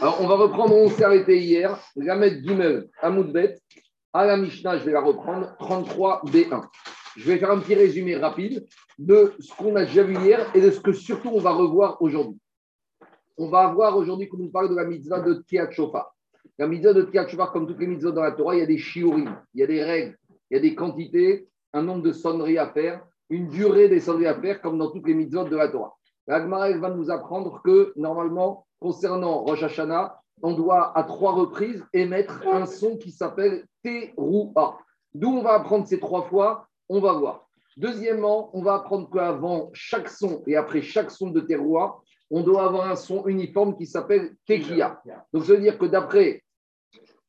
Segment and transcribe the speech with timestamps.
[0.00, 3.58] Alors, on va reprendre, on s'est arrêté hier, Gamet Gimel, Amoudbet,
[4.12, 6.66] à la Mishnah, je vais la reprendre, 33b1.
[7.16, 8.66] Je vais faire un petit résumé rapide
[8.98, 12.00] de ce qu'on a déjà vu hier et de ce que surtout on va revoir
[12.02, 12.40] aujourd'hui.
[13.36, 15.70] On va voir aujourd'hui, comme on parle de la mitzvah de Tiat.
[16.58, 18.78] La mitzvah de Tiat comme toutes les mitzvahs dans la Torah, il y a des
[18.78, 20.16] shiurim, il y a des règles,
[20.50, 24.26] il y a des quantités, un nombre de sonneries à faire, une durée des sonneries
[24.26, 25.96] à faire, comme dans toutes les mitzvahs de la Torah.
[26.26, 31.84] La Gemara va nous apprendre que normalement, concernant Rosh Hashanah, on doit à trois reprises
[31.92, 34.78] émettre un son qui s'appelle Teruah.
[35.14, 37.46] D'où on va apprendre ces trois fois On va voir.
[37.76, 41.98] Deuxièmement, on va apprendre qu'avant chaque son et après chaque son de Teruah,
[42.30, 45.02] on doit avoir un son uniforme qui s'appelle Tekia.
[45.32, 46.42] Donc, ça veut dire que d'après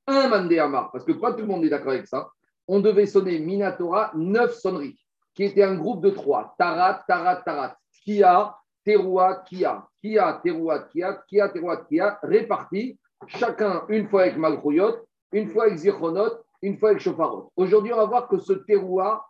[0.07, 2.29] un Mandéamar, parce que pas tout le monde est d'accord avec ça,
[2.67, 4.99] on devait sonner Minatora neuf sonneries,
[5.33, 11.23] qui était un groupe de trois Tarat, Tarat, Tarat, Kia, Teroua, Kia, Kia, Teroua, Kia,
[11.27, 16.89] Kia, Teroua, Kia, répartis, chacun une fois avec Malchouyot, une fois avec Zichronot, une fois
[16.89, 17.51] avec Shofarot.
[17.55, 19.25] Aujourd'hui, on va voir que ce Teroua,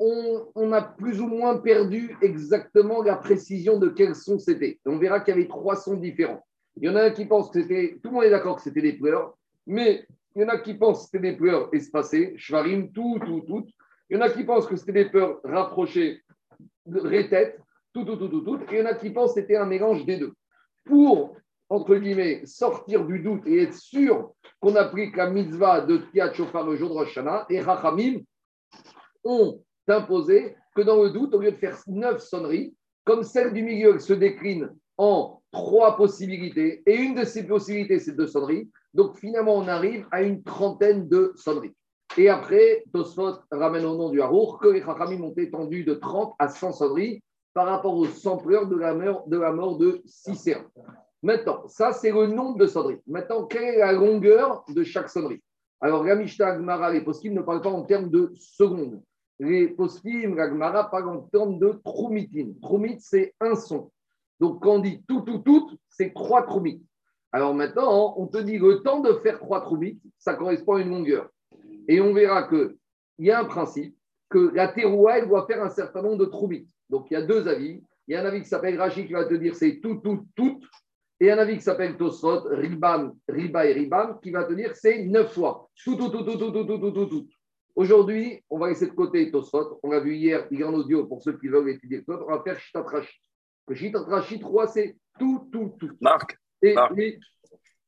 [0.00, 4.78] on, a plus ou moins perdu exactement la précision de quels sons c'était.
[4.86, 6.44] On verra qu'il y avait trois sons différents.
[6.76, 8.62] Il y en a un qui pense que c'était, tout le monde est d'accord que
[8.62, 9.36] c'était des pleurs,
[9.66, 13.40] mais il y en a qui pensent que c'était des pleurs espacées, shvarim, tout, tout,
[13.40, 13.66] tout.
[14.08, 16.22] Il y en a qui pensent que c'était des pleurs rapprochées,
[16.86, 17.58] rétêtes,
[18.04, 18.72] tout, tout, tout, tout, tout.
[18.72, 20.32] Et il y en a qui pensent que c'était un mélange des deux.
[20.84, 21.36] Pour,
[21.68, 26.66] entre guillemets, sortir du doute et être sûr qu'on applique la mitzvah de Tiat Shofar
[26.66, 28.20] le jour de Rosh Hashanah, et Rachamim
[29.24, 33.62] ont imposé que dans le doute, au lieu de faire neuf sonneries, comme celle du
[33.62, 39.16] milieu se décline en trois possibilités, et une de ces possibilités, c'est deux sonneries, donc
[39.16, 41.74] finalement, on arrive à une trentaine de sonneries.
[42.16, 46.34] Et après, Tosfot ramène au nom du Harour que les Chachamim ont étendu de 30
[46.38, 47.22] à 100 sonneries
[47.58, 50.62] par rapport aux 100 pleurs de la mort de, la mort Cicéron.
[51.24, 53.00] Maintenant, ça, c'est le nombre de sonneries.
[53.04, 55.42] Maintenant, quelle est la longueur de chaque sonnerie?
[55.80, 59.02] Alors, la Mishnah, Agmara, les poskim ne parlent pas en termes de secondes.
[59.40, 62.52] Les poskim, la Gemara parlent en termes de troumitin.
[62.62, 63.90] Troumit, c'est un son.
[64.38, 66.84] Donc, quand on dit tout, tout, tout, c'est trois troumites.
[67.32, 70.90] Alors maintenant, on te dit le temps de faire trois troumites, ça correspond à une
[70.90, 71.28] longueur.
[71.88, 72.76] Et on verra qu'il
[73.18, 73.96] y a un principe
[74.28, 76.68] que la teroua, elle doit faire un certain nombre de troumites.
[76.88, 77.82] Donc il y a deux avis.
[78.06, 80.26] Il y a un avis qui s'appelle Rachid qui va te dire c'est tout, tout,
[80.34, 80.60] tout.
[81.20, 85.04] Et un avis qui s'appelle Tosot, Ribam, Riba et Ribam, qui va te dire c'est
[85.04, 85.68] neuf fois.
[85.84, 87.28] Tout, tout, tout, tout, tout, tout, tout, tout, tout, tout.
[87.74, 89.80] Aujourd'hui, on va laisser de côté Tosot.
[89.82, 92.04] On l'a vu hier, il est en audio pour ceux qui veulent étudier.
[92.08, 93.20] On va faire Shitat Rachid.
[93.68, 95.90] Le Shitat Rachid 3, c'est tout, tout, tout.
[96.00, 96.38] Marc,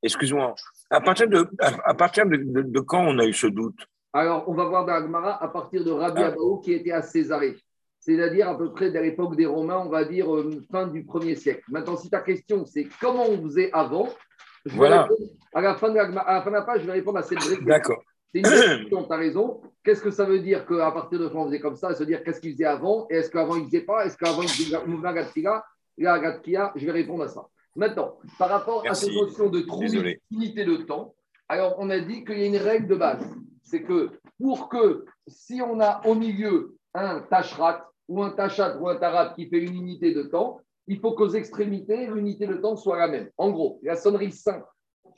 [0.03, 0.55] excuse-moi.
[0.91, 3.79] À partir, de, à partir de, quand on a eu ce doute?
[4.13, 6.35] Alors, on va voir dans Agmara à partir de Rabbi ah.
[6.63, 7.57] qui était à Césarée.
[8.01, 11.37] C'est-à-dire à peu près à l'époque des Romains, on va dire euh, fin du 1er
[11.37, 11.63] siècle.
[11.69, 14.09] Maintenant, si ta question, c'est comment on faisait avant,
[14.65, 15.07] voilà.
[15.55, 17.23] à, la fin de la, à la fin de la page, je vais répondre à
[17.23, 17.65] cette question.
[17.65, 18.03] D'accord.
[18.33, 19.61] C'est une question, tu as raison.
[19.85, 22.23] Qu'est-ce que ça veut dire qu'à partir de quand on faisait comme ça Se dire
[22.23, 24.79] qu'est-ce qu'ils faisaient avant Et est-ce qu'avant ils ne faisaient pas Est-ce qu'avant ils faisaient
[25.99, 27.47] la Je vais répondre à ça.
[27.77, 31.15] Maintenant, par rapport à cette notion de trouver unité de temps,
[31.49, 33.25] alors on a dit qu'il y a une règle de base.
[33.63, 38.89] C'est que pour que si on a au milieu un tachrat ou un tachat ou
[38.89, 42.75] un tarat qui fait une unité de temps, il faut qu'aux extrémités, l'unité de temps
[42.75, 43.31] soit la même.
[43.39, 44.67] En gros, la sonnerie simple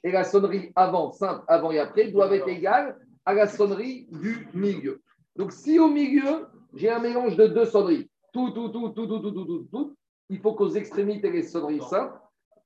[0.05, 4.47] et la sonnerie avant, simple, avant et après, doivent être égales à la sonnerie du
[4.53, 5.01] milieu.
[5.37, 9.21] Donc si au milieu, j'ai un mélange de deux sonneries, tout, tout, tout, tout, tout,
[9.21, 9.97] tout, tout, tout, tout,
[10.29, 12.19] il faut qu'aux extrémités, les sonneries simples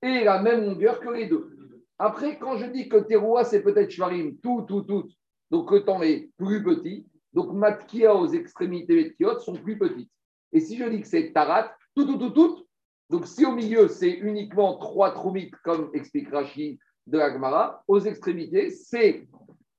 [0.03, 1.56] et la même longueur que les deux.
[2.00, 5.09] Après, quand je dis que Teroua, c'est peut-être Shvarim, tout, tout, tout,
[5.53, 10.10] donc le temps est plus petit, donc Matkia aux extrémités Kiot sont plus petites.
[10.56, 12.66] Et si je dis que c'est Tarat, tout, tout, tout, tout,
[13.10, 18.70] donc si au milieu c'est uniquement trois troumites, comme explique Rashi de la aux extrémités,
[18.70, 19.28] c'est,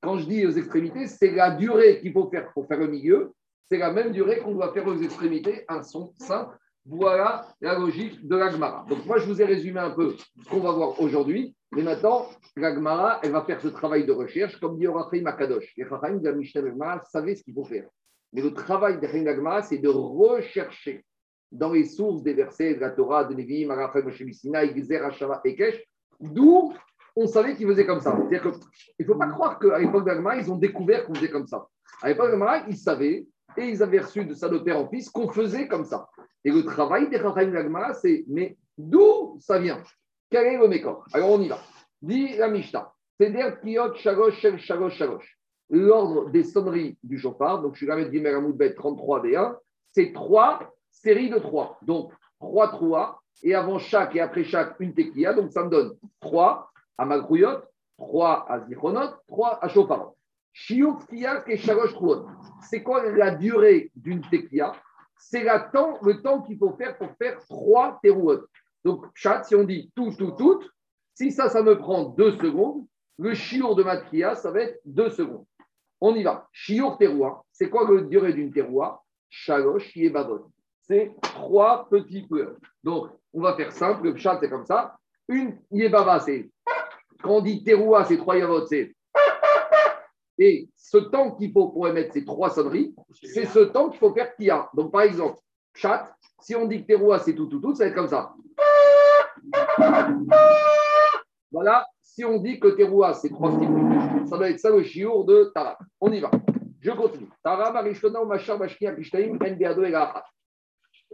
[0.01, 3.33] quand je dis aux extrémités, c'est la durée qu'il faut faire pour faire le milieu,
[3.71, 6.55] c'est la même durée qu'on doit faire aux extrémités, un son simple
[6.85, 8.85] voilà la logique de l'Agmara.
[8.88, 11.53] Donc, moi, je vous ai résumé un peu ce qu'on va voir aujourd'hui.
[11.73, 15.73] Mais maintenant, l'Agmara, elle va faire ce travail de recherche, comme dit Orachaim Makadosh.
[15.75, 17.89] Les Rachaim de la Mishnah savaient ce qu'il faut faire.
[18.33, 21.06] Mais le travail de l'Agmara, c'est de rechercher
[21.51, 25.81] dans les sources des versets de la Torah, de Nevi'im, Arafem, Moshe Hashava et Kesh,
[26.19, 26.74] d'où
[27.15, 28.15] on savait qu'ils faisaient comme ça.
[28.15, 28.51] C'est-à-dire qu'il
[29.00, 31.65] ne faut pas croire qu'à l'époque d'Agmara, ils ont découvert qu'on faisait comme ça.
[32.01, 33.25] À l'époque d'Agmara, ils savaient,
[33.57, 36.07] et ils avaient reçu de ça de père en fils, qu'on faisait comme ça.
[36.44, 39.81] Et le travail des Chachamim Lagmara, c'est mais d'où ça vient?
[40.30, 41.59] Quel est le mécor Alors on y va.
[42.01, 42.91] Dit la Mishnah.
[43.19, 45.37] C'est-à-dire Kiot Shagosh Shel Shagosh Shagosh.
[45.69, 49.56] L'ordre des sonneries du chauffard, donc je suis Gimel Amoudbet 33 D1,
[49.92, 51.78] c'est trois séries de trois.
[51.81, 55.34] Donc trois trois, et avant chaque et après chaque, une tequila.
[55.34, 57.62] Donc, ça me donne 3 à Malchuyot,
[57.98, 60.14] 3 à Zichronot, 3 à.
[60.54, 60.98] Shiur
[61.48, 61.94] et Shalosh
[62.68, 64.74] C'est quoi la durée d'une tequila?
[65.19, 68.42] C'est le temps qu'il faut faire pour faire 3 terouot.
[68.84, 70.64] Donc, chat, si on dit tout, tout, tout,
[71.14, 72.86] si ça, ça me prend 2 secondes,
[73.19, 73.98] le shiur de ma
[74.36, 75.46] ça va être 2 secondes.
[75.99, 76.47] On y va.
[76.51, 80.49] Shiur teroua, c'est quoi la durée d'une teroua Shalosh yebavot.
[80.81, 82.55] C'est trois petits peu.
[82.83, 84.09] Donc, on va faire simple.
[84.09, 84.95] Le chat, c'est comme ça.
[85.27, 86.49] Une yebava, c'est.
[87.21, 88.95] Quand on dit teroua, c'est trois yavot, c'est.
[90.39, 94.13] Et ce temps qu'il faut pour émettre ces trois sonneries, c'est ce temps qu'il faut
[94.13, 94.69] faire kia.
[94.73, 95.39] Donc, par exemple,
[95.73, 98.33] chat, si on dit que teroua, c'est tout, tout, tout, ça va être comme ça.
[101.51, 103.65] Voilà, si on dit que teroua, c'est trois peu,
[104.25, 105.77] ça va être ça le chiour de Tara.
[106.01, 106.29] On y va.
[106.81, 107.29] Je continue.
[107.44, 109.94] Tara, Marishona, Machar, Mashkia, Kishtaim, Nbeado et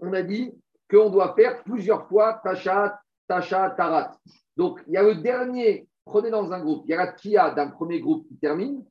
[0.01, 0.51] On a dit
[0.89, 4.18] qu'on doit faire plusieurs fois Tachat, Tachat, Tarat.
[4.57, 7.51] Donc, il y a le dernier, prenez dans un groupe, il y a la Kia
[7.51, 8.83] d'un premier groupe qui termine,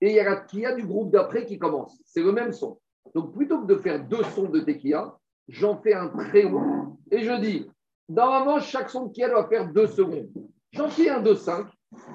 [0.00, 2.00] et il y a la Kia du groupe d'après qui commence.
[2.04, 2.78] C'est le même son.
[3.14, 5.16] Donc, plutôt que de faire deux sons de Tekia,
[5.48, 6.98] j'en fais un très long.
[7.10, 7.70] Et je dis,
[8.08, 10.28] normalement, chaque son de Kia doit faire deux secondes.
[10.76, 11.66] J'en fais un de cinq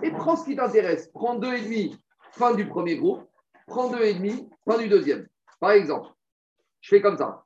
[0.04, 1.10] et prends ce qui t'intéresse.
[1.14, 1.98] Prends deux et demi,
[2.34, 3.28] fin du premier groupe.
[3.66, 5.28] Prends deux et demi, fin du deuxième.
[5.60, 6.10] Par exemple,
[6.80, 7.44] je fais comme ça.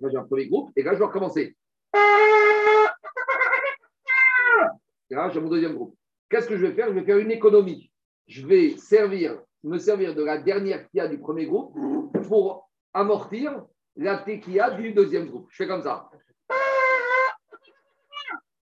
[0.00, 1.56] Là, j'ai un premier groupe et là, je vais recommencer.
[5.10, 5.96] Là, j'ai mon deuxième groupe.
[6.28, 6.88] Qu'est-ce que je vais faire?
[6.88, 7.90] Je vais faire une économie.
[8.28, 8.76] Je vais
[9.64, 11.76] me servir de la dernière a du premier groupe
[12.28, 13.64] pour amortir
[13.96, 15.48] la tequila du deuxième groupe.
[15.50, 16.08] Je fais comme ça.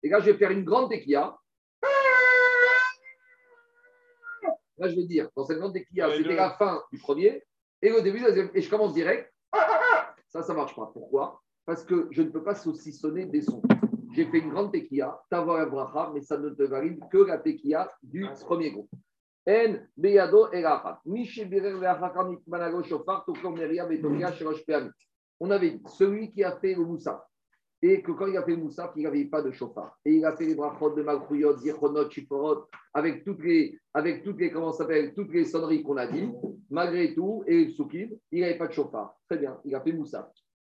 [0.05, 1.35] Et là, je vais faire une grande tequila.
[4.77, 7.43] Là, je vais dire, dans cette grande tequila, c'était la fin du premier
[7.81, 8.51] et le début du deuxième.
[8.53, 9.33] Et je commence direct.
[10.27, 10.91] Ça, ça ne marche pas.
[10.93, 11.41] Pourquoi?
[11.65, 13.63] Parce que je ne peux pas saucissonner des sons.
[14.13, 17.91] J'ai fait une grande tequila, Tavar bracha, mais ça ne te valide que la tequila
[18.03, 18.91] du premier groupe.
[19.47, 20.49] En beyado
[25.39, 27.27] On avait dit, celui qui a fait le moussa,
[27.87, 29.95] et que quand il a fait le Moussaf, il n'avait pas de chauffard.
[30.05, 34.39] Et il a fait les brachot de Malchuyot, Zichronot, Chiporot, avec toutes les, avec toutes
[34.39, 36.27] les, comment s'appelle, toutes les sonneries qu'on a dit,
[36.71, 39.15] malgré tout, et le Soukim, il n'avait pas de chauffard.
[39.29, 40.25] Très bien, il a fait Moussaf.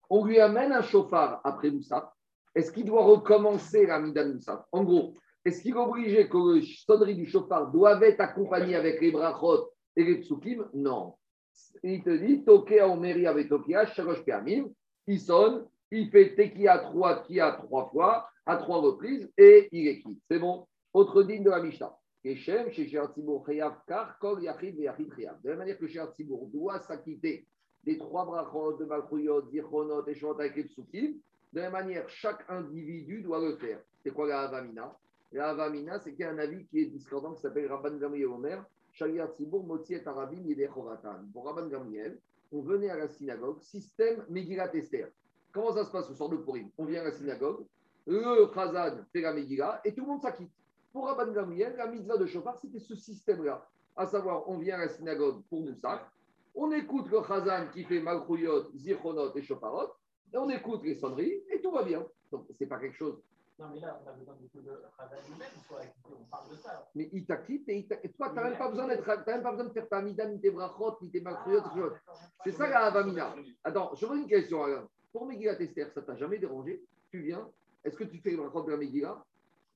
[0.08, 2.04] On lui amène un chauffard après Moussaf.
[2.54, 5.14] Est-ce qu'il doit recommencer la Midan Moussaf En gros,
[5.44, 9.70] est-ce qu'il est obligé que les sonneries du chauffard doivent être accompagnées avec les brachot
[9.96, 10.68] et les psukim?
[10.72, 11.14] Non.
[11.82, 14.68] Il te dit, Toké en mairie avec Tokia, Shagosh Permim,
[15.08, 20.00] il sonne, il fait Tekia 3, Kia trois fois, à trois reprises, et il est
[20.00, 20.20] quitte.
[20.30, 20.66] C'est bon?
[20.92, 21.94] Autre digne de la Mishnah.
[22.22, 22.66] Keshem.
[22.68, 23.10] De
[25.44, 27.46] la manière que doit s'acquitter
[27.84, 30.64] des trois brachot de Malchuyot, Zichronot et avec les
[31.52, 33.80] de la manière, chaque individu doit le faire.
[34.02, 34.94] C'est quoi la Havamina
[35.32, 38.26] La Havamina, c'est qu'il y a un avis qui est discordant qui s'appelle Rabban Gamriel
[38.28, 41.24] Omer, Shaliat Tzibur, Motzi et Arabim, Yedechovatan.
[41.32, 42.18] Pour Rabban Gamriel,
[42.52, 45.08] on venait à la synagogue, système Megillat Esther.
[45.58, 46.70] Comment ça se passe ce soir de Purim?
[46.78, 47.66] On vient à la synagogue,
[48.06, 50.52] le Khazan fait la Megillah et tout le monde s'acquitte.
[50.92, 53.66] Pour Rabban Gamriel, la mitzvah de chauffard, c'était ce système-là.
[53.96, 56.08] À savoir, on vient à la synagogue pour Moussak,
[56.54, 59.94] on écoute le Khazan qui fait Malchuyot, Zichronot et Shofarot,
[60.32, 62.06] et on écoute les sonneries et tout va bien.
[62.30, 63.20] Donc, c'est pas quelque chose.
[63.58, 65.80] Non, mais là, on a besoin de le Khazan lui-même soit.
[66.04, 66.88] On parle de ça.
[66.94, 67.84] Mais il t'acquitte et,
[68.16, 70.40] toi, tu n'as même, pas besoin d'être, même pas besoin de faire ta mida, ni
[70.40, 71.62] tes brachot, ni tes Malchuyot.
[72.06, 72.12] Ah,
[72.44, 73.34] c'est ça la Avamina.
[73.64, 74.86] Attends, je pose une question, Alain.
[75.12, 77.48] Pour Megillah Esther, ça t'a jamais dérangé Tu viens
[77.84, 79.24] Est-ce que tu fais le raconte de la Megillah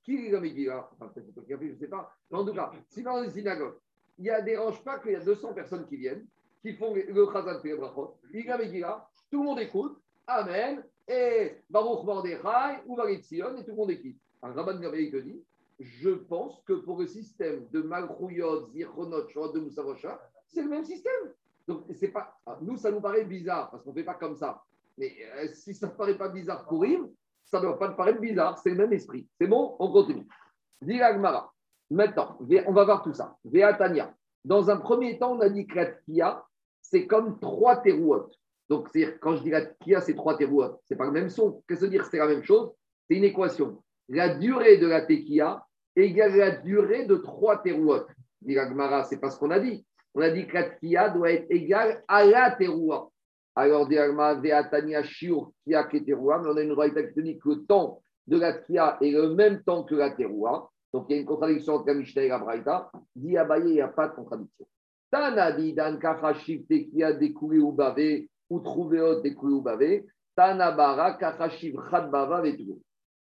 [0.05, 2.15] Qui lit la Megillah Enfin, peut-être toi qui fait, je ne sais pas.
[2.31, 3.75] En tout cas, si dans une synagogue,
[4.19, 6.27] il ne dérange pas qu'il y a 200 personnes qui viennent,
[6.61, 12.83] qui font le Chazan fait le Megillah, tout le monde écoute, Amen, et Baruch Mordechai,
[12.87, 14.17] ou et tout le monde écoute.
[14.43, 15.43] Un rabbin de te dit
[15.83, 20.85] je pense que pour le système de Malchuyot, Zirchonot, Shorot de Moussavosha, c'est le même
[20.85, 21.33] système.
[21.67, 24.62] Donc, c'est pas, nous, ça nous paraît bizarre parce qu'on ne fait pas comme ça.
[24.99, 27.07] Mais euh, si ça ne paraît pas bizarre pour Yves,
[27.45, 29.29] ça ne doit pas paraître bizarre, c'est le même esprit.
[29.41, 29.77] C'est bon?
[29.79, 30.27] On continue.
[30.81, 31.53] Dilagmara.
[31.91, 33.37] Maintenant, on va voir tout ça.
[33.45, 34.15] Veatania.
[34.45, 36.45] Dans un premier temps, on a dit que la
[36.81, 38.35] c'est comme trois terouotes.
[38.69, 40.81] Donc, c'est quand je dis la Tkia, c'est trois terouotes.
[40.89, 41.63] Ce n'est pas le même son.
[41.69, 42.05] Qu'est-ce que dire?
[42.07, 42.73] C'est la même chose.
[43.09, 43.83] C'est une équation.
[44.09, 48.09] La durée de la Tekia égale la durée de trois terouotes.
[48.41, 49.87] Dilagmara, c'est pas ce qu'on a dit.
[50.15, 53.11] On a dit que la Tkia doit être égale à la teroua.
[53.54, 53.88] Alors,
[55.04, 59.11] Shiur Kia on a une royauté qui dit que le temps de la Kia est
[59.11, 60.71] le même temps que la Teroua.
[60.92, 62.90] Donc, il y a une contradiction entre la Mishnah et la Braïta.
[63.14, 64.66] Dit Abaye, il n'y a pas de contradiction.
[65.11, 70.06] Tanadi Dan Kachashif Tekia Dekuri Ubave ou trouvéot des bavé,
[70.37, 72.80] Tanabara, Kachashiv, Khadbava, Vetou.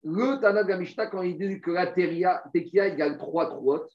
[0.05, 2.43] Le Tana de la Mishnah, quand il dit que la tekia
[2.89, 3.87] égale 3 trouot,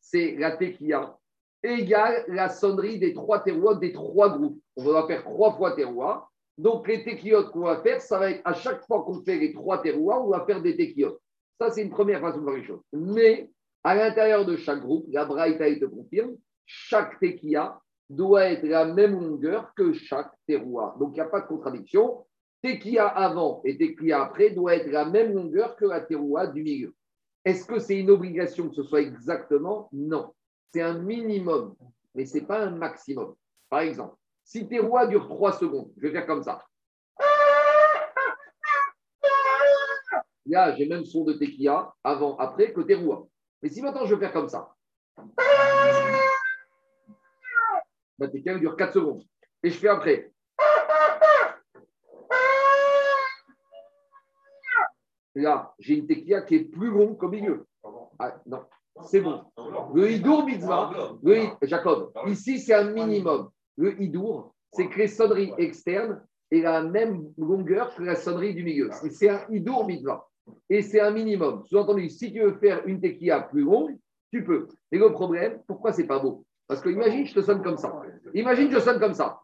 [0.00, 1.18] c'est la tekia
[1.62, 4.60] égale la sonnerie des trois terroirs des trois groupes.
[4.76, 6.30] On va faire trois fois terroirs.
[6.58, 9.52] Donc, les tequiotes qu'on va faire, ça va être à chaque fois qu'on fait les
[9.52, 11.20] trois terroirs, on va faire des tequiotes.
[11.60, 12.82] Ça, c'est une première façon de voir les choses.
[12.92, 13.50] Mais,
[13.84, 17.78] à l'intérieur de chaque groupe, la Braïta te confirme, chaque tequia
[18.08, 20.96] doit être la même longueur que chaque terroir.
[20.98, 22.26] Donc, il n'y a pas de contradiction.
[22.62, 26.94] Tequia avant et tequia après doit être la même longueur que la terroir du milieu.
[27.44, 29.88] Est-ce que c'est une obligation que ce soit exactement?
[29.92, 30.32] Non.
[30.72, 31.74] C'est un minimum,
[32.14, 33.34] mais ce n'est pas un maximum.
[33.70, 34.16] Par exemple,
[34.46, 36.64] si tes rois durent 3 secondes, je vais faire comme ça.
[40.46, 43.26] Là, j'ai même son de tequila avant, après que tes rois.
[43.60, 44.72] Mais si maintenant je vais faire comme ça,
[48.18, 49.24] bah, tequila dure 4 secondes.
[49.64, 50.30] Et je fais après.
[55.34, 57.66] Là, j'ai une tequila qui est plus longue qu'au milieu.
[58.20, 58.64] Ah, non,
[59.06, 59.44] c'est bon.
[59.92, 60.06] Le
[61.62, 63.50] Jacob, ici c'est un minimum.
[63.76, 68.64] Le hidour, c'est que les sonneries externes aient la même longueur que la sonnerie du
[68.64, 68.90] milieu.
[69.10, 70.26] C'est un hidour mitzvah.
[70.70, 71.64] Et c'est un minimum.
[71.66, 73.96] Sous-entendu, si tu veux faire une tequila plus longue,
[74.32, 74.68] tu peux.
[74.90, 76.44] Mais le problème, pourquoi c'est pas beau?
[76.68, 78.02] Parce que imagine, je te sonne comme ça.
[78.34, 79.40] Imagine, je sonne comme ça.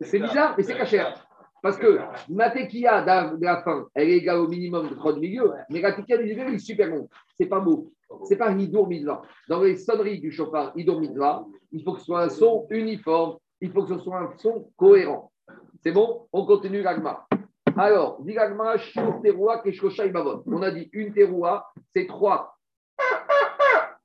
[0.00, 1.04] C'est bizarre, mais c'est caché.
[1.62, 1.98] Parce que
[2.28, 5.92] ma tequila de la fin, elle est égale au minimum de 30 milieu, mais la
[5.92, 7.08] tequila du milieu, elle est super longue.
[7.36, 7.92] C'est pas beau.
[8.24, 9.22] C'est pas Hidour Midva.
[9.48, 13.38] Dans les sonneries du chauffard Hidour Midva, il faut que ce soit un son uniforme,
[13.60, 15.32] il faut que ce soit un son cohérent.
[15.82, 16.26] C'est bon?
[16.32, 17.26] On continue l'agma.
[17.76, 18.76] Alors, dit l'agma,
[19.22, 19.62] teroua,
[20.46, 22.56] On a dit une teroua, c'est trois.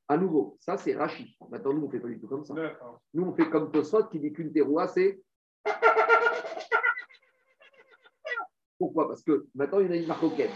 [0.08, 1.36] À nouveau, ça c'est Rachi.
[1.50, 2.54] Maintenant, nous, on ne fait pas du tout comme ça.
[3.14, 5.20] Nous, on fait comme Tosot qui dit qu'une teroua, c'est
[8.84, 9.08] pourquoi?
[9.08, 10.52] Parce que maintenant, il y a une marcoquette.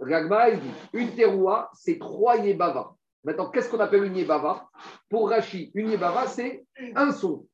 [0.00, 2.94] Ragma, il dit une teroua, c'est trois yébava.
[3.22, 4.68] Maintenant, qu'est-ce qu'on appelle une yébava?
[5.08, 7.46] Pour Rachi, une yébava, c'est un son.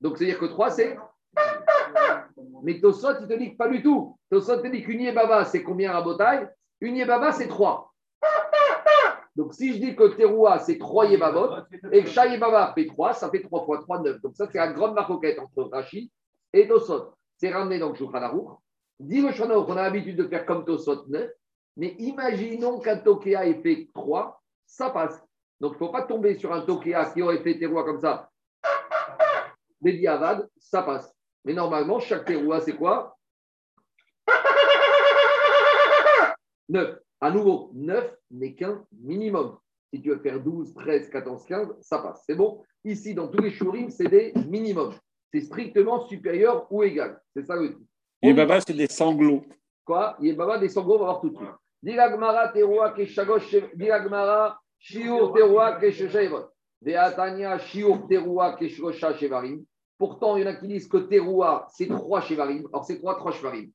[0.00, 0.96] Donc, c'est-à-dire que trois, c'est.
[2.62, 4.16] Mais Tosot, il te dit pas du tout.
[4.30, 6.48] Tosot te dit qu'une yébava, c'est combien à Botaï
[6.80, 7.92] Une yébava, c'est trois.
[9.34, 13.12] Donc, si je dis que teroua, c'est trois yébavot, et que chaque yébava fait trois,
[13.12, 14.20] ça fait trois fois trois, neuf.
[14.20, 16.12] Donc, ça, c'est la grande marcoquette entre Rachi
[16.52, 17.12] et Tosot.
[17.42, 18.56] C'est ramené dans le Shulchan Aruch.
[19.00, 21.28] Dit le on a l'habitude de faire comme Tosot 9,
[21.76, 25.20] mais imaginons qu'un Tokea ait fait 3, ça passe.
[25.60, 28.30] Donc, il ne faut pas tomber sur un Tokea qui aurait fait terroir comme ça.
[29.80, 31.12] Des diavad, ça passe.
[31.44, 33.18] Mais normalement, chaque terroir, c'est quoi?
[36.68, 36.96] 9.
[37.20, 39.58] À nouveau, 9 n'est qu'un minimum.
[39.92, 42.22] Si tu veux faire 12, 13, 14, 15, ça passe.
[42.24, 42.62] C'est bon?
[42.84, 44.94] Ici, dans tous les shurim, c'est des minimums
[45.32, 47.20] c'est strictement supérieur ou égal.
[47.34, 47.86] C'est ça le truc.
[48.22, 49.42] Yébaba, c'est des sanglots.
[49.84, 50.16] Quoi?
[50.20, 51.48] Yébaba, des sanglots, on va voir tout de suite.
[51.82, 55.80] Dilagmara, teroa, keshagosh, dilagmara, shiur, teroa.
[56.80, 59.64] Deatania, shiur, teroa, keshosha, shevarim.
[59.98, 62.68] Pourtant, il y en a qui disent que teroa, c'est trois shevarim.
[62.72, 63.70] Or, c'est quoi trois shevarim?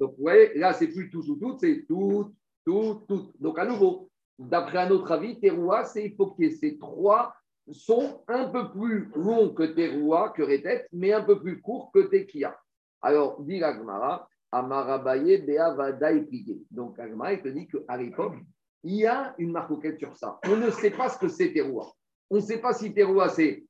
[0.00, 2.32] Donc, vous voyez, là, c'est plus tout, tout, tout, c'est tout,
[2.64, 3.32] tout, tout.
[3.38, 6.78] Donc, à nouveau, d'après un autre avis, teroa, c'est il faut qu'il y ait ces
[6.78, 7.34] trois
[7.72, 12.00] sont un peu plus longs que Teroua, que Retet, mais un peu plus courts que
[12.00, 12.58] Tekia.
[13.02, 16.26] Alors, dit l'Agmara, Amarabaye Bea Vadaï
[16.70, 18.34] Donc, Agmara, il te dit qu'à l'époque,
[18.82, 20.38] il y a une marcoquette sur ça.
[20.46, 21.92] On ne sait pas ce que c'est Teroua.
[22.30, 23.64] On ne sait pas si Teroua c'est.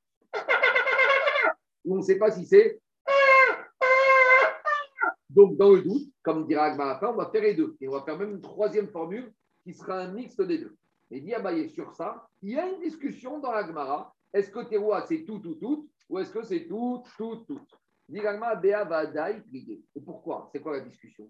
[1.84, 2.80] on ne sait pas si c'est.
[5.30, 7.76] Donc, dans le doute, comme dira Agmara, on va faire les deux.
[7.80, 10.76] Et on va faire même une troisième formule qui sera un mix des deux.
[11.10, 14.14] Et dit Abaye sur ça, il y a une discussion dans la Gemara.
[14.32, 17.60] Est-ce que Teroua, c'est tout, tout, tout Ou est-ce que c'est tout, tout, tout?
[18.08, 18.86] Dit Gemara, Béa
[19.94, 20.48] Et pourquoi?
[20.52, 21.28] C'est quoi la discussion?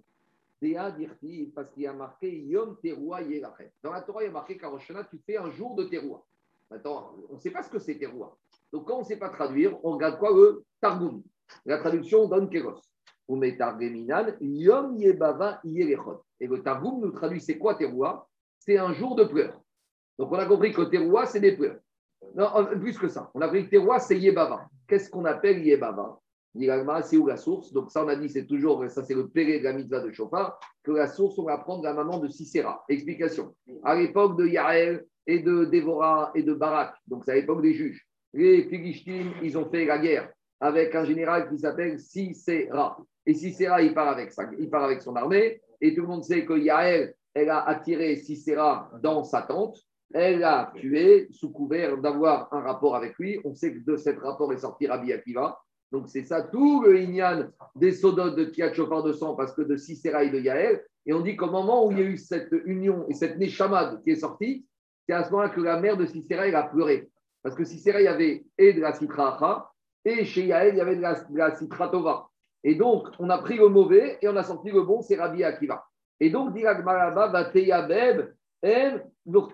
[0.60, 3.20] Béa dirti, parce qu'il y a marqué Yom Teroua.
[3.82, 6.24] Dans la Torah, il y a marqué qu'Aroshana, tu fais un jour de Teroua.
[6.70, 8.36] Maintenant, on ne sait pas ce que c'est Teroua.
[8.72, 11.22] Donc, quand on ne sait pas traduire, on regarde quoi le Targum.
[11.64, 12.80] La traduction donne Kéros.
[13.28, 15.60] Yom Yebava.
[15.64, 18.28] Et le Targum nous traduit c'est quoi Teroua?
[18.58, 19.60] C'est un jour de pleurs.
[20.18, 21.56] Donc, on a compris que Teroua, c'est des.
[22.34, 22.48] Non,
[22.80, 23.30] plus que ça.
[23.34, 24.66] On a compris que Teroua, c'est Yebava.
[24.86, 26.18] Qu'est-ce qu'on appelle Yebava?
[27.02, 27.72] C'est où la source?
[27.72, 30.10] Donc, ça, on a dit, c'est toujours, ça, c'est le péré de la mitzvah de
[30.10, 32.84] Chauffard, que la source, on va prendre la maman de Sisera.
[32.88, 33.54] Explication.
[33.84, 37.74] À l'époque de Yael et de Dévora et de Barak, donc c'est à l'époque des
[37.74, 42.98] juges, les Philistines, ils ont fait la guerre avec un général qui s'appelle Sisera.
[43.24, 45.60] Et Sisera, il part avec, sa- il part avec son armée.
[45.80, 49.78] Et tout le monde sait que Yael, elle a attiré Sisera dans sa tente.
[50.14, 53.38] Elle l'a tué sous couvert d'avoir un rapport avec lui.
[53.44, 55.58] On sait que de cet rapport est sorti Rabbi Akiva.
[55.92, 59.62] Donc c'est ça tout le Inyan des sodotes de Kiat Chofar de sang parce que
[59.62, 60.84] de Sisera et de Yael.
[61.06, 64.02] Et on dit qu'au moment où il y a eu cette union et cette Neshamad
[64.02, 64.66] qui est sortie,
[65.06, 67.08] c'est à ce moment-là que la mère de Sisera, elle a pleuré.
[67.42, 69.70] Parce que Sisera, il y avait et de la Sitra Acha,
[70.04, 72.28] et chez Yael, il y avait de la, de la Sitra Tova.
[72.64, 75.44] Et donc, on a pris le mauvais et on a sorti le bon, c'est Rabbi
[75.44, 75.84] Akiva.
[76.20, 79.52] Et donc, dit Agmaraba, Vateyabeb, Donc,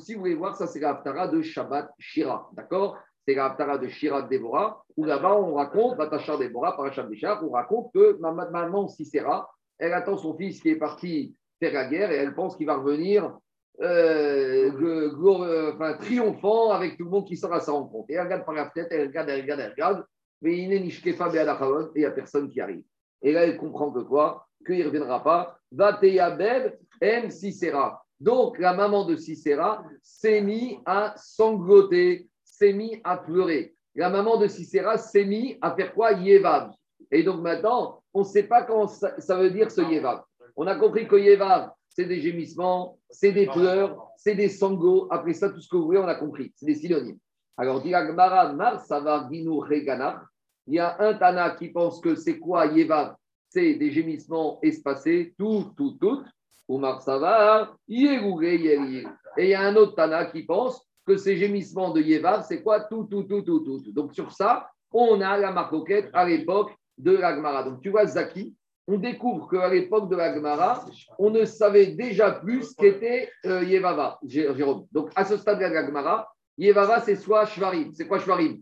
[0.00, 2.50] si vous voulez voir, ça, c'est la Haftara de Shabbat Shira.
[2.52, 2.98] D'accord?
[3.26, 7.42] C'est la Haftara de Shira de Déborah, où là-bas, on raconte, Vatachar Déborah, Paracham Béchar,
[7.44, 11.72] on raconte que ma ma- maman Sisera, elle attend son fils qui est parti faire
[11.72, 13.36] la guerre et elle pense qu'il va revenir
[13.82, 18.06] euh, glo- euh, enfin, triomphant avec tout le monde qui sort à sa rencontre.
[18.10, 20.04] Et elle regarde par la fenêtre, elle regarde, elle regarde, elle regarde,
[20.40, 22.84] mais il n'est et il n'y a personne qui arrive.
[23.22, 24.45] Et là, elle comprend que quoi?
[24.64, 25.58] Qu'il ne reviendra pas.
[25.72, 27.30] Vateyabeb M.
[27.30, 28.02] Sisera.
[28.18, 33.74] Donc, la maman de Sisera s'est mise à sangloter, s'est mise à pleurer.
[33.94, 36.12] La maman de Sisera s'est mise à faire quoi?
[36.12, 36.70] Yevav.
[37.10, 40.22] Et donc maintenant, on ne sait pas comment ça, veut dire ce Yevav.
[40.56, 45.08] On a compris que Yevav, c'est des gémissements, c'est des pleurs, c'est des sanglots.
[45.10, 46.52] Après ça, tout ce que vous voulez, on a compris.
[46.56, 47.18] C'est des synonymes.
[47.56, 49.28] Alors, dit Mar, ça va.
[49.30, 53.14] Il y a un Tana qui pense que c'est quoi Yevav
[53.48, 56.22] C'est des gémissements espacés, tout, tout, tout.
[56.68, 59.08] Omar Savar, Yerir.
[59.38, 62.62] Et il y a un autre Tana qui pense que ces gémissements de Yevav, c'est
[62.62, 63.82] quoi tout, tout, tout, tout, tout.
[63.92, 67.62] Donc sur ça, on a la marcoquette à l'époque de l'Agmara.
[67.62, 68.54] Donc tu vois, Zaki,
[68.88, 70.84] on découvre qu'à l'époque de l'Agmara,
[71.18, 74.86] on ne savait déjà plus ce qu'était euh, Yevava, Jé- Jérôme.
[74.90, 77.92] Donc à ce stade de l'Agmara, Yevava, c'est soit Shvarim.
[77.94, 78.60] C'est quoi Shvarim?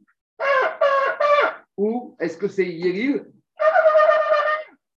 [1.77, 3.25] Ou est-ce que c'est Yeril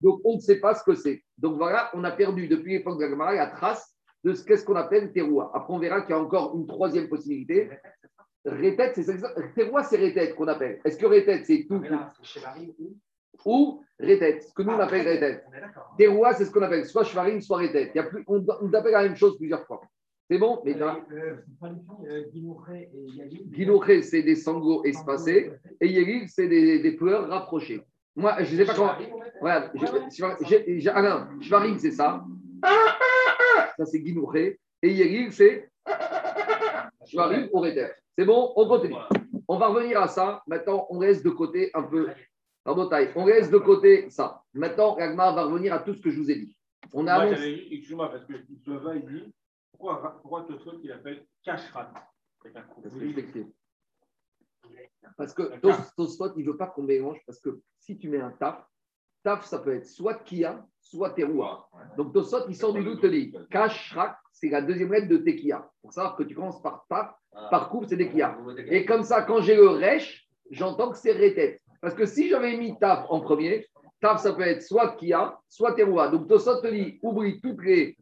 [0.01, 1.23] Donc on ne sait pas ce que c'est.
[1.37, 4.75] Donc voilà, on a perdu depuis l'époque de l'Agmara la trace de ce qu'est-ce qu'on
[4.75, 5.51] appelle Teroua.
[5.53, 7.69] Après, on verra qu'il y a encore une troisième possibilité.
[8.45, 9.33] Rétête, c'est ça?
[9.55, 10.79] Teroua, c'est rétête qu'on appelle.
[10.85, 11.81] Est-ce que rétête, c'est tout
[13.45, 13.83] ou?
[13.99, 15.43] Rétête Ce que nous, on appelle rétête.
[15.55, 15.95] Est d'accord.
[15.97, 17.91] Teroua, c'est ce qu'on appelle soit shvarim, soit rétête.
[17.93, 19.81] Il y a plus, on, on appelle la même chose plusieurs fois.
[20.29, 21.67] C'est bon Mais Euh, tout,
[22.05, 22.23] euh,
[23.45, 25.51] Guinouré c'est des sanglots espacés.
[25.79, 27.81] Et Yéril, c'est des, des pleurs rapprochées.
[28.17, 28.93] Moi, je ne sais pas comment.
[30.49, 32.25] J'ai- j'ai- Alain, Shvarim, c'est ça.
[33.77, 34.59] Ça, c'est Guinoché.
[34.81, 35.69] Et Yéril, c'est
[37.05, 37.95] Shvarim ou rétête.
[38.17, 38.95] C'est bon On continue.
[39.47, 40.41] On va revenir à ça.
[40.47, 42.09] Maintenant, on laisse de côté un peu.
[43.15, 44.41] On laisse de côté ça.
[44.53, 46.57] Maintenant, Ragmar va revenir à tout ce que je vous ai dit.
[46.93, 47.67] On a annoncé.
[47.71, 49.31] Excuse-moi, parce que Slova, il dit
[49.71, 51.91] pourquoi, pourquoi Tosfot, il appelle Kashrat?
[52.43, 52.81] Avec un coup.
[55.17, 55.43] Parce que
[55.95, 58.63] Tosfot, il ne veut pas qu'on mélange, parce que si tu mets un taf,
[59.23, 61.69] taf, ça peut être soit Kia, soit Teroua.
[61.97, 65.67] Donc Tosfot, il sort du doute, te dit Kashrak, c'est la deuxième lettre de Tekia.
[65.81, 67.13] Pour savoir que tu commences par taf,
[67.49, 68.37] par coupe, c'est Tekia.
[68.67, 71.61] Et comme ça, quand j'ai le Resh, j'entends que c'est Retet.
[71.81, 73.65] Parce que si j'avais mis taf en premier,
[74.01, 76.09] taf, ça peut être soit Kia, soit Teroua.
[76.09, 77.97] Donc Tosfot te dit oublie toutes les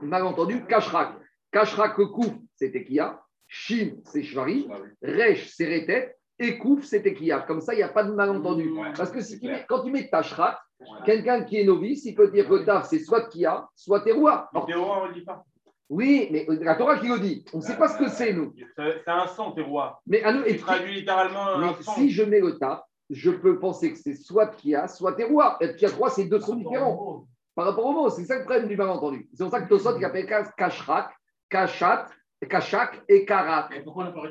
[0.00, 1.16] malentendus, Kashrak.
[1.50, 3.23] Kashrak, le coup, c'est Tekia.
[3.56, 4.66] Shim, c'est Shvari.
[5.00, 6.16] Resh, c'est Retet.
[6.40, 7.42] Et Kouf, c'est Tekia.
[7.42, 8.68] Comme ça, il n'y a pas de malentendu.
[8.96, 10.58] Parce que si tu mets- quand tu mets Tashrak,
[11.06, 14.50] quelqu'un qui est novice, il peut dire que Taf, c'est soit Kia, soit Teroua.
[14.66, 15.44] Terroir, on ne le dit pas.
[15.88, 17.44] Oui, mais la Torah qui le dit.
[17.52, 18.52] On ne sait pas ce que c'est, nous.
[18.76, 20.00] C'est c'est un sang, terroir.
[20.08, 21.92] Mais à nous, Il traduit littéralement mais un sang.
[21.94, 25.58] si je mets le Taf, je peux penser que c'est soit Kia, soit Teroua.
[25.60, 28.10] Et Kia 3, c'est deux sons différents par rapport au mot.
[28.10, 29.28] C'est ça le problème du malentendu.
[29.34, 31.10] C'est pour ça que Tosot, il appelle Kashrak,
[31.48, 32.06] Kashat,
[32.44, 33.68] Kashak et Karak.
[33.70, 34.22] Mais pourquoi on n'a pas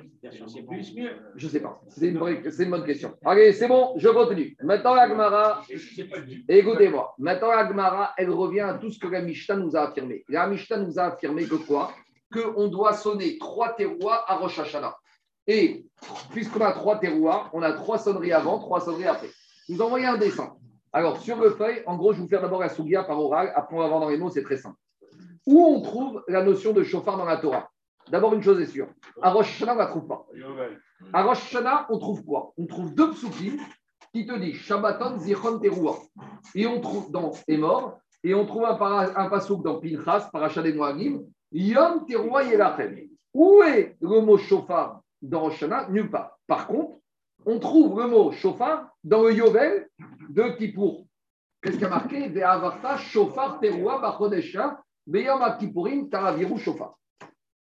[0.48, 1.12] C'est plus mieux.
[1.36, 1.82] Je ne sais pas.
[1.90, 3.14] C'est une, vraie- c'est une bonne question.
[3.26, 4.56] Allez, c'est bon, je continue.
[4.64, 7.14] Maintenant, du écoutez-moi.
[7.18, 10.24] Maintenant, la Gemara, elle revient à tout ce que la Mishnah nous a affirmé.
[10.30, 11.92] La Mishnah nous a affirmé que quoi?
[12.32, 14.96] Qu'on doit sonner trois terroirs à Rosh Hashanah.
[15.46, 15.86] Et
[16.32, 19.30] puisqu'on a trois terroirs, on a trois sonneries avant, trois sonneries après.
[19.68, 20.56] Je vous envoyez un dessin.
[20.92, 23.52] Alors, sur le feuille, en gros, je vais vous faire d'abord la Sougia par oral,
[23.56, 24.78] après on va voir dans les mots, c'est très simple.
[25.46, 27.70] Où on trouve la notion de chauffard dans la Torah?
[28.10, 28.88] D'abord, une chose est sûre.
[29.22, 30.28] À Rosh Hashanah, on ne la trouve pas.
[31.14, 32.54] À Rosh Hashanah, on trouve quoi?
[32.58, 33.58] On trouve deux psukim
[34.14, 35.98] qui te disent Shabbaton Zichron Teruah.
[36.54, 40.62] Et on trouve dans Emor, et on trouve un, para, un pasouk dans Pinchas, Parashat
[40.62, 43.10] des Moagim, Yom Teruah Yelachem.
[43.34, 45.90] Où est le mot chauffard dans Rosh Hashanah?
[45.90, 46.38] Nulle part.
[46.46, 46.98] Par contre,
[47.46, 49.90] on trouve le mot chauffard dans le Yovel
[50.30, 51.06] de Kippour.
[51.62, 52.28] Qu'est-ce qui a marqué?
[52.30, 56.96] Ve'avarta chauffard Teruah Bachodesha Beyom Kippurim Taraviru chauffard.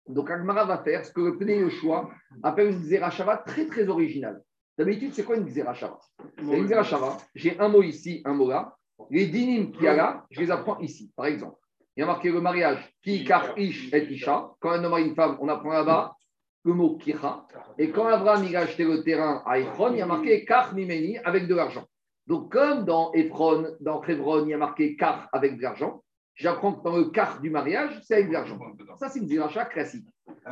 [0.08, 2.10] Donc Agmara va faire ce que le Pnei Yoshua
[2.42, 4.42] appelle une Zerachava très très originale.
[4.76, 5.98] D'habitude, c'est quoi une Xerashava
[6.38, 8.74] Une Xerashava, j'ai un mot ici, un mot là.
[9.10, 11.56] Les dinim qu'il y a là, je les apprends ici, par exemple.
[11.96, 14.50] Il y a marqué le mariage, ki, kar, ish et isha.
[14.60, 16.16] Quand un homme a une femme, on apprend là-bas
[16.64, 17.46] le mot kicha.
[17.78, 20.74] Et quand Abraham il a acheté le terrain à Ephron, il y a marqué kar
[20.74, 21.84] mimeni avec de l'argent.
[22.26, 26.02] Donc, comme dans Ephron, dans Hebron, il y a marqué kar avec de l'argent,
[26.34, 28.58] j'apprends que dans le kar du mariage, c'est avec de l'argent.
[28.98, 30.06] Ça, c'est une ziracha classique.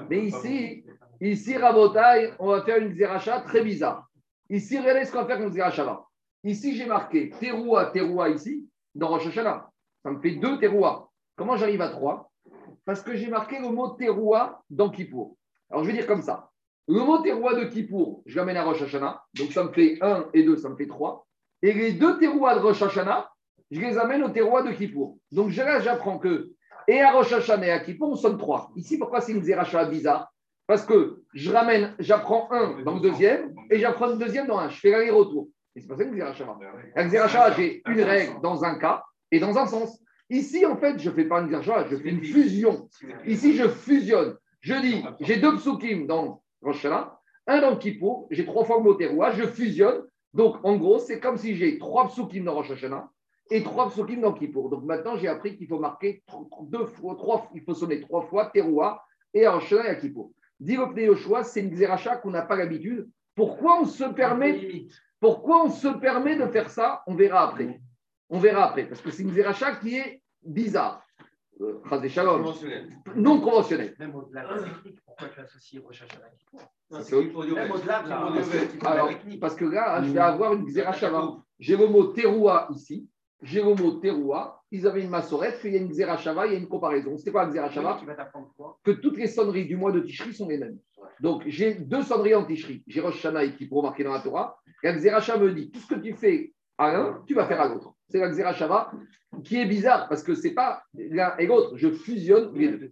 [0.08, 0.84] Mais ici,
[1.20, 4.08] ici, Rabotai, on va faire une ziracha très bizarre.
[4.50, 6.04] Ici, regardez ce qu'on va faire comme ziracha
[6.44, 9.70] Ici, j'ai marqué teroua, teroua ici, dans Rosh Hashanah.
[10.02, 11.10] Ça me fait deux teroua.
[11.36, 12.30] Comment j'arrive à trois?
[12.84, 15.36] Parce que j'ai marqué le mot teroua dans Kippour.
[15.70, 16.50] Alors, je vais dire comme ça.
[16.86, 19.22] Le mot teroua de Kippour, je l'amène à Rosh Hashanah.
[19.34, 21.26] Donc, ça me fait 1 et 2, ça me fait 3.
[21.62, 23.30] Et les deux terouas de Rosh Hashanah,
[23.70, 25.18] je les amène au terroir de Kippour.
[25.32, 26.50] Donc, là, j'apprends que,
[26.86, 28.72] et à Rosh Hashanah et à Kippour, on sonne 3.
[28.76, 30.32] Ici, pourquoi c'est une zéracha bizarre?
[30.66, 34.68] Parce que je ramène, j'apprends un dans le deuxième, et j'apprends le deuxième dans un.
[34.68, 35.48] Je fais l'aller-retour.
[35.74, 36.44] Et c'est pas ça une zéracha.
[36.96, 40.02] La zéracha, j'ai une règle dans un cas et dans un sens.
[40.30, 42.88] Ici, en fait, je ne fais pas une zéracha, je fais une fusion.
[43.26, 44.36] Ici, je fusionne.
[44.60, 48.82] Je dis, j'ai deux psukim dans Rosh Hashanah, un dans Kippour, j'ai trois fois le
[48.82, 50.02] mot terroir, je fusionne.
[50.34, 53.08] Donc, en gros, c'est comme si j'ai trois psukim dans Rosh Hashanah
[53.50, 54.70] et trois psukim dans Kippour.
[54.70, 56.22] Donc, maintenant, j'ai appris qu'il faut marquer
[56.62, 60.32] deux fois, trois, il faut sonner trois fois terroir et Hashanah et à Kippour.
[60.60, 63.08] Dit Yoshua, c'est une xéracha qu'on n'a pas l'habitude.
[63.34, 64.88] Pourquoi on se permet
[65.20, 67.80] pourquoi on se permet de faire ça On verra après.
[68.30, 71.02] On verra après, parce que c'est une zéracha qui est bizarre.
[71.60, 71.80] Euh,
[73.16, 73.92] non conventionnel.
[73.98, 79.64] Même au-delà de la technique, pourquoi tu associes Même au-delà de la Alors, parce que
[79.64, 81.36] là, je vais avoir une xérachava.
[81.58, 83.08] J'ai le mot teroua ici,
[83.42, 84.62] mot teroua.
[84.70, 87.16] Ils avaient une massorette, il y a une xérachava, il y a une comparaison.
[87.16, 88.00] C'était quoi la xérachava
[88.84, 90.78] Que toutes les sonneries du mois de Tishri sont les mêmes.
[91.20, 92.82] Donc, j'ai deux sonneries en Tishri.
[92.86, 94.58] J'ai Rosh Hashanah qui pour marquer dans la Torah.
[94.82, 97.68] La xérachava me dit tout ce que tu fais à l'un, tu vas faire à
[97.68, 97.94] l'autre.
[98.08, 98.92] C'est la xérachava
[99.44, 101.76] qui est bizarre parce que c'est pas l'un et l'autre.
[101.76, 102.90] Je fusionne les deux.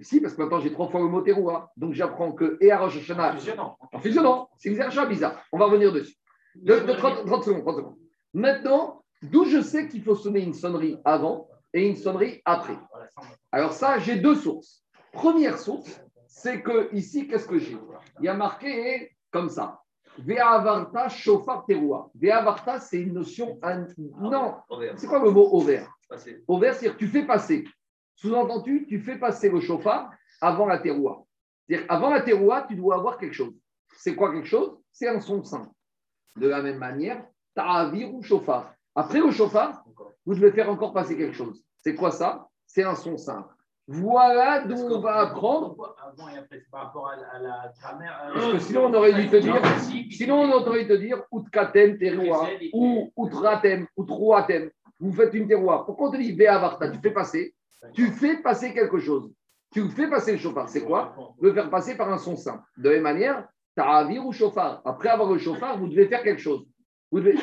[0.00, 1.72] Si, parce que maintenant j'ai trois fois le mot teroua.
[1.76, 3.32] Donc j'apprends que et à Rosh Hashanah.
[3.32, 3.78] En fusionnant.
[3.92, 4.48] En fusionnant.
[4.58, 5.42] C'est une xérachava bizarre.
[5.52, 6.16] On va revenir dessus.
[6.56, 7.96] De, 30, 30 secondes, 30 secondes.
[8.34, 12.78] Maintenant, d'où je sais qu'il faut sonner une sonnerie avant et une sonnerie après.
[13.52, 14.84] Alors ça, j'ai deux sources.
[15.12, 17.76] Première source, c'est que ici, qu'est-ce que j'ai?
[18.20, 19.80] Il y a marqué comme ça.
[20.18, 22.10] Ve'avarta shofar teroua.
[22.14, 23.58] Ve'avarta, c'est une notion.
[24.18, 24.56] Non,
[24.96, 25.90] c'est quoi le mot au vert
[26.46, 27.64] Au vert, c'est-à-dire tu fais passer.
[28.14, 30.10] Sous-entendu, tu fais passer le chauffard
[30.40, 31.24] avant la teroua.
[31.68, 33.54] C'est-à-dire avant la teroua, tu dois avoir quelque chose.
[33.98, 34.78] C'est quoi quelque chose?
[34.92, 35.70] C'est un son saint.
[36.36, 38.75] De la même manière, ta'avir ou chauffard.
[38.96, 39.84] Après le chauffard,
[40.24, 41.62] vous devez faire encore passer quelque chose.
[41.76, 42.48] C'est quoi ça?
[42.66, 43.54] C'est un son simple.
[43.86, 45.94] Voilà d'où on va apprendre.
[46.02, 48.32] Avant et après, par rapport à la grammaire.
[48.34, 49.62] Parce que sinon, on aurait dû te dire,
[50.10, 54.70] sinon, on aurait dû te dire, outkatem terroir, ou outratem, outroatem.
[54.98, 55.84] Vous faites une terroir.
[55.84, 57.54] Pourquoi on te dit Veavarta Tu fais passer,
[57.92, 59.30] tu fais passer quelque chose.
[59.72, 60.68] Tu fais passer le chauffard.
[60.68, 61.14] C'est quoi?
[61.40, 62.64] Le faire passer par un son simple.
[62.78, 64.80] De la même manière, ta'avir ou chauffard.
[64.84, 66.66] Après avoir le chauffard, vous devez faire quelque chose.
[67.10, 67.38] Vous devez...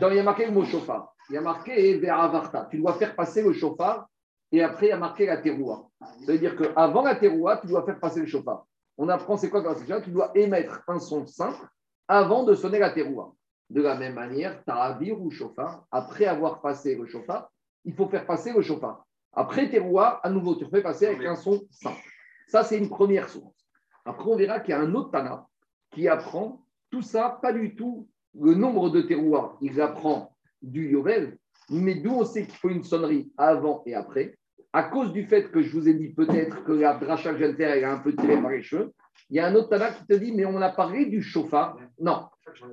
[0.00, 1.14] Dans, il y a marqué le mot chauffard.
[1.28, 2.68] Il y a marqué Veavarta.
[2.70, 4.08] Tu dois faire passer le chauffard
[4.50, 5.88] et après, il y a marqué la terroir.
[6.00, 8.66] Ça veut dire qu'avant la terroir, tu dois faire passer le chauffard.
[8.96, 11.66] On apprend c'est quoi la Tu dois émettre un son simple
[12.08, 13.32] avant de sonner la terroir.
[13.70, 17.50] De la même manière, taravir ou chauffard, après avoir passé le chauffard,
[17.84, 19.04] il faut faire passer le chauffard.
[19.34, 22.00] Après terroir, à nouveau, tu fais passer avec un son simple.
[22.46, 23.68] Ça, c'est une première source.
[24.06, 25.46] Après, on verra qu'il y a un autre Tana
[25.90, 28.08] qui apprend tout ça, pas du tout
[28.40, 29.56] le nombre de terroirs.
[29.60, 31.38] Il apprend du Yovel,
[31.70, 34.36] mais d'où on sait qu'il faut une sonnerie avant et après
[34.72, 37.92] À cause du fait que je vous ai dit peut-être que la dracha que a
[37.92, 38.92] un peu tiré par les cheveux.
[39.30, 41.76] Il y a un autre Tana qui te dit, mais on a parlé du chauffard.
[42.00, 42.26] Non,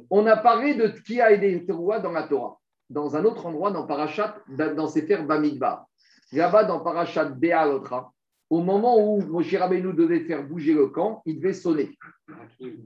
[0.09, 2.59] on a parlé de Tkia et des Teroua dans la Torah.
[2.89, 5.85] Dans un autre endroit, dans Parashat, dans Sefer Bamidbar.
[6.31, 8.13] Là-bas, dans Parashat Be'alotra,
[8.49, 11.97] au moment où Moshe Rabbeinu devait faire bouger le camp, il devait sonner.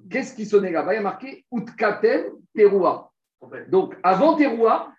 [0.10, 0.94] Qu'est-ce qui sonnait là-bas?
[0.94, 3.12] Il y a marqué Utkatem Teroua.
[3.70, 4.92] Donc, avant Teroua,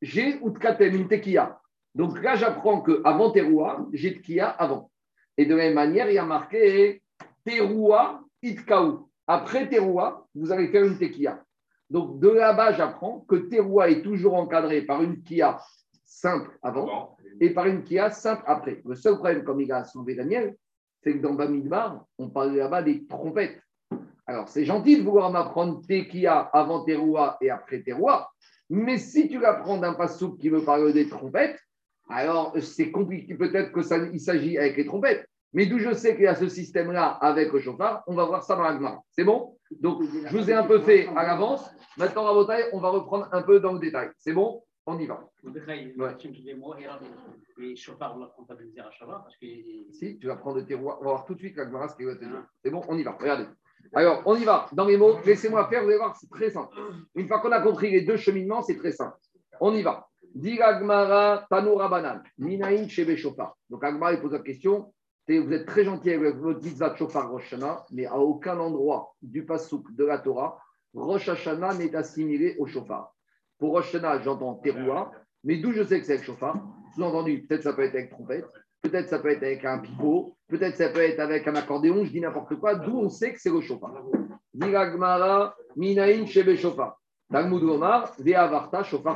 [0.00, 1.60] j'ai Utkatem, une tekia.
[1.94, 4.90] Donc là, j'apprends qu'avant Teroua, j'ai tekia avant.
[5.38, 7.02] Et de la même manière, il y a marqué
[7.44, 9.08] Teroua Itkaou.
[9.26, 11.42] Après Teroua, vous allez faire une tekia.
[11.88, 15.58] Donc de là-bas, j'apprends que Teroua est toujours encadré par une kia
[16.04, 18.82] simple avant et par une kia simple après.
[18.84, 20.54] Le seul problème, comme il a soulevé Daniel,
[21.02, 23.60] c'est que dans Bamidbar, on parle là-bas des trompettes.
[24.26, 28.28] Alors, c'est gentil de vouloir m'apprendre Tekia avant Teroua et après Teroua,
[28.68, 31.58] mais si tu l'apprends d'un passouk qui veut parler des trompettes,
[32.08, 33.34] alors c'est compliqué.
[33.34, 35.26] Peut-être que ça, il s'agit avec les trompettes.
[35.52, 38.42] Mais d'où je sais qu'il y a ce système-là avec le chauffard, on va voir
[38.42, 38.98] ça dans la.
[39.12, 39.56] C'est bon?
[39.80, 41.64] Donc, je vous ai un peu fait à l'avance.
[41.96, 44.10] Maintenant, Rabotai, on va reprendre un peu dans le détail.
[44.18, 44.62] C'est bon?
[44.86, 45.28] On y va.
[47.58, 49.46] Les chauffards, on l'a comptabilisé à Shabbat parce que.
[49.90, 50.98] Si, tu vas prendre le terroir.
[51.00, 52.44] On va voir tout de suite la Gemara ce qu'il va te dire.
[52.62, 53.16] C'est bon On y va.
[53.20, 53.46] Regardez.
[53.94, 54.68] Alors, on y va.
[54.72, 56.76] Dans les mots, laissez-moi faire, vous allez voir, c'est très simple.
[57.14, 59.16] Une fois qu'on a compris les deux cheminements, c'est très simple.
[59.60, 60.08] On y va.
[60.34, 63.56] Dit Agmara Tanoura Banan, Minaïn Shofar.
[63.70, 64.92] Donc Agmara, il pose la question.
[65.28, 69.14] Vous êtes très gentil avec votre mitzvah de Shofar Rosh Hashanah, mais à aucun endroit
[69.22, 70.60] du Passouk de la Torah,
[70.94, 73.15] Rosh Hashanah n'est assimilé au Shofar.
[73.58, 75.10] Pour Rosh j'entends Teroua,
[75.44, 76.56] mais d'où je sais que c'est avec Shofar
[76.94, 78.46] Sous-entendu, peut-être ça peut être avec trompette,
[78.82, 82.10] peut-être ça peut être avec un pivot, peut-être ça peut être avec un accordéon, je
[82.10, 83.60] dis n'importe quoi, d'où on sait que c'est le
[85.76, 87.00] Minaïn Shebe Shofar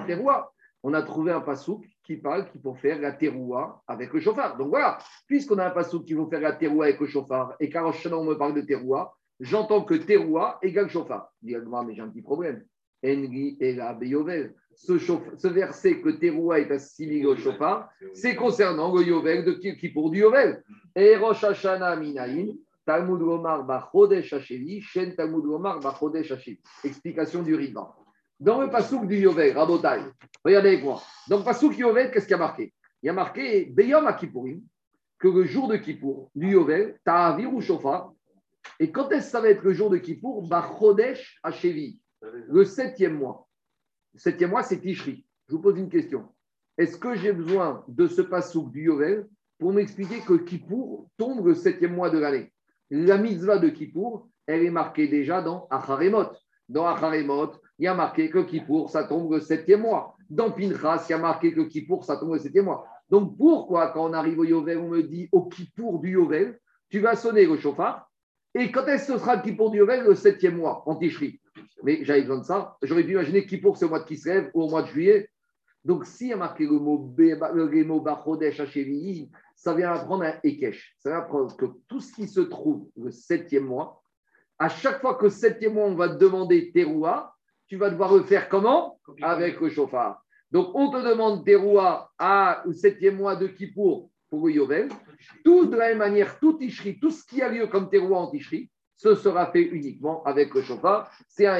[0.06, 4.20] Teroua on a trouvé un pasouk qui parle qu'il faut faire la teroua avec le
[4.20, 4.56] chauffard.
[4.56, 7.68] Donc voilà, puisqu'on a un pasouk qui faut faire la teroua avec le chauffard, et
[7.68, 11.32] car on me parle de teroua, j'entends que teroua égale chauffard.
[11.42, 12.64] Dis, mais j'ai un petit problème.
[13.04, 14.54] Enri et la Beyovel.
[14.74, 19.88] Ce, ce verset que teroua est assimilé au chauffard, c'est concernant le yovel de qui,
[19.90, 20.62] pour du yovel.
[20.96, 22.54] Et Rosh Hashanah Minaïn,
[22.86, 26.60] Talmud Omar Bachodesh Hashevi, Shen Talmud Omar Bachodesh Hashevi.
[26.82, 27.94] Explication du Rivan.
[28.40, 30.00] Dans le pasouk du Yovel, Rabotai,
[30.42, 31.02] regardez avec moi.
[31.28, 32.72] Dans le pasouk Yovel, qu'est-ce qu'il y a marqué?
[33.02, 37.60] Il y a marqué Beyom à que le jour de Kippour, du Yovel, Ta'avir ou
[37.60, 38.14] Shofar.
[38.78, 40.48] Et quand est-ce que ça va être le jour de Kippour?
[40.48, 43.48] Bachodesh Hashevi, le septième mois.
[44.14, 45.24] Septième mois, c'est Tishri.
[45.48, 46.28] Je vous pose une question.
[46.78, 49.28] Est-ce que j'ai besoin de ce pasouk du Yovel
[49.58, 52.52] pour m'expliquer que Kippour tombe le septième mois de l'année?
[52.90, 56.30] La mitzvah de Kippour, elle est marquée déjà dans Acharemot.
[56.68, 60.16] Dans Acharemot, il y a marqué que Kippour, ça tombe le septième mois.
[60.28, 62.86] Dans Pinchas, il y a marqué que Kippour, ça tombe le septième mois.
[63.08, 67.00] Donc pourquoi, quand on arrive au Yovel, on me dit au Kippour du Yovel, tu
[67.00, 68.10] vas sonner le chauffard?
[68.54, 71.39] Et quand est-ce que ce sera le Kippour du Yovel Le septième mois, en Tichri.
[71.82, 72.76] Mais j'avais besoin de ça.
[72.82, 75.28] J'aurais pu imaginer Kippour, c'est au mois de Kislev ou au mois de juillet.
[75.84, 80.34] Donc, s'il y a marqué le mot, le mot Bachodesh Hachevi, ça vient apprendre un
[80.44, 80.94] Ekesh.
[80.98, 84.02] Ça vient apprendre que tout ce qui se trouve le septième mois,
[84.58, 87.34] à chaque fois que le septième mois, on va te demander Teroua,
[87.66, 88.98] tu vas devoir le faire comment?
[89.22, 90.22] Avec le chauffard.
[90.50, 94.88] Donc, on te demande Teroua à au septième mois de Kippour pour le Yovel.
[95.44, 98.30] Tout de la même manière, tout Tishri, tout ce qui a lieu comme Teroua en
[98.30, 101.10] Tishri, ce sera fait uniquement avec le chauffard.
[101.26, 101.58] C'est un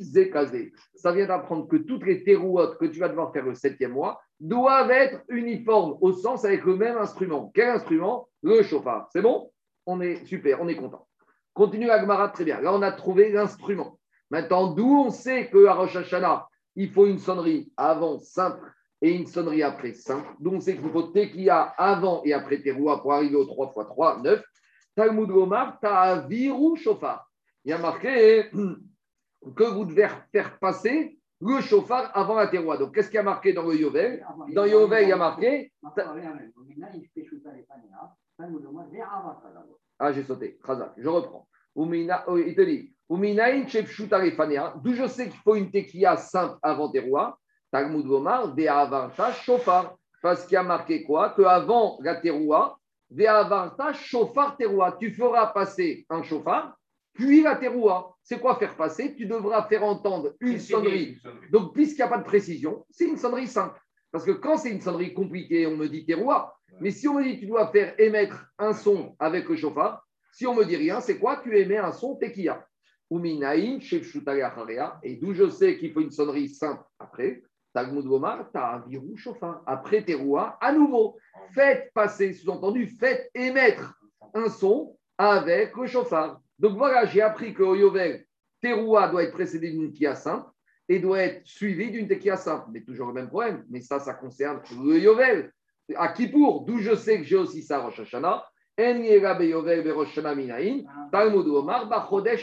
[0.00, 0.72] zekazé.
[0.94, 4.18] Ça vient d'apprendre que toutes les teruot que tu vas devoir faire le septième mois
[4.40, 7.52] doivent être uniformes au sens avec le même instrument.
[7.54, 8.30] Quel instrument?
[8.42, 9.10] Le chauffard.
[9.12, 9.50] C'est bon?
[9.84, 11.06] On est super, on est content.
[11.52, 12.62] Continue Agmara, très bien.
[12.62, 13.98] Là, on a trouvé l'instrument.
[14.30, 19.12] Maintenant, d'où on sait que à Rosh Hashanah, il faut une sonnerie avant simple et
[19.12, 20.28] une sonnerie après simple.
[20.40, 23.86] D'où on sait qu'il faut tekia avant et après teroua pour arriver au 3 x
[23.88, 24.44] 3, 9.
[24.94, 27.30] Talmud Omar, ta'aviru shofar.
[27.64, 28.50] Il y a marqué
[29.56, 32.76] que vous devez faire passer le chauffard avant la teroua.
[32.76, 35.16] Donc, qu'est-ce qu'il y a marqué dans le Yovel Dans le Yovel, il y a
[35.16, 35.72] marqué.
[40.00, 40.58] Ah, j'ai sauté.
[40.96, 41.46] Je reprends.
[41.76, 42.92] Oh, il te dit.
[43.08, 47.38] D'où je sais qu'il faut une tequilla simple avant teroua.
[47.70, 49.96] Talmud Gomar, Ve'avarta shofar.
[50.20, 51.30] Parce qu'il y a marqué quoi?
[51.30, 52.78] Que avant la teroua,
[53.10, 54.96] Ve'avarta shofar teroua.
[54.98, 56.76] Tu feras passer un chauffard,
[57.14, 58.14] puis la teroua.
[58.22, 59.14] C'est quoi faire passer?
[59.14, 61.18] Tu devras faire entendre une sonnerie.
[61.50, 63.80] Donc, puisqu'il n'y a pas de précision, c'est une sonnerie simple.
[64.10, 66.54] Parce que quand c'est une sonnerie compliquée, on me dit teroua.
[66.80, 70.46] Mais si on me dit tu dois faire émettre un son avec le chauffard, si
[70.46, 71.40] on me dit rien, c'est quoi?
[71.42, 72.18] Tu émets un son.
[73.10, 79.16] Uminaïn, Shefshutaya Et d'où je sais qu'il faut une sonnerie simple après, Talmud Gomar, Ta'aviru
[79.16, 79.62] Shofar.
[79.66, 81.16] Après Teroua, à nouveau,
[81.54, 83.94] faites passer, sous-entendu, faites émettre
[84.34, 86.40] un son avec le chauffard.
[86.58, 88.24] Donc voilà, j'ai appris qu'au Yovel,
[88.60, 90.50] Teroua doit être précédé d'une tequilla simple
[90.88, 92.68] et doit être suivi d'une tequilla simple.
[92.72, 93.64] Mais toujours le même problème.
[93.68, 95.52] Mais ça, ça concerne le Yovel.
[95.96, 98.44] À Kippour, d'où je sais que j'ai aussi ça, Rosh Hashanah.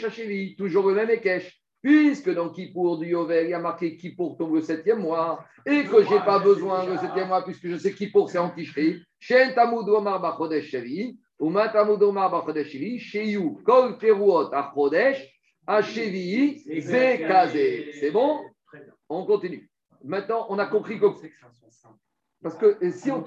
[0.04, 1.62] Hashevi, toujours le même Ekech.
[1.86, 5.84] Puisque dans Kippour du Yovel, il y a marqué Kippour tombe le septième mois, et
[5.84, 9.04] que je n'ai pas besoin le septième mois, puisque je sais Kippour c'est en Tishri,
[9.20, 15.32] Shen Talmud Omar bachodesh shevi, Uma Talmud Omar bachodesh shevi, Sheyu kol teruot achodesh,
[15.64, 17.92] hashevi, zekazé.
[18.00, 18.40] C'est bon?
[19.08, 19.70] On continue.
[20.02, 21.06] Maintenant, on a compris que.
[22.42, 23.22] Parce que si on,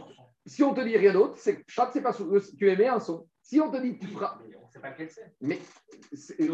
[0.45, 2.11] si on te dit rien d'autre, c'est chaque c'est pas
[2.57, 3.25] tu émets un son.
[3.41, 4.37] Si on te dit tu feras.
[4.71, 5.33] Sait pas quel c'est.
[5.41, 5.59] Mais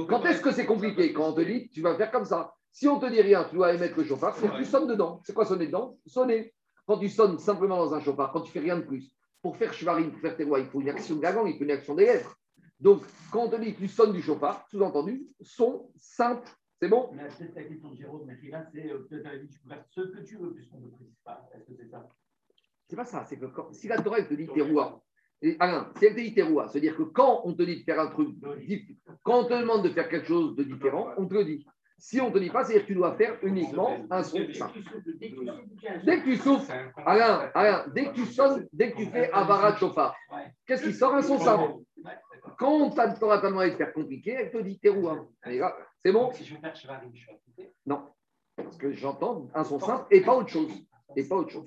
[0.07, 2.53] quand est-ce que c'est compliqué Quand on te dit tu vas faire comme ça.
[2.71, 5.21] Si on te dit rien, tu dois émettre le chauffard, c'est que tu sonnes dedans.
[5.23, 5.97] C'est quoi sonner dedans?
[6.05, 6.53] Sonner.
[6.85, 9.73] Quand tu sonnes simplement dans un chauffard, quand tu fais rien de plus, pour faire
[9.73, 11.95] shvarim, pour faire teroua, il faut une action de la langue, il faut une action
[11.95, 12.35] des lèvres.
[12.79, 16.49] Donc, quand on te dit tu sonnes du chauffard, sous-entendu, son simple,
[16.81, 17.09] c'est bon?
[17.13, 20.01] Mais peut-être la question de Jérôme, mais là, c'est euh, peut-être tu peux faire ce
[20.01, 21.49] que tu veux, puisqu'on ne précise pas.
[21.55, 22.07] Est-ce que c'est ça?
[22.89, 25.01] C'est pas ça, c'est que quand- si la Torah elle te dit teroua,
[25.41, 27.99] et Alain, si elle te dit teroua, c'est-à-dire que quand on te dit de faire
[27.99, 28.29] un truc,
[29.23, 31.65] quand on te demande de faire quelque chose de différent, on te le dit.
[31.97, 34.79] Si on ne te dit pas, c'est-à-dire que tu dois faire uniquement un son simple.
[36.05, 36.71] Dès que tu souffles,
[37.05, 40.15] Alain, Alain, dès que tu sonnes, dès que tu fais Avara chauffard,
[40.65, 41.75] qu'est-ce qui sort un son simple
[42.57, 45.25] Quand on t'a demandé de faire compliqué, elle te dit teroua.
[45.45, 46.31] Là, C'est bon?
[46.33, 47.69] Si je veux faire Chevarim, je suis.
[47.85, 48.09] Non.
[48.55, 50.71] Parce que j'entends un son simple et pas autre chose.
[51.15, 51.65] Et pas autre chose.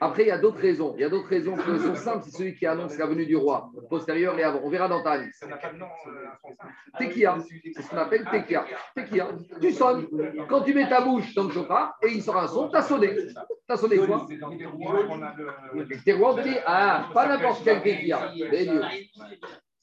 [0.00, 0.94] Après, il y a d'autres raisons.
[0.96, 3.26] Il y a d'autres raisons que le son simple, c'est celui qui annonce la venue
[3.26, 4.60] du roi, postérieur et avant.
[4.62, 5.44] On verra dans ta liste.
[5.44, 6.72] De euh, simple.
[6.98, 7.38] Tekia,
[7.74, 8.64] c'est ce qu'on appelle Tekia.
[8.94, 9.28] Tekia.
[9.60, 10.06] Tu sonnes.
[10.48, 12.82] Quand tu mets ta bouche dans le chauffard et il sort un son, tu as
[12.82, 13.14] sonné.
[13.14, 13.34] Tu
[13.68, 14.26] as sonné quoi?
[14.28, 15.84] C'est dans le terroir qu'on a le.
[15.84, 18.30] Le terroir te dit Ah, pas n'importe quel Tekia.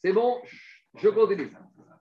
[0.04, 0.38] C'est bon,
[0.98, 1.52] je continue.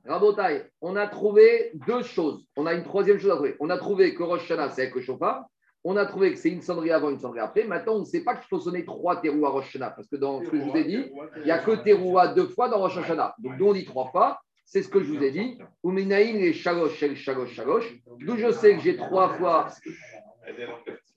[0.07, 2.47] Rabotaille, on a trouvé deux choses.
[2.57, 3.57] On a une troisième chose à trouver.
[3.61, 5.45] On a trouvé que Rosh Hashanah, c'est avec le chauffard.
[5.83, 7.65] On a trouvé que c'est une sonnerie avant, une sonnerie après.
[7.65, 9.91] Maintenant, on ne sait pas qu'il faut sonner trois terouas à Rosh Hashanah.
[9.91, 12.49] Parce que dans ce que je vous ai dit, il n'y a que teroua deux
[12.49, 13.35] fois dans Rosh Hashanah.
[13.39, 14.41] Donc, nous, on dit trois fois.
[14.67, 15.59] C'est ce que je vous ai dit.
[15.83, 17.93] Uminaïn et shalosh, shalosh, shalosh.
[18.21, 19.69] D'où je sais que j'ai trois fois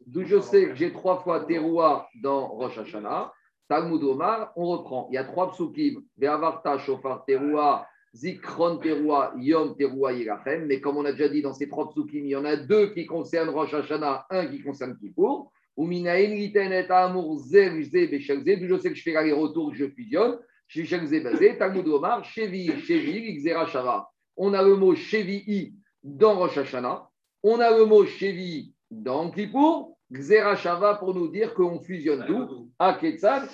[0.08, 3.32] D'où je sais que j'ai trois fois teroua dans Rosh Hashanah.
[3.68, 5.08] Talmud Omar, on reprend.
[5.12, 6.04] Il y a trois psukim.
[6.18, 10.66] Ve'avarta shofar teroua, zikron teroua, yom teroua yirachem.
[10.68, 12.94] Mais comme on a déjà dit dans ces trois psukim, il y en a deux
[12.94, 15.52] qui concernent Rosh Hashanah, un qui concerne Kippour.
[15.78, 18.56] Uminaïn liten et amour zel ze beshel ze.
[18.60, 20.38] D'où je sais que je fais l'aller-retour, que je fusionne.
[20.68, 21.58] Shishel ze basé.
[21.58, 24.08] Talmud Omar, shevi, shevi, xera shava.
[24.38, 25.74] On a le mot shevi
[26.04, 27.10] dans Rosh Hashanah.
[27.42, 29.94] On a le mot shevi dans Kippour.
[30.12, 32.70] Xera Shava pour nous dire qu'on fusionne tout.
[32.78, 33.50] À Ketzal,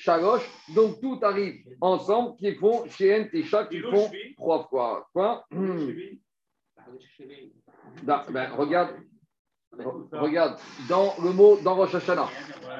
[0.00, 0.42] Shalosh.
[0.74, 5.08] Donc tout arrive ensemble qui font chez Tesha qui font trois fois.
[5.12, 5.90] Quoi Hmm.
[8.02, 8.90] Ben, regarde,
[9.76, 10.58] re- regarde,
[10.88, 12.28] dans le mot, dans Rosh Hashanah,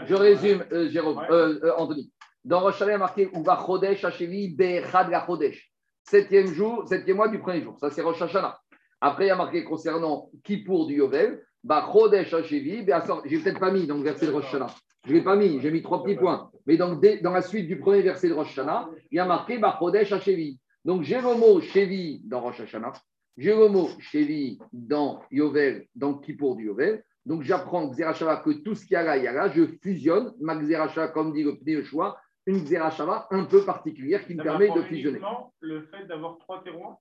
[0.06, 2.12] je résume, euh, Jérôme, euh, euh, Anthony.
[2.44, 5.70] Dans Rosh Hashanah, il y a marqué Uva Chodesh Hashevi Be'echad la Chodesh.
[6.04, 7.76] Septième jour, septième mois du premier jour.
[7.78, 8.59] Ça, c'est Rosh Hashanah.
[9.00, 12.87] Après, il y a marqué concernant Kippour du Yovel, bah, Chodesh Hashevi,
[13.26, 14.74] j'ai peut-être pas mis dans le verset de Rosh Hashanah.
[15.04, 16.50] Je ne l'ai pas mis, j'ai mis trois petits points.
[16.66, 19.58] Mais dans, dans la suite du premier verset de Rosh Hashanah, il y a marqué
[19.58, 20.58] bah, Chodesh Hashevi.
[20.84, 22.92] Donc, j'ai le mot Shevi dans Rosh Hashanah.
[23.36, 27.02] J'ai le mot Shevi dans Yovel, dans Kippour du Yovel.
[27.24, 29.48] Donc, j'apprends Xerashava que tout ce qu'il y a là, il y a là.
[29.50, 34.34] Je fusionne ma Xerashava, comme dit le Pneu choix, une Xerashava un peu particulière qui
[34.34, 35.20] me Ça permet de fusionner.
[35.60, 36.96] Le fait d'avoir trois terroirs?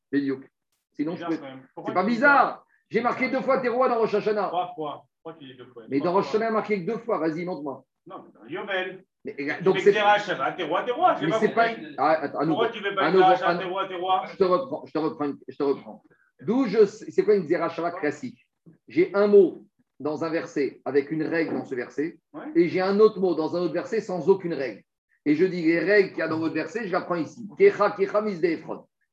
[0.93, 1.39] Sinon, je peux-
[1.85, 2.65] c'est pas bizarre.
[2.89, 4.47] J'ai marqué deux fois Teroua dans Rosh Hashanah.
[4.47, 5.05] Trois fois.
[5.23, 5.83] Pourquoi tu dis deux fois?
[5.89, 6.27] Mais Trois dans Rosh.
[6.29, 7.17] Hashanah, il y a marqué que deux fois.
[7.19, 7.85] Vas-y, montre-moi.
[8.07, 9.03] Non, mais dans Yovel.
[9.25, 9.93] Mais, Donc c'est.
[9.93, 11.17] Shabbat, terroir, terroir.
[11.19, 11.67] j'ai Mais pas c'est pas.
[11.97, 12.47] Ah, attends.
[12.47, 13.11] Pourquoi tu veux à pas
[13.57, 16.03] terroir, terroir Je te reprends, je te reprends, je te reprends.
[16.41, 18.47] D'où je c'est quoi une Zerachava classique?
[18.87, 19.65] J'ai un mot
[19.99, 22.45] dans un verset avec une règle dans ce verset, Ouais.
[22.55, 24.81] et j'ai un autre mot dans un autre verset sans aucune règle.
[25.25, 27.45] Et je dis les règles qu'il y a dans votre verset, je la prends ici.
[27.57, 28.23] Kecha, kecha.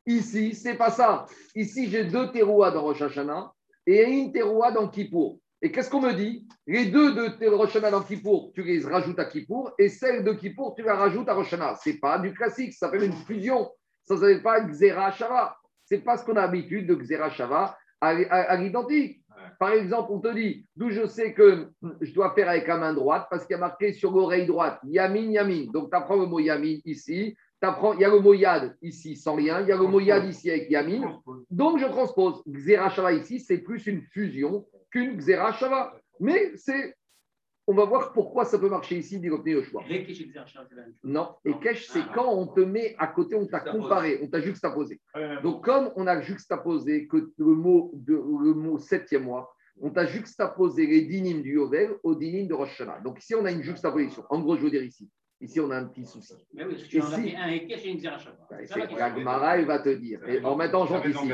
[0.07, 1.27] Ici, c'est pas ça.
[1.57, 3.53] Ici, j'ai deux terouas dans Rosh Hashanah
[3.87, 5.40] et une teroua dans Kippour.
[5.62, 6.47] Et qu'est-ce qu'on me dit?
[6.66, 10.33] Les deux de Rosh Hashanah dans Kippour, tu les rajoutes à Kippour, et celle de
[10.33, 11.77] Kippour, tu la rajoutes à Rosh Hashanah.
[11.83, 13.71] C'est pas du classique, ça s'appelle une fusion.
[14.05, 15.57] Ça ne s'appelle pas Xera Shava.
[15.85, 18.12] C'est pas ce qu'on a l'habitude de Xera Shava à, à-
[18.53, 19.23] à l'identique.
[19.59, 21.69] Par exemple, on te dit, d'où je sais que
[22.03, 24.79] je dois faire avec la main droite, parce qu'il y a marqué sur l'oreille droite,
[24.85, 25.66] Yamin, Yamin.
[25.73, 29.35] Donc, tu apprends le mot Yamin ici, il y a le mot Yad ici sans
[29.35, 31.21] rien, il y a le mot Yad ici avec Yamin.
[31.51, 32.42] Donc, je transpose.
[32.47, 35.99] Xera Shava ici, c'est plus une fusion qu'une Xera Shava.
[36.21, 36.95] Mais c'est.
[37.69, 39.83] On va voir pourquoi ça peut marcher ici, dit le choix.
[41.03, 44.40] Non, et Kesh, c'est quand on te met à côté, on t'a comparé, on t'a
[44.40, 45.01] juxtaposé.
[45.42, 50.07] Donc, comme on a juxtaposé que le mot, de, le mot septième mois, on t'a
[50.07, 53.01] juxtaposé les dynimes du Yovel aux dynimes de Rosh Hashanah.
[53.01, 54.25] Donc, ici, on a une juxtaposition.
[54.31, 55.11] En gros, je veux dire ici.
[55.40, 56.35] Ici, on a un petit souci.
[56.55, 57.66] Mais oui, parce que tu Et en as fait un et une.
[58.51, 58.57] Bah,
[58.99, 60.20] la Gemara, elle va te dire.
[60.28, 61.28] Et en Jean ici.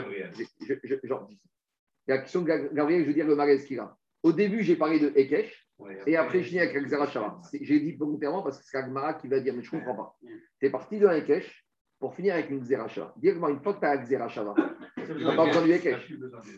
[2.09, 3.96] La question de Ga- Gabriel, je veux dire le malaise qu'il a.
[4.24, 5.68] Au début, j'ai parlé de Ekech.
[6.07, 7.40] Et après, je finis avec Xera Shava.
[7.50, 9.96] C'est- J'ai dit volontairement parce que c'est Agmara qui va dire, mais je ne comprends
[9.96, 10.16] pas.
[10.61, 11.64] Tu es parti de Ekech
[12.00, 13.14] pour finir avec une Xera Shava.
[13.16, 14.55] Dis-moi, une fois que tu as Xera Shava,
[14.96, 16.11] tu n'as pas besoin du Ekech.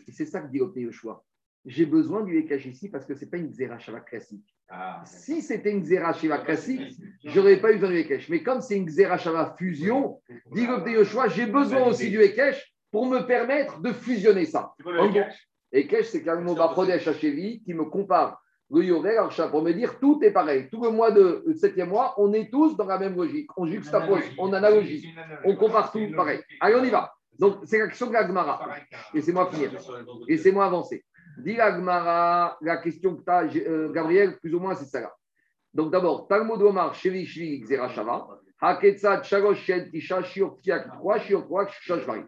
[0.07, 1.23] Et c'est ça que dit le choix.
[1.65, 4.45] J'ai besoin du Ekech ici parce que ce n'est pas une Xera Shava classique.
[4.69, 6.93] Ah, Si c'était une Xera Shava classique,
[7.23, 8.29] j'aurais pas eu besoin du Ekech.
[8.29, 10.21] Mais comme c'est une Xera Shava fusion,
[10.53, 14.73] dit le Yoshua, j'ai besoin aussi du Ekech pour me permettre de fusionner ça.
[15.71, 18.39] Ekech c'est quand même mot Bachodesh Hachevi qui me compare
[18.71, 20.69] le Yovel, Archa, pour me dire tout est pareil.
[20.71, 23.49] Tout le mois de le septième mois, on est tous dans la même logique.
[23.57, 25.13] On juxtapose, on analogie,
[25.43, 26.39] on compare tout pareil.
[26.59, 27.13] Allez, on y va.
[27.37, 28.65] Donc, c'est l'action de la Gemara.
[29.13, 29.71] Laissez-moi finir.
[30.27, 31.03] Laissez-moi avancer.
[31.37, 35.01] Dis la Gemara, la question que tu as, euh, Gabriel, plus ou moins, c'est ça
[35.01, 35.13] là.
[35.73, 38.27] Donc, d'abord, Talmud Omar, Sheli Shvi, Xera Shava,
[38.61, 42.23] Haketzat, Shalosh, Shed, Tisha, Shiur, Tiak, 3, Shiur, 3, Shashvari.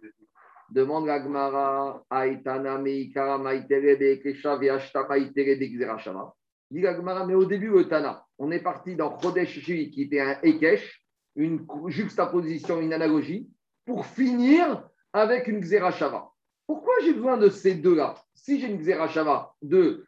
[0.69, 6.33] Demande la Gemara, Aitana, Meikara, Maïterebe, Kesha, Veashta, Maïterebe, Xera Shava.
[6.69, 10.03] Dis la Gemara, mais au début, le Tana, on est parti dans Chodesh Shvi, qui
[10.03, 11.01] était un Ekesh,
[11.37, 13.49] une juxtaposition, une analogie,
[13.85, 16.29] pour finir avec une Xerashava.
[16.67, 20.05] Pourquoi j'ai besoin de ces deux-là Si j'ai une Xerashava de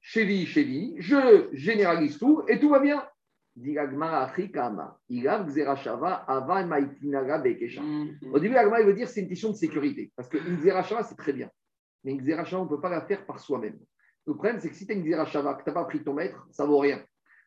[0.00, 3.06] Chevi, Chevi, je généralise tout et tout va bien.
[7.82, 8.30] Mm-hmm.
[8.32, 10.12] Au début, Agma, il veut dire c'est une question de sécurité.
[10.16, 11.50] Parce qu'une Xerashava, c'est très bien.
[12.04, 13.78] Mais une Xerashava, on ne peut pas la faire par soi-même.
[14.26, 16.14] Le problème, c'est que si tu as une Xerashava, que tu n'as pas pris ton
[16.14, 17.02] maître, ça ne vaut rien.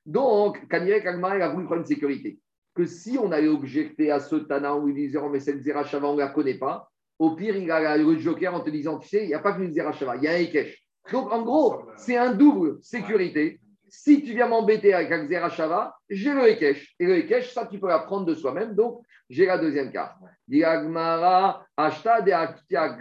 [0.06, 2.40] Donc, Kanirek Agma, il a voulu prendre une sécurité.
[2.76, 6.08] Que si on avait objecté à ce Tana où il disait, oh, mais cette Xerashava,
[6.08, 6.91] on ne la connaît pas,
[7.22, 9.54] au pire, il a le joker en te disant, tu sais, il n'y a pas
[9.54, 10.76] qu'une Zerachava, il y a un Ekech.
[11.12, 13.60] Donc, en gros, c'est un double sécurité.
[13.88, 16.96] Si tu viens m'embêter avec un Zerachava, j'ai le Ekech.
[17.00, 18.74] Et le Ekech, ça, tu peux l'apprendre de soi-même.
[18.74, 20.18] Donc, j'ai la deuxième carte.
[20.48, 22.98] Diagmara, Ashta de Aktia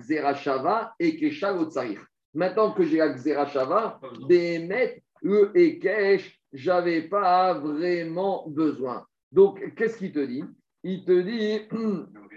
[0.98, 1.54] Ekesha.
[2.34, 9.06] Maintenant que j'ai la Xerachava, d'émettre le Ekech, j'avais pas vraiment besoin.
[9.32, 10.44] Donc, qu'est-ce qu'il te dit?
[10.82, 11.62] Il te dit.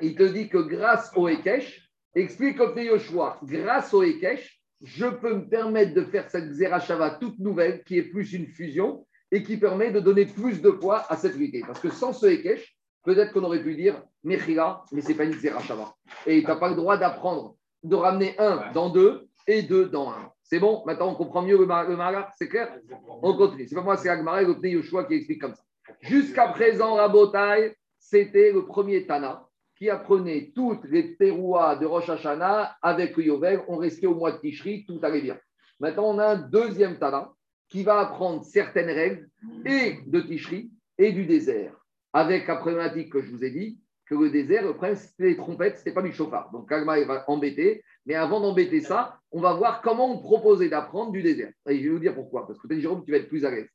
[0.00, 1.80] il te dit que grâce au Ekech,
[2.14, 7.38] explique comme Yoshua, grâce au Ekech, je peux me permettre de faire cette Xerashava toute
[7.38, 11.16] nouvelle qui est plus une fusion et qui permet de donner plus de poids à
[11.16, 11.62] cette unité.
[11.66, 15.24] Parce que sans ce Ekech, peut-être qu'on aurait pu dire Mechila, mais ce n'est pas
[15.24, 15.94] une Xerashava.
[16.26, 20.10] Et tu n'as pas le droit d'apprendre, de ramener un dans deux et deux dans
[20.10, 20.30] un.
[20.42, 20.82] C'est bon?
[20.84, 22.78] Maintenant, on comprend mieux le Mara, c'est clair?
[23.22, 23.66] On continue.
[23.66, 25.62] C'est pas moi, c'est Agmara et le Yoshua qui explique comme ça.
[26.02, 32.76] Jusqu'à présent, Rabotai, c'était le premier Tana qui apprenait toutes les terouas de Rosh Hashanah
[32.80, 33.62] avec le Yovel.
[33.68, 35.38] On restait au mois de Tishri, tout allait bien.
[35.80, 37.32] Maintenant, on a un deuxième Tana
[37.68, 39.28] qui va apprendre certaines règles
[39.64, 41.74] et de Tishri et du désert.
[42.12, 45.36] Avec la problématique que je vous ai dit, que le désert, le problème, c'était les
[45.36, 46.50] trompettes, ce n'était pas du chauffard.
[46.52, 47.82] Donc, Kalma, il va embêter.
[48.06, 51.52] Mais avant d'embêter ça, on va voir comment on proposait d'apprendre du désert.
[51.68, 52.46] Et je vais vous dire pourquoi.
[52.46, 53.68] Parce que peut-être, Jérôme, tu vas être plus à l'aise.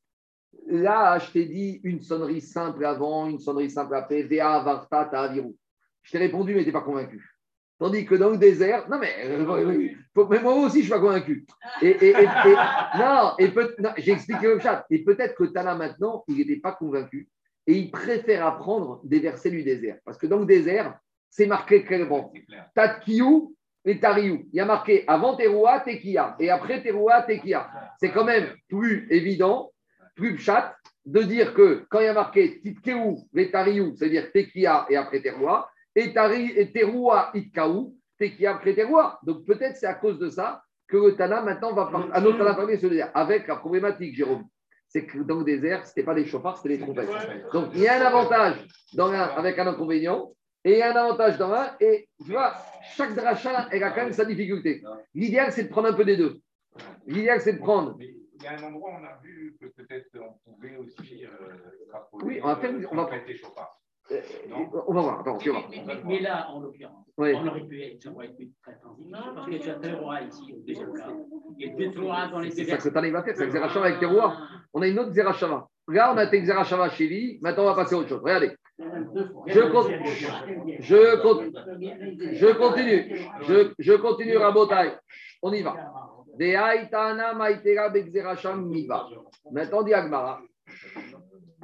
[0.68, 5.56] Là, je t'ai dit une sonnerie simple avant, une sonnerie simple après, VA, Varta, Ta'aviru.
[6.10, 7.36] Je t'ai répondu, mais tu n'es pas convaincu.
[7.78, 9.94] Tandis que dans le désert, non mais, euh,
[10.28, 11.46] mais moi aussi je suis pas convaincu.
[11.80, 12.14] Et,
[12.98, 13.52] non, et
[13.98, 14.84] j'ai expliqué le chat.
[14.90, 17.28] Et peut-être que Tana maintenant, il n'était pas convaincu
[17.68, 19.98] et il préfère apprendre des versets du désert.
[20.04, 20.98] Parce que dans le désert,
[21.28, 22.32] c'est marqué clairement.
[22.74, 23.54] Tatkiou
[23.84, 24.48] et Tariou.
[24.52, 26.34] Il y a marqué avant Teroua, Tekia.
[26.40, 27.70] Et après Teroua, Tekia.
[28.00, 29.70] C'est quand même plus évident,
[30.16, 30.74] plus chat,
[31.06, 35.69] de dire que quand il y a marqué Titkeou, Tariou, c'est-à-dire Tekia et après Teroua,
[35.94, 36.12] et,
[36.72, 39.18] Teroua Itkaou, Tekia après Teroua.
[39.22, 42.38] Donc peut-être c'est à cause de ça que le Tana maintenant va parler, un autre
[42.38, 43.10] Tana parler ce désert.
[43.14, 44.44] Avec la problématique, Jérôme,
[44.88, 47.10] c'est que dans le désert, ce n'était pas des chauffards, c'était des trompettes.
[47.52, 50.32] Donc il y a un avantage dans un avec un inconvénient.
[50.62, 52.52] Et il y a un avantage dans un, et tu vois,
[52.94, 54.82] chaque dracha, elle a quand même sa difficulté.
[55.14, 56.38] L'idéal, c'est de prendre un peu des deux.
[57.06, 57.96] L'idéal, c'est de prendre.
[57.98, 61.24] Il y a un endroit où on a vu que peut-être on pouvait aussi.
[61.24, 61.28] Euh,
[62.22, 62.74] oui, on va faire.
[62.90, 63.10] On va...
[64.12, 64.20] Euh,
[64.86, 67.32] on va voir, attends, tu vas mais, mais, mais, là, en l'occurrence, Oui.
[67.36, 70.66] on aurait pu être, pu être très transitif, parce que tu as Teroa ici, au
[70.66, 71.08] deuxième cas,
[71.60, 74.00] et deux Teroa dans les C'est deux ça que Tana va faire, c'est Xerachava avec
[74.00, 74.36] Teroua.
[74.72, 75.68] On a une autre Xerachava.
[75.88, 78.20] Là, on a été Xerachava chez lui, maintenant on va passer à autre chose.
[78.22, 78.50] Regardez.
[79.46, 80.06] Je continue.
[80.80, 81.52] Je continue.
[82.34, 83.18] Je continue.
[83.42, 84.92] Je, je continue, Rabotai.
[85.42, 85.76] On y va.
[89.52, 90.40] Maintenant, dit Agmara.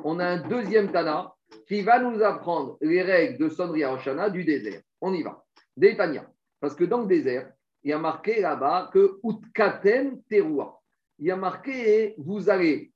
[0.05, 1.33] On a un deuxième Tana
[1.67, 4.81] qui va nous apprendre les règles de Sonri Roshana du désert.
[5.01, 5.45] On y va.
[5.77, 6.29] Détania.
[6.61, 7.51] Parce que dans le désert,
[7.83, 10.81] il y a marqué là-bas que Utkaten Teroua.
[11.19, 12.93] Il y a marqué vous allez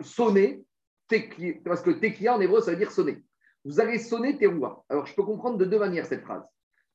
[0.00, 0.62] sonner,
[1.64, 3.22] parce que Tekia en hébreu, ça veut dire sonner.
[3.64, 4.84] Vous allez sonner Teroua.
[4.88, 6.44] Alors je peux comprendre de deux manières cette phrase.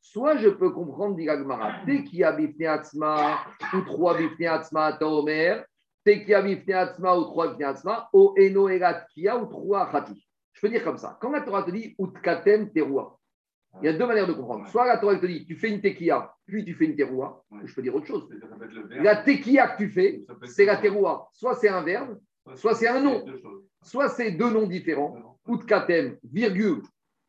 [0.01, 3.39] Soit je peux comprendre, dit Gagmara, Tekia bifne atzma,
[3.73, 5.63] ou trois bifne atzma taomer,
[6.03, 10.27] Tekia bifne atzma, ou trois bifne atzma, o eno erat kia, ou trois chati.
[10.55, 11.17] Je peux dire comme ça.
[11.21, 13.19] Quand la Torah te dit Utkatem teroua,
[13.81, 14.67] il y a deux manières de comprendre.
[14.69, 17.67] Soit la Torah te dit tu fais une tekia, puis tu fais une teroua, ou
[17.67, 18.27] je peux dire autre chose.
[18.89, 21.29] La tekia que tu fais, c'est la teroua.
[21.33, 22.17] Soit c'est un verbe,
[22.55, 23.25] soit c'est un nom.
[23.81, 25.37] soit c'est deux noms différents.
[25.47, 26.81] Utkatem, virgule,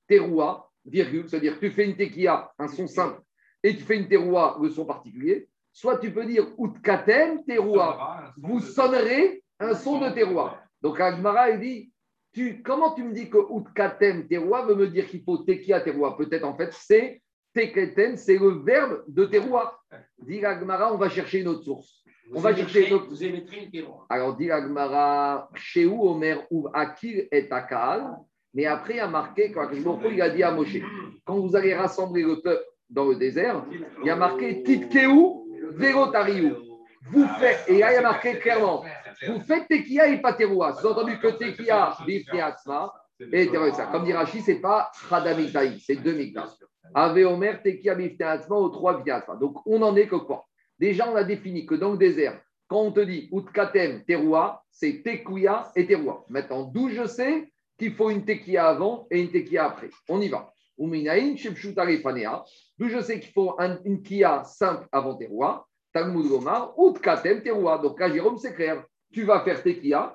[0.09, 3.21] teroua, virgule, c'est-à-dire tu fais une tekia, un son simple,
[3.63, 5.49] et tu fais une teroua, le son particulier.
[5.73, 8.33] soit tu peux dire Utkatem Teroua.
[8.39, 10.63] Vous sonnerez un son de Teroua.
[10.81, 11.93] Donc Agmara, il dit
[12.37, 16.19] tu, comment tu me dis que Utkatem Teroua veut me dire qu'il faut Tekia Teroua
[16.19, 17.23] Peut-être en fait c'est
[17.55, 19.81] Teketen, c'est le verbe de Teroua.
[20.19, 22.05] Dit Agmara, on va chercher une autre source.
[22.35, 23.43] On va chercher une autre Vous une
[24.11, 28.19] alors, dit Agmara, chez où Omer ou Akil et Akal,
[28.53, 30.77] mais après, il y a marqué, quand il a dit à Moshe,
[31.25, 33.65] quand vous allez rassembler le peuple dans le désert,
[34.03, 35.09] il y a marqué Titkeu,
[35.71, 36.55] Verotariou.
[37.11, 38.85] Vous faites, et là, il y a marqué clairement,
[39.27, 40.73] vous faites Tekia et pas Teroua.
[40.73, 43.71] Vous avez entendu que Tekia, Bifne Atzma, et Teroua.
[43.93, 46.57] Comme dit Rashi, ce n'est pas Chadamitaï, c'est deux Mikdas.
[46.95, 49.37] Ave Omer, Tekia, Bifne Atzma, ou trois Bifne Atzma.
[49.37, 50.45] Donc, on en est que quoi?
[50.79, 55.03] Déjà, on a défini que dans le désert, quand on te dit Utkatem Teroua, c'est
[55.03, 56.25] Tekuya et Teroua.
[56.29, 59.91] Maintenant, d'où je sais qu'il faut une Tekia avant et une Tekia après?
[60.09, 60.53] On y va.
[60.79, 60.93] D'où
[62.89, 65.67] je sais qu'il faut un- une Kia simple avant Teroua.
[65.93, 67.79] Talmud Gomar, Utkatem Teroua.
[67.79, 68.85] Donc là, Jérôme, c'est clair.
[69.13, 69.63] Tu vas faire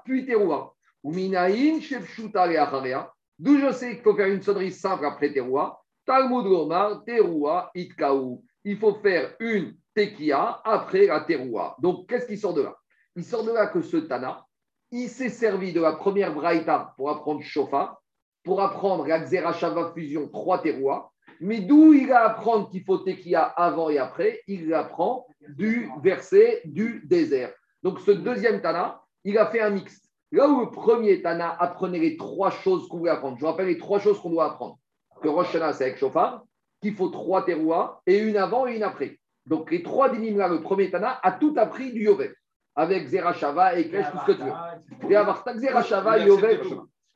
[0.04, 0.74] puis Teroua.
[1.04, 3.12] Uminaïn, Shepshutare Acharea.
[3.40, 5.82] D'où je sais qu'il faut faire une sonnerie simple après Teroua.
[6.06, 8.44] Talmud Gomar, Teroua, Itkaou.
[8.64, 11.76] Il faut faire une Tekia après la Teroua.
[11.80, 12.76] Donc, qu'est-ce qui sort de là?
[13.16, 14.46] Il sort de là que ce Tana,
[14.92, 18.00] il s'est servi de la première Braïta pour apprendre Shofa,
[18.44, 21.12] pour apprendre la Xerashava fusion, trois terroirs.
[21.40, 24.42] Mais d'où il va apprendre qu'il faut Tekia avant et après?
[24.48, 27.54] Il l'apprend du verset du désert.
[27.84, 30.02] Donc, ce deuxième Tana, il a fait un mix.
[30.32, 33.68] Là où le premier Tana apprenait les trois choses qu'on voulait apprendre, je vous rappelle
[33.68, 34.78] les trois choses qu'on doit apprendre.
[35.22, 36.44] Que Rosh c'est avec Shofar,
[36.82, 39.20] qu'il faut trois terroirs et une avant et une après.
[39.46, 42.34] Donc, les trois dynimes là, le premier Tana a tout appris du Yovel,
[42.76, 45.12] avec Zerachava et Kresh, tout ce que tu veux.
[45.12, 46.62] Et avoir Zerachava, Yovel.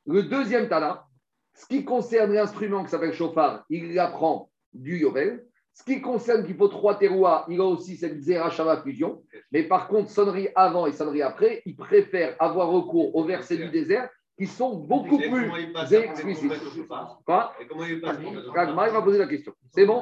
[0.07, 1.05] Le deuxième Tana,
[1.53, 5.45] ce qui concerne l'instrument qui s'appelle chauffard, il apprend du Yovel.
[5.75, 9.21] Ce qui concerne qu'il faut trois terroirs, il a aussi cette Zerachava fusion.
[9.51, 13.69] Mais par contre, sonnerie avant et sonnerie après, il préfère avoir recours au verset du
[13.69, 15.51] désert qui sont beaucoup Et plus
[15.91, 16.51] explicites.
[17.25, 17.53] Quoi
[18.53, 19.53] Ragma, il va poser la question.
[19.73, 20.01] C'est bon.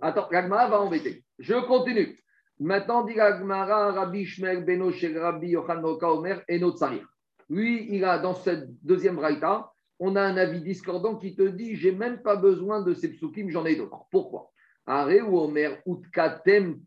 [0.00, 1.22] Attends, Ragma va embêter.
[1.38, 2.18] Je continue.
[2.58, 7.06] Maintenant, dit Ragmara, Rabbi Shmer, Beno, Rabbi, Yochan, Noka, Omer et Notsarir.
[7.50, 9.70] Lui, il a dans cette deuxième braïta,
[10.00, 13.50] on a un avis discordant qui te dit j'ai même pas besoin de ces psukim,
[13.50, 14.06] j'en ai d'autres.
[14.10, 14.50] Pourquoi?
[14.88, 16.80] Ou Omer, Utkatem,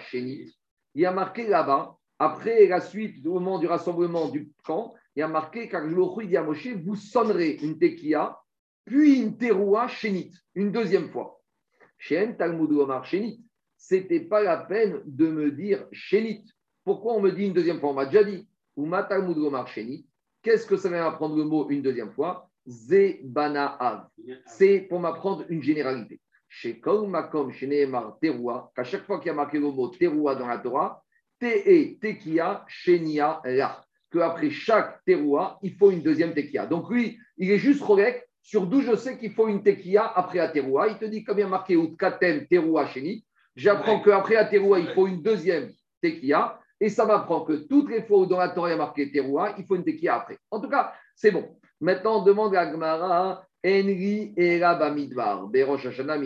[0.00, 0.52] Shenit.
[0.94, 5.20] Il y a marqué là-bas, après la suite, au moment du rassemblement du camp, il
[5.20, 8.36] y a marqué car il à Moshe vous sonnerez une tekia,
[8.84, 11.40] puis une teroua Shenit, une deuxième fois.
[11.98, 13.06] Shen Talmud Omar.
[13.76, 16.44] C'était pas la peine de me dire Shenit.
[16.84, 17.90] Pourquoi on me dit une deuxième fois?
[17.90, 18.48] On m'a déjà dit.
[18.76, 20.09] Uma Talmud Omar Shenit.
[20.42, 22.48] Qu'est-ce que ça vient apprendre le mot une deuxième fois?
[22.66, 24.06] Zebana Av.
[24.46, 26.20] C'est pour m'apprendre une généralité.
[26.48, 30.34] Chez Makom, chez Nehemar Teroua, qu'à chaque fois qu'il y a marqué le mot Teroua
[30.34, 31.02] dans la Torah,
[31.38, 33.84] Te Tekia, Shenia, La.
[34.10, 36.66] Qu'après chaque Teroua, il faut une deuxième Tekia.
[36.66, 40.38] Donc lui, il est juste correct sur d'où je sais qu'il faut une Tekia après
[40.38, 40.88] la Teroua.
[40.88, 43.24] Il te dit comme il y a marqué Utkatem, Teroua, Shenit.
[43.54, 45.70] J'apprends qu'après la Teroua, il faut une deuxième
[46.02, 46.59] Tekia.
[46.80, 49.12] Et ça m'apprend que toutes les fois où dans la Torah il y a marqué
[49.12, 50.38] Teroua, il faut une Tekia après.
[50.50, 51.56] En tout cas, c'est bon.
[51.80, 56.18] Maintenant, on demande à Gmara, Enri Era Bamidbar, Berosh Hashanah.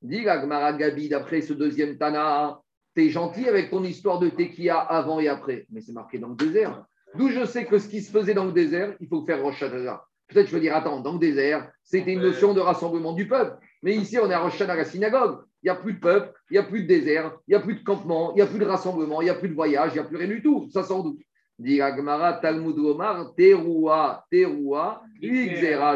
[0.00, 2.60] Dis la Gmara Gabi, d'après ce deuxième Tana,
[2.94, 5.66] t'es gentil avec ton histoire de Tekia avant et après.
[5.70, 6.84] Mais c'est marqué dans le désert.
[7.14, 9.62] D'où je sais que ce qui se faisait dans le désert, il faut faire Rosh
[9.62, 10.02] Hashanah.
[10.28, 13.58] Peut-être je veux dire, attends, dans le désert, c'était une notion de rassemblement du peuple.
[13.82, 15.40] Mais ici, on est à Rosh Hashanah, la synagogue.
[15.62, 17.60] Il n'y a plus de peuple, il n'y a plus de désert, il n'y a
[17.60, 19.92] plus de campement, il n'y a plus de rassemblement, il n'y a plus de voyage,
[19.92, 20.68] il n'y a plus rien du tout.
[20.70, 21.16] Ça sort d'où
[21.58, 25.02] Dit Agmara, Talmud Omar, Teroua, Teroua,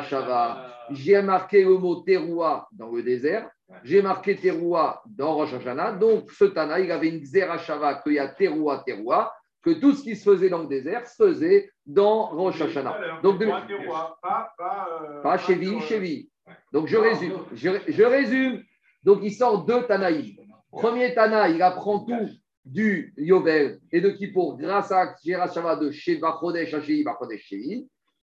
[0.02, 0.72] Shava.
[0.92, 3.50] J'ai marqué le mot Teroua dans le désert,
[3.82, 5.92] j'ai marqué Teroua dans Rosh Hashanah.
[5.92, 9.94] Donc, ce Tana, il avait une Xera Shava, qu'il y a Teroua, Teroua, que tout
[9.94, 13.20] ce qui se faisait dans le désert se faisait dans Rosh Hashanah.
[13.22, 13.46] Donc, de-
[14.22, 16.30] pas, pas, euh, pas Chevi, Chevi.
[16.72, 17.32] Donc, je résume.
[17.52, 18.62] je résume.
[19.06, 20.34] Donc, il sort deux Tanaïs.
[20.72, 22.28] Premier Tana, il apprend tout
[22.64, 27.54] du Yovel et de Kippour grâce à Shava de Sheva Chodesh Hashéi Bachodesh.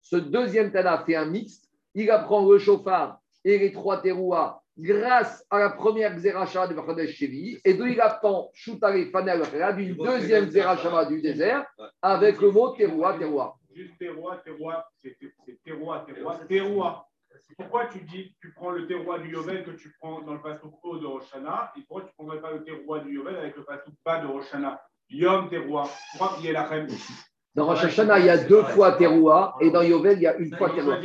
[0.00, 1.68] Ce deuxième Tana fait un mix.
[1.94, 7.14] Il apprend le chauffard et les trois terouas grâce à la première Xerashava de Bachodesh
[7.14, 7.58] Shevi.
[7.62, 9.42] Et d'où il apprend Shutare Fanel
[9.76, 11.66] d'une deuxième Xerashava du désert
[12.00, 13.54] avec le mot teroua, teroua.
[13.74, 15.14] Juste terroir, terroir, c'est
[15.44, 17.09] c'est terroir, terroir, terroir.
[17.56, 20.72] Pourquoi tu dis, tu prends le terroir du Yovel que tu prends dans le pasouk
[20.82, 23.64] haut de Roshana, et pourquoi tu ne prendrais pas le terroir du Yovel avec le
[23.64, 25.88] pasouk bas de Roshana Yom terroir.
[26.16, 26.88] Pourquoi il y a la reine
[27.54, 30.36] Dans Rosh Hashanah, il y a deux fois Teroua et dans Yovel, il y a
[30.36, 30.98] une fois Teroua.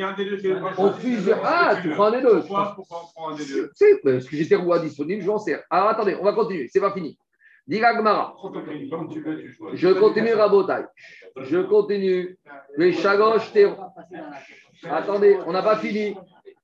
[0.78, 1.40] On fusionne.
[1.44, 2.40] Ah, tu prends un des deux.
[2.42, 3.72] Pourquoi, pourquoi on prend un des deux?
[3.74, 5.64] C'est parce que j'ai Teroua disponible, je m'en sers.
[5.70, 7.18] Alors attendez, on va continuer, c'est pas fini.
[9.58, 9.80] Choisis.
[9.80, 10.84] Je continue Rabotai.
[11.36, 12.38] Je continue.
[12.78, 13.92] Les Chagosh Teroua.
[14.84, 16.16] Attendez, on n'a pas fini.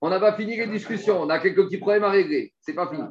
[0.03, 1.21] On n'a pas fini les discussions.
[1.21, 2.53] On a quelques petits problèmes à régler.
[2.61, 3.03] C'est pas fini.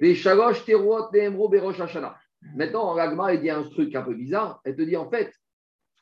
[0.00, 2.16] Les Chagosh Teruot Nehemro Berosh Hashanah.
[2.54, 4.60] Maintenant, l'agma, il dit un truc un peu bizarre.
[4.64, 5.32] Elle te dit en fait,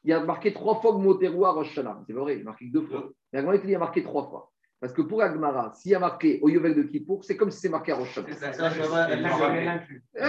[0.04, 2.02] il y a marqué trois fois le mot teroua Rosh Hashanah.
[2.06, 3.08] C'est pas vrai, il y a marqué deux fois.
[3.32, 4.50] L'agma, il te dit il y a marqué trois fois.
[4.78, 7.60] Parce que pour Agmara, s'il y a marqué au Yovel de Kippour, c'est comme si
[7.60, 8.14] c'est marqué à Rosh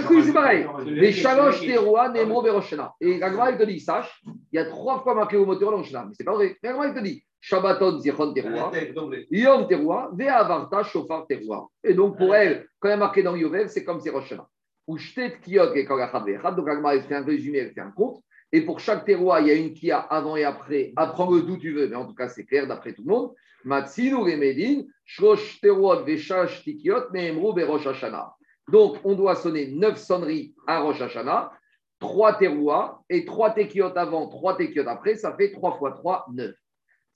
[0.07, 0.65] coup, c'est pareil.
[0.85, 2.93] Les Shalosh Teroua Nehemro Berosh Hashanah.
[3.01, 5.75] Et l'agma, il te dit sache, il y a trois fois marqué au mot teroua
[5.75, 6.05] Rosh Hashanah.
[6.05, 6.55] Mais c'est pas vrai.
[6.63, 8.71] L'agma, il te dit Shabbaton Zichon Teroua.
[9.31, 11.67] Yom Teroua, Ve'avarta Shofar Teroua.
[11.83, 14.25] Et donc, pour elle, quand il y a marqué dans Yovel, c'est comme c'est Rosh
[14.25, 14.47] Hashanah.
[14.87, 16.55] Ou Shtet Kiyot et Kagachad Ve'echad.
[16.55, 18.21] Donc, Agma, elle fait un résumé, elle fait un compte.
[18.51, 20.93] Et pour chaque terroir, il y a une qui a avant et après.
[20.95, 23.33] Apprends-le d'où tu veux, mais en tout cas, c'est clair d'après tout le monde.
[23.65, 28.33] Matsinu Remedin, Shrosh Terot Veshash Tikiot, Nehemru Berosh Hashanah.
[28.69, 31.51] Donc, on doit sonner neuf sonneries à Rosh Hashanah,
[31.99, 36.55] trois terroirs et trois tekiot avant, trois tekiot après, ça fait trois fois trois, neuf.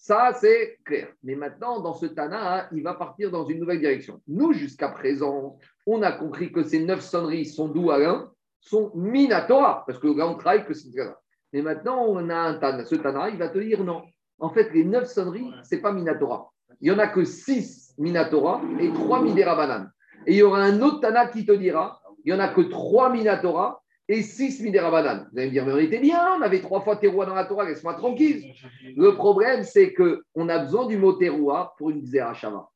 [0.02, 1.10] Ça, c'est clair.
[1.24, 4.20] Mais maintenant, dans ce Tana, hein, il va partir dans une nouvelle direction.
[4.28, 8.32] Nous, jusqu'à présent, on a compris que ces neuf sonneries sont d'où Alain
[8.62, 11.20] sont Minatora, parce que là, on travaille que c'est ça.
[11.54, 12.84] Mais maintenant, on a un Tana.
[12.84, 14.02] Ce Tana, il va te dire non.
[14.40, 16.52] En fait, les neuf sonneries, ce n'est pas Minatora.
[16.80, 19.92] Il n'y en a que six Minatora et trois Midera Banane.
[20.26, 22.62] Et il y aura un autre Tana qui te dira il n'y en a que
[22.62, 25.30] trois Minatora et six Midera Banane.
[25.32, 27.46] Vous allez me dire, mais on était bien, on avait trois fois Teroua dans la
[27.46, 28.54] Torah, laisse-moi tranquille.
[28.98, 32.68] Le problème, c'est qu'on a besoin du mot Teroua pour une Xerashava.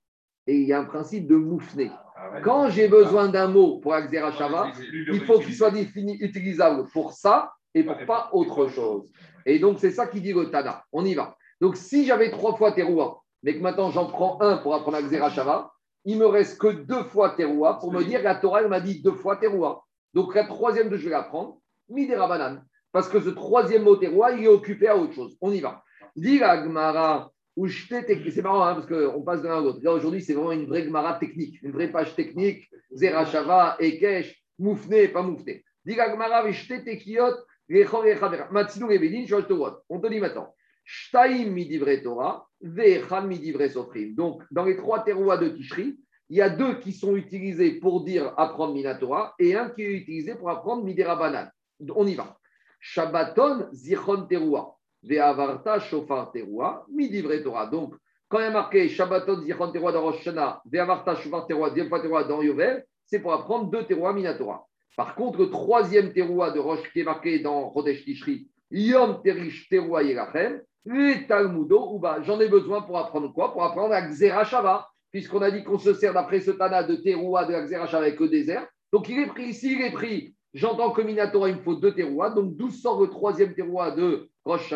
[0.48, 1.92] Et il y a un principe de moufné.
[2.44, 7.12] Quand j'ai besoin d'un mot pour la Xerashava, il faut qu'il soit défini, utilisable pour
[7.12, 9.12] ça et pour pas autre chose.
[9.46, 10.84] Et donc, c'est ça qui dit le Tana.
[10.94, 11.36] On y va.
[11.60, 15.04] Donc, si j'avais trois fois Teroua, mais que maintenant j'en prends un pour apprendre la
[15.04, 15.72] Xerashava,
[16.06, 19.02] il me reste que deux fois Teroua pour me dire la Torah elle m'a dit
[19.02, 19.85] deux fois Teroua.
[20.16, 21.60] Donc, la troisième que je vais l'apprendre,
[21.90, 22.66] Midera Banane.
[22.92, 25.38] Parce que ce troisième mot Teroua, il est occupé à autre chose.
[25.42, 25.84] On y va.
[26.16, 29.80] Dit la Gemara, ou c'est marrant hein, parce qu'on passe de l'un à l'autre.
[29.84, 32.68] Là, aujourd'hui, c'est vraiment une vraie Gemara technique, une vraie page technique.
[32.94, 35.64] Zerachava, Ekesh, Moufné, pas Moufné.
[35.86, 36.10] Dit la
[36.86, 37.36] Tekiot,
[39.90, 40.54] on te dit maintenant,
[40.84, 44.16] Shtaim midivre Torah, Vechal midivre Sofrim.
[44.16, 46.00] Donc, dans les trois terroirs de Tishri,
[46.30, 49.92] il y a deux qui sont utilisés pour dire apprendre Minatora et un qui est
[49.92, 51.48] utilisé pour apprendre Midera Banan.
[51.96, 52.38] On y va.
[52.80, 57.68] Shabbaton Zichon Teroua, Ve'avarta Shofar Teroua, midivre Torah.
[57.68, 57.96] Donc,
[58.28, 61.90] quand il y a marqué Shabbaton Zichon Teroua dans Rosh Hashanah, Ve'avarta Shofar Teroua, deuxième
[61.90, 64.66] fois Teroua dans Yovel, c'est pour apprendre deux Teroua Minatora.
[64.96, 69.68] Par contre, le troisième teroua de Roche qui est marqué dans Rodesh Tishri, Yom Terish
[69.70, 73.52] Teroua Yerachem, les Talmudo, bah, j'en ai besoin pour apprendre quoi?
[73.52, 76.98] Pour apprendre la Xera Shava, puisqu'on a dit qu'on se sert d'après ce Tana de
[76.98, 78.68] teroua de la Xera Shava avec le désert.
[78.92, 80.36] Donc il est pris ici, il est pris.
[80.54, 82.32] J'entends que Minatora, il me faut deux teroua.
[82.32, 84.74] Donc d'où sort le troisième teroua de Rosh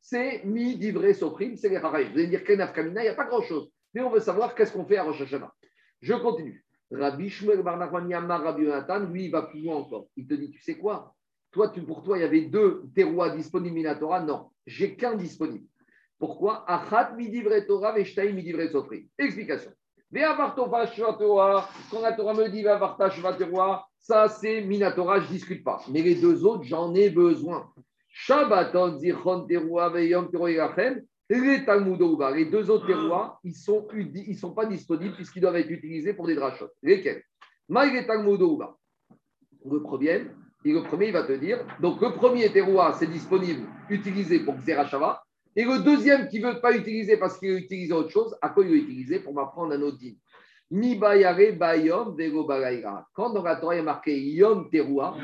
[0.00, 2.08] C'est mi divré soprim, c'est les Haraïm.
[2.10, 3.70] Vous allez dire Kamina, il n'y a pas grand-chose.
[3.92, 5.52] Mais on veut savoir qu'est-ce qu'on fait à Rosh Hashanah.
[6.00, 6.64] Je continue.
[6.90, 10.06] Rabbi Shmuel Bar Rabbi Yonatan, lui, il va plus loin encore.
[10.16, 11.14] Il te dit, tu sais quoi?
[11.50, 14.22] Toi, tu, pour toi, il y avait deux terroirs disponibles Minatora.
[14.22, 15.66] Non, j'ai qu'un disponible.
[16.18, 16.64] Pourquoi?
[16.66, 17.94] Achat midivre Torah,
[18.72, 19.10] Sotri.
[19.18, 19.72] Explication.
[20.14, 22.64] Quand la Torah me dit
[23.98, 25.80] ça c'est Minatora, je ne discute pas.
[25.88, 27.72] Mais les deux autres, j'en ai besoin.
[31.30, 36.12] Les deux autres terroirs, ils ne sont, ils sont pas disponibles puisqu'ils doivent être utilisés
[36.12, 36.68] pour des drachot.
[36.82, 37.22] Lesquels?
[39.64, 40.26] Le premier,
[40.64, 44.56] et le premier, il va te dire donc le premier terroir, c'est disponible, utilisé pour
[44.56, 45.22] Xerashava.
[45.54, 48.48] Et le deuxième qui ne veut pas utiliser parce qu'il veut utiliser autre chose, à
[48.48, 50.14] quoi il veut utiliser Pour m'apprendre un autre din.
[50.70, 53.06] Mi bayare bayom bagaïra.
[53.12, 55.14] Quand dans la Torah y a marqué yom teroua,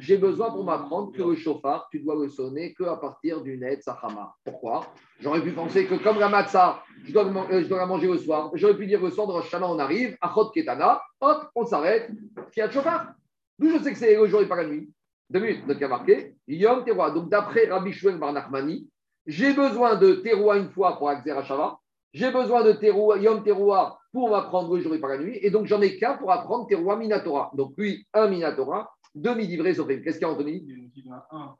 [0.00, 3.82] j'ai besoin pour m'apprendre que le chauffard, tu dois le sonner qu'à partir du net
[3.82, 4.34] sachama.
[4.44, 4.86] Pourquoi?
[5.20, 8.50] J'aurais pu penser que comme la matzah, je dois, je dois la manger le soir.
[8.52, 12.10] J'aurais pu dire le soir de Rosh on arrive, achot ketana, hop, on s'arrête,
[12.50, 13.14] fiat chauffard.
[13.58, 14.92] D'où je sais que c'est le jour et pas la nuit.
[15.30, 17.12] Deux minutes, donc il y a marqué yom teroua.
[17.12, 18.86] Donc d'après Rabbi Shmuel Bar Nachmani,
[19.28, 21.78] j'ai besoin de teroua une fois pour Akzer Shava.
[22.14, 25.38] J'ai besoin de teroua, Yom Teroua pour m'apprendre le jour et pas la nuit.
[25.42, 27.50] Et donc, j'en ai qu'un pour apprendre Teroua Minatora.
[27.52, 30.00] Donc, lui, un Minatora, deux Midivré Sofrim.
[30.02, 30.64] Qu'est-ce qu'il y a, Anthony?
[30.66, 31.56] Il y en a un.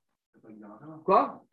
[1.04, 1.44] Quoi?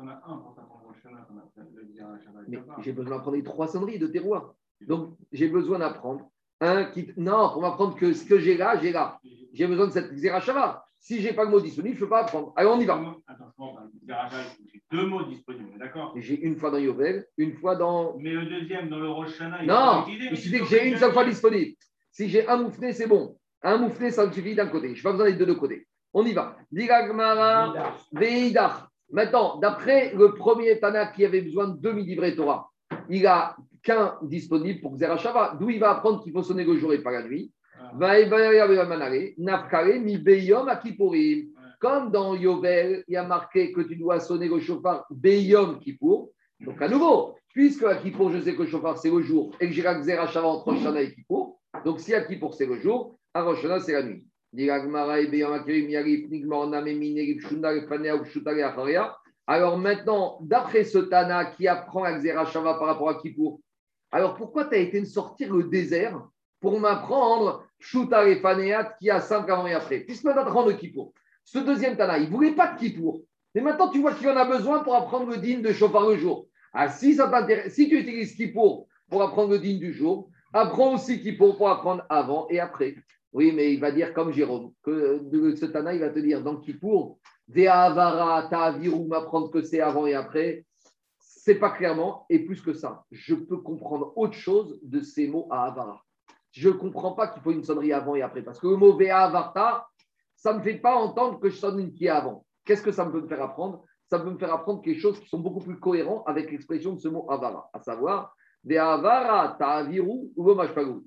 [0.00, 2.40] Il y en a un pour t'apprendre au Shana, qu'on appelle le Xerashava.
[2.48, 4.56] Mais j'ai besoin d'apprendre les trois sonneries de Teroua.
[4.80, 6.28] Donc, j'ai besoin d'apprendre
[6.60, 7.12] un qui.
[7.16, 9.20] Non, pour m'apprendre que ce que j'ai là, j'ai là.
[9.52, 10.84] J'ai besoin de cette Xerashava.
[11.00, 12.52] Si j'ai pas le mot disponible, je ne peux pas apprendre.
[12.56, 13.00] Alors on y va.
[14.06, 14.36] Zeracha,
[14.70, 18.18] j'ai deux mots disponibles, d'accord J'ai une fois dans Yovel, une fois dans.
[18.18, 21.12] Mais le deuxième, dans le Rosh Hashanah, il Non, il suffit que j'ai une seule
[21.12, 21.72] fois disponible.
[22.12, 23.38] Si j'ai un moufné, c'est bon.
[23.62, 24.94] Un moufné, ça me suffit d'un côté.
[24.94, 25.86] Je n'ai pas besoin des deux de côté.
[26.12, 26.56] On y va.
[26.70, 28.86] Diragmara, Veidach.
[29.10, 32.70] Maintenant, d'après le premier Tana qui avait besoin de deux midi Torah,
[33.08, 36.92] il a qu'un disponible pour Zerachava, d'où il va apprendre qu'il faut sonner le jour
[36.92, 37.52] et pas la nuit.
[41.80, 46.30] Comme dans Yovel, il y a marqué que tu dois sonner le chauffard beyom kippour.
[46.60, 49.66] Donc à nouveau, puisque à Kippour, je sais que le chauffard c'est le jour et
[49.66, 53.18] que j'ai Zerachava entre Rosh Hashanah et Kippour, donc si à Kippour c'est le jour,
[53.34, 54.26] à Rosh Hashanah c'est la nuit.
[59.46, 63.60] Alors maintenant, d'après ce Tana qui apprend la Xerashava par rapport à Kippour,
[64.10, 66.20] alors pourquoi tu as été sortir le désert
[66.60, 70.66] pour m'apprendre Shutar et Faneat qui a 5 avant et après Puisque maintenant tu apprends
[70.66, 71.12] de Kippour.
[71.44, 73.22] Ce deuxième Tana, il ne voulait pas de Kippour.
[73.54, 76.16] Mais maintenant tu vois qu'il en a besoin pour apprendre le digne de chauffard le
[76.16, 76.46] jour.
[76.72, 80.94] Ah, si, ça t'intéresse, si tu utilises Kippour pour apprendre le digne du jour, apprends
[80.94, 82.94] aussi Kippour pour apprendre avant et après.
[83.32, 85.20] Oui, mais il va dire comme Jérôme, que
[85.56, 90.14] ce Tana, il va te dire dans Kippour, Ve'avara, ta'aviru, m'apprendre que c'est avant et
[90.14, 90.64] après,
[91.18, 95.48] c'est pas clairement, et plus que ça, je peux comprendre autre chose de ces mots
[95.50, 96.04] à Avara.
[96.52, 98.96] Je ne comprends pas qu'il faut une sonnerie avant et après, parce que le mot
[98.96, 99.86] Ve'avarta,
[100.36, 102.44] ça ne me fait pas entendre que je sonne une qui avant.
[102.64, 103.84] Qu'est-ce que ça me peut me faire apprendre?
[104.08, 106.98] Ça peut me faire apprendre quelque chose qui sont beaucoup plus cohérents avec l'expression de
[106.98, 108.34] ce mot Avara, à savoir
[108.64, 110.50] Ve'avara, ta'aviru, ou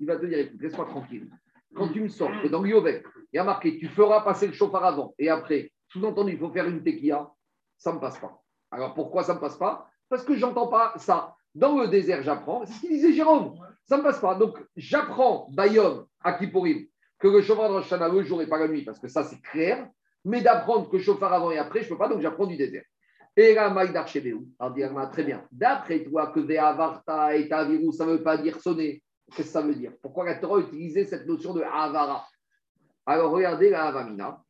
[0.00, 1.28] Il va te dire, écoute, laisse-moi tranquille
[1.74, 4.52] quand tu me sors que dans Yovel, il y a marqué tu feras passer le
[4.52, 7.30] chauffard avant et après, sous-entendu, il faut faire une tequilla,
[7.76, 8.40] ça ne me passe pas.
[8.70, 9.88] Alors pourquoi ça ne me passe pas?
[10.08, 11.34] Parce que j'entends pas ça.
[11.54, 14.34] Dans le désert, j'apprends, c'est ce qu'il disait Jérôme, ça ne passe pas.
[14.34, 16.86] Donc j'apprends Bayom à Kippourim
[17.18, 19.40] que le chauffard de Rosh le jour et pas la nuit, parce que ça c'est
[19.40, 19.88] clair,
[20.24, 22.84] mais d'apprendre que chauffard avant et après, je ne peux pas, donc j'apprends du désert.
[23.36, 24.06] Et là, Maïdar
[24.58, 25.44] alors très bien.
[25.50, 29.02] D'après toi, que Ve'avarta et Taviru, ça ne veut pas dire sonner.
[29.34, 29.92] Qu'est-ce que ça veut dire?
[30.02, 32.24] Pourquoi la Torah a utilisé cette notion de Avara
[33.06, 34.40] Alors regardez la Avamina.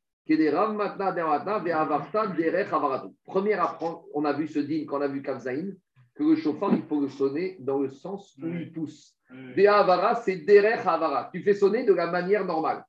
[3.25, 5.75] Premier apprendre, on a vu ce din quand on a vu Kavzaïn,
[6.15, 9.17] que le chauffard, il faut le sonner dans le sens où il pousse.
[9.57, 11.31] Des Avara, c'est Derech Avara.
[11.33, 12.85] Tu fais sonner de la manière normale.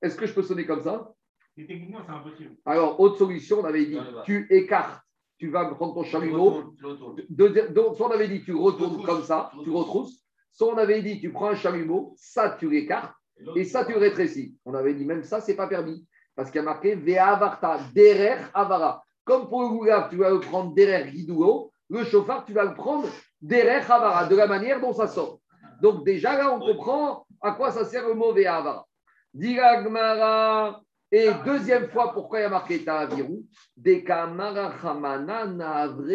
[0.00, 1.12] Est-ce que je peux sonner comme ça?
[1.56, 2.56] Et techniquement, c'est impossible.
[2.64, 5.02] Alors, autre solution, on avait dit, tu écartes,
[5.38, 6.74] tu vas prendre ton chalumeau.
[7.28, 10.22] Donc, soit on avait dit, tu retournes comme ça, tu retrousses.
[10.52, 13.14] Soit on avait dit, tu prends un chalumeau, ça, tu l'écartes,
[13.54, 14.56] et ça, tu rétrécis.
[14.64, 16.06] On avait dit, même ça, c'est pas permis.
[16.34, 19.04] Parce qu'il y a marqué Ve'avarta, derer avara.
[19.24, 22.74] Comme pour le goulave, tu vas le prendre derer guidouo, le chauffard, tu vas le
[22.74, 23.08] prendre
[23.40, 25.40] derer avara, de la manière dont ça sort.
[25.80, 28.86] Donc, déjà, là, on comprend à quoi ça sert le mot Ve'avara.
[29.34, 30.80] Diragmara.
[31.10, 32.78] Et deuxième fois, pourquoi il y a marqué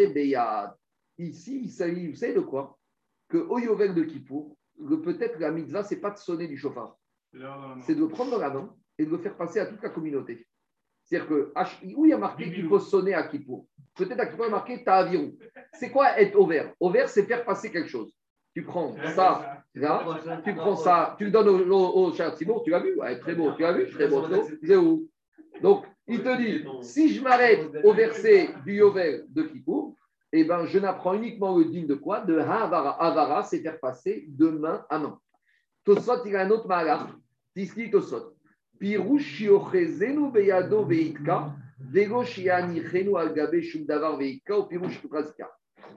[0.08, 0.72] beyad.
[1.20, 2.78] Ici, il s'agit, vous savez de quoi?
[3.30, 4.58] Que au Yovel de Kippour,
[5.04, 6.98] peut-être la mitzvah, c'est pas de sonner du chauffard
[7.82, 9.90] c'est de le prendre dans la main et de le faire passer à toute la
[9.90, 10.48] communauté.
[11.08, 14.26] C'est-à-dire que, H- où il y a marqué qu'il faut sonner à Kippour Peut-être à
[14.26, 14.84] Kippour, il y a marqué.
[15.74, 18.14] C'est quoi être au vert Au vert, c'est faire passer quelque chose.
[18.54, 20.04] Tu prends ça, là,
[20.44, 22.96] tu prends ça, tu le donnes au, au, au cher Timur, tu l'as vu?
[23.00, 23.90] Ouais, Très beau, tu l'as vu?
[23.92, 24.22] Très beau.
[24.64, 25.08] C'est où?
[25.62, 29.96] Donc, il te dit, si je m'arrête au verset du Yovel de Kippour,
[30.34, 32.20] eh ben, je n'apprends uniquement le digne de quoi?
[32.22, 33.02] De Havara.
[33.02, 35.20] Havara, c'est faire passer de main à main.
[35.86, 37.08] Tosot, il a un autre malach.
[37.56, 38.34] Tiski Tosot.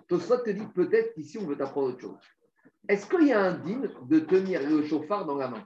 [0.09, 2.19] Tosot te dit peut-être qu'ici on veut t'apprendre autre chose.
[2.89, 5.65] Est-ce qu'il y a un digne de tenir le chauffard dans la main?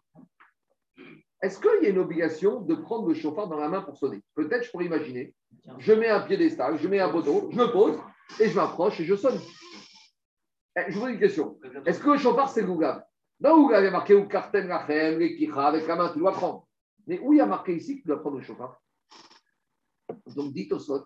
[1.43, 4.23] Est-ce qu'il y a une obligation de prendre le chauffard dans la main pour sonner?
[4.35, 5.35] Peut-être, je pourrais imaginer.
[5.79, 7.99] Je mets un piédestal, je mets un poteau, je me pose
[8.41, 9.39] et je m'approche et je sonne.
[10.77, 11.59] Eh, Je vous pose une question.
[11.87, 13.05] Est-ce que le chauffard, c'est le Gougab
[13.41, 15.21] Dans le Gougab, il y a marqué ou Kartem Lachem,
[15.57, 16.67] avec la main, tu dois prendre.
[17.07, 18.81] Mais où il y a marqué ici que tu dois prendre le chauffard
[20.37, 21.05] Donc, dites au sot,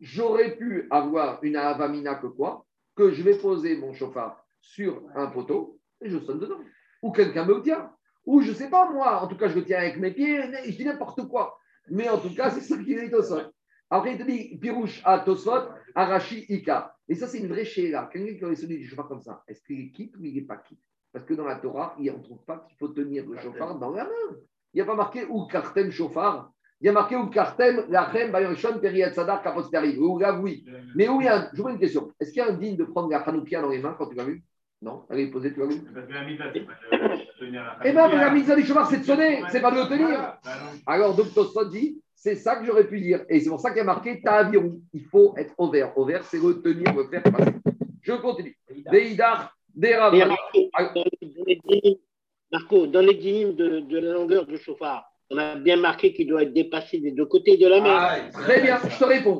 [0.00, 2.66] j'aurais pu avoir une avamina que quoi?
[2.96, 6.60] Que je vais poser mon chauffard sur un poteau et je sonne dedans.
[7.02, 7.92] Ou quelqu'un me le tient.
[8.26, 10.40] Ou je ne sais pas, moi, en tout cas, je le tiens avec mes pieds,
[10.66, 11.58] je dis n'importe quoi.
[11.88, 13.40] Mais en tout cas, c'est ça qui est au sot.
[13.88, 16.96] Après, il te dit Pirouche à Tosfot, Arashi Ika.
[17.08, 18.08] Et ça, c'est une vraie chéla.
[18.12, 20.42] Quelqu'un qui aurait sonné du chauffard comme ça, est-ce qu'il est quitte ou il n'est
[20.42, 20.78] pas quitte?
[21.12, 23.90] Parce que dans la Torah, il- ne trouve pas qu'il faut tenir le chauffard dans
[23.90, 24.36] la main.
[24.72, 26.50] Il n'y a pas marqué ou kartem chauffard.
[26.80, 29.98] Il y a marqué ou kartem lachem bayoshon periat sadar kaposperi.
[29.98, 30.64] Ou là, oui.
[30.94, 31.50] Mais où il y a un...
[31.52, 32.12] Je vous pose une question.
[32.20, 34.14] Est-ce qu'il y a un digne de prendre la Hanoukia dans les mains quand tu
[34.14, 34.42] l'as vu?
[34.80, 35.04] Non?
[35.10, 35.82] Allez, posez, tu l'as vu?
[37.38, 39.88] Tenir Eh bien, la mise à du chauffard, c'est de sonner, c'est pas de le
[39.88, 40.08] tenir.
[40.08, 40.40] Bah.
[40.86, 41.26] Alors, donc,
[41.70, 43.24] dit C'est ça que j'aurais pu dire.
[43.28, 44.80] Et c'est pour ça qu'il y a marqué Ta'avirou.
[44.94, 45.92] Il faut être au vert.
[45.98, 47.52] Au vert, c'est retenir, le faire passer.
[48.00, 48.56] Je continue.
[48.90, 50.14] Deidar, Et Derav.
[52.52, 56.26] Marco, dans les dynimes- de, de la longueur du chauffard, on a bien marqué qu'il
[56.26, 57.92] doit être dépassé des deux côtés de la mer.
[57.96, 59.38] Ah, Très bien, je te réponds.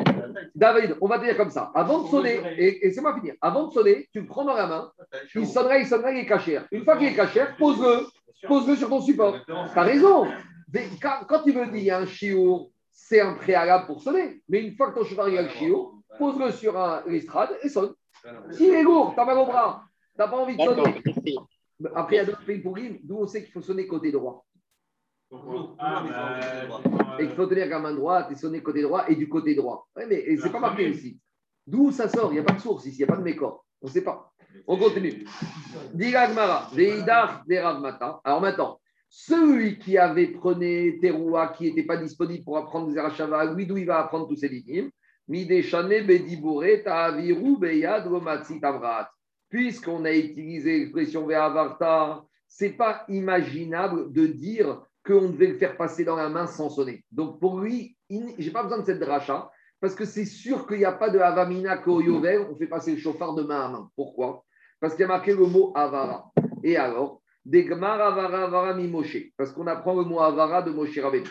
[0.55, 1.73] David, on va te dire comme ça.
[1.75, 3.35] Avant de sonner, et, et c'est moi finir.
[3.41, 4.93] Avant de sonner, tu le prends dans la main.
[5.35, 6.67] Il sonnera, il sonnera, il est cachère.
[6.71, 8.07] Une fois qu'il est cachère, pose-le.
[8.47, 9.37] Pose-le sur ton support.
[9.45, 10.27] Tu as raison.
[10.73, 14.01] Mais quand, quand tu me dis il y a un chiot, c'est un préalable pour
[14.01, 14.41] sonner.
[14.49, 17.93] Mais une fois que ton il a le chiot, pose-le sur un l'estrade et sonne.
[18.53, 19.83] S'il est lourd, t'as mal au bras,
[20.17, 20.83] t'as pas envie de sonner.
[21.95, 24.45] Après, il y a d'autres pays pour d'où on sait qu'il faut sonner côté droit.
[25.79, 29.29] Ah, bah, Et qu'il faut tenir la main droite et sonner côté droit et du
[29.29, 29.89] côté droit.
[29.97, 31.19] Ouais, mais c'est pas marqué ici.
[31.67, 32.33] D'où ça sort?
[32.33, 33.65] Il n'y a pas de source ici, il n'y a pas de mécor.
[33.81, 34.33] On ne sait pas.
[34.67, 35.25] On continue.
[35.95, 38.21] Diragmara, Veidar, Deravmata.
[38.25, 43.45] Alors maintenant, celui qui avait prené Teroua, qui n'était pas disponible pour apprendre des Arachava,
[43.53, 44.91] lui, d'où il va apprendre tous ces lignes?
[45.29, 48.09] Mideshane, Bediboure, Ta'aviru, Beyad,
[48.61, 49.09] Tavrat.
[49.51, 56.05] Puisqu'on a utilisé l'expression Ve'avarta, c'est pas imaginable de dire qu'on devait le faire passer
[56.05, 57.05] dans la main sans sonner.
[57.11, 60.79] Donc pour lui, je n'ai pas besoin de cette dracha, parce que c'est sûr qu'il
[60.79, 63.91] n'y a pas de Avamina Koyovel, on fait passer le chauffard de main à main.
[63.97, 64.45] Pourquoi?
[64.79, 66.31] Parce qu'il y a marqué le mot Avara.
[66.63, 70.99] Et alors, Degmar Avara Avara mi Moshe, parce qu'on apprend le mot Avara de Moshe
[70.99, 71.29] Rabbeinu.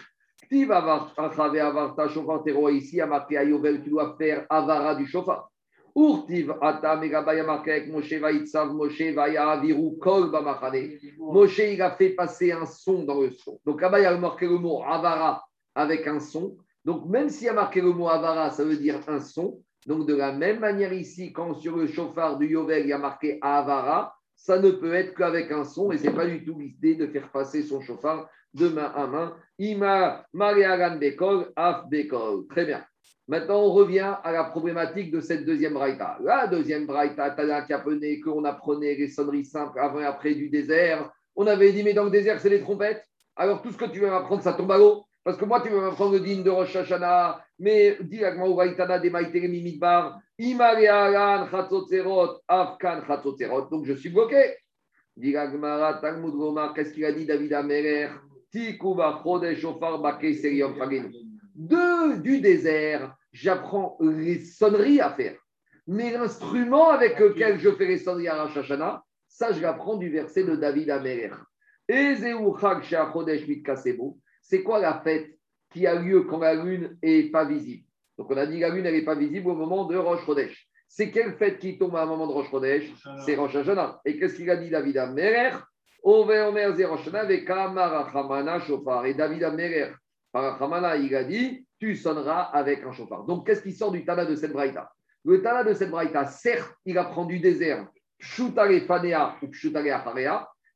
[0.50, 5.49] Tiv Avarta Shofar Teroa, ici, a marqué à Yovel, tu dois faire Avara du chauffard.
[6.00, 10.98] Urtiv Ata Megabaya marqué Moshe Vaitsav Moshe Vaya Aviru Kol Bamachane.
[11.18, 13.60] Moshe, il a fait passer un son dans le son.
[13.66, 15.44] Donc là-bas, il a marqué le mot Avara
[15.76, 16.56] avec un son.
[16.86, 19.62] Donc même s'il y a marqué le mot Avara, ça veut dire un son.
[19.88, 22.98] Donc de la même manière ici, quand sur le chauffard du Yovel, il y a
[22.98, 26.58] marqué Avara, ça ne peut être qu'avec un son et ce n'est pas du tout
[26.58, 29.36] l'idée de faire passer son chauffard de main à main.
[29.58, 32.48] Ima Mariagan Bekol, Af Bekol.
[32.48, 32.86] Très bien.
[33.30, 36.18] Maintenant, on revient à la problématique de cette deuxième braïta.
[36.24, 40.50] La deuxième braïta, Tana qui apprenait qu'on apprenait les sonneries simples avant et après du
[40.50, 41.12] désert.
[41.36, 43.06] On avait dit, mais dans le désert, c'est les trompettes.
[43.36, 45.06] Alors, tout ce que tu veux m'apprendre, ça tombe à l'eau.
[45.24, 48.98] Parce que moi, tu veux m'apprendre le digne de Rosh Hashanah, mais dis à Braïtana
[48.98, 53.70] des Maïtere Mimidbar, Imarialan Chatzotzerot, Afkan Chatzotzerot.
[53.70, 54.56] Donc, je suis bloqué.
[55.16, 58.10] Dit la Gemara, Talmud Gomar, qu'est-ce qu'il a dit David Amerer?
[58.52, 61.14] Tikuba Chodesh Shofar Bakei Serium Fagenu.
[61.54, 65.36] De, du désert, j'apprends les sonneries à faire.
[65.88, 70.10] Mais l'instrument avec lequel je fais les sonneries à Rosh Hashanah, ça, je l'apprends du
[70.10, 70.90] verset de David
[73.48, 74.18] Mitkasebo.
[74.42, 75.32] C'est quoi la fête
[75.72, 77.86] qui a lieu quand la lune n'est pas visible?
[78.18, 80.68] Donc, on a dit la lune, elle n'est pas visible au moment de Rosh Chodesh.
[80.88, 82.92] C'est quelle fête qui tombe à un moment de Rosh Chodesh?
[83.26, 84.02] C'est Rosh Hashanah.
[84.06, 84.98] Et qu'est-ce qu'il a dit David
[88.60, 89.06] Shofar.
[89.06, 89.92] Et David Amerer,
[90.32, 93.26] Parachamana, il a dit tu sonneras avec un chauffard.
[93.26, 94.54] Donc, qu'est-ce qui sort du Tana de cette
[95.26, 95.92] Le Tana de cette
[96.30, 97.88] certes, il apprend du désert,
[98.20, 99.48] Pshutare Fanea ou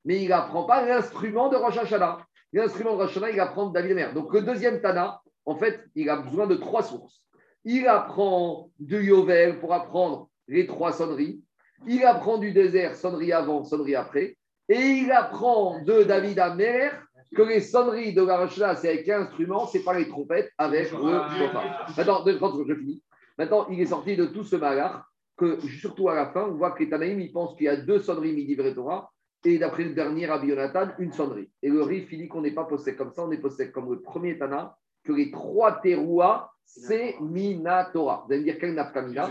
[0.06, 2.20] mais il n'apprend pas l'instrument de Rosh Hashanah.
[2.52, 4.14] L'instrument de Rosh Hashanah, il apprend de David Amerer.
[4.14, 7.22] Donc, le deuxième Tana, en fait, il a besoin de trois sources.
[7.66, 11.42] Il apprend de Yovel pour apprendre les trois sonneries.
[11.88, 14.38] Il apprend du désert, sonnerie avant, sonnerie après.
[14.70, 16.92] Et il apprend de David Amer
[17.34, 20.98] que les sonneries de la c'est avec un instrument, c'est pas les trompettes avec le
[20.98, 21.94] chauffard.
[21.98, 23.04] Maintenant, deux secondes, je finis.
[23.38, 25.04] Maintenant, il est sorti de tout ce malheur
[25.38, 27.76] que, surtout à la fin, on voit que les Tanaïm, ils pensent qu'il y a
[27.76, 29.10] deux sonneries midi Torah
[29.46, 31.50] et d'après le dernier Rabbi Yonatan, une sonnerie.
[31.62, 33.92] Et le Rif, il dit qu'on n'est pas posé comme ça, on est posé comme
[33.92, 38.24] le premier Tana, que les trois terouas, c'est Minatora.
[38.26, 39.28] Vous allez me dire quel nafkamina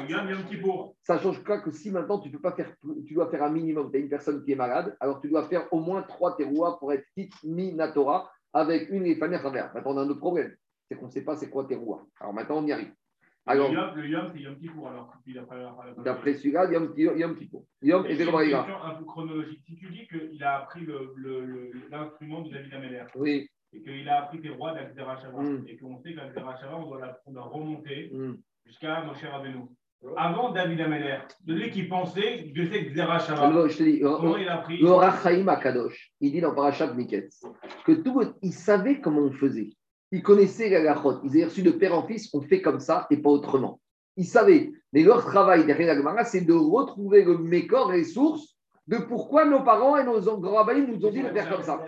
[1.03, 2.73] ça change quoi que si maintenant tu peux pas faire,
[3.07, 5.49] tu dois faire un minimum, tu as une personne qui est malade, alors tu dois
[5.49, 9.73] faire au moins trois terouas pour être quitte minatora avec une et à travers.
[9.75, 10.55] Maintenant on a un autre problème,
[10.89, 12.05] c'est qu'on ne sait pas c'est quoi teroua.
[12.21, 12.93] Alors maintenant on y arrive.
[13.45, 15.13] Alors le Yom, le c'est Yom Kippour alors.
[16.05, 17.63] D'après celui-là, Yom Yom Kippur.
[17.83, 19.61] Yom et une question un peu chronologique.
[19.67, 23.49] Si tu dis qu'il a appris le- le- le- l'instrument de David Ameller Oui.
[23.75, 25.65] Et qu'il a appris des rois d'Alzera Shava Mm.
[25.69, 28.35] et qu'on sait qu'Alzera Shava, on doit la on doit remonter Hmm.
[28.67, 29.63] jusqu'à Moshe Rabbeinu.
[30.17, 34.01] Avant David Ameller, celui qui pensait, je sais que Zera Shava, Alors, je te dis,
[34.01, 37.43] comment il a appris le Rachaim Akadosh, il dit dans Parashat Miketz
[37.85, 39.71] que tout, le- il savait comment on faisait.
[40.11, 41.21] Il connaissait la lachot.
[41.25, 43.81] Ils avaient reçu de père en fils, on fait comme ça et pas autrement.
[44.17, 44.73] Ils savaient.
[44.93, 48.57] Mais leur travail derrière la Gemara, c'est de retrouver le mécor et les sources
[48.89, 51.81] de pourquoi nos parents et nos grands-parents nous ont dit de faire comme ça.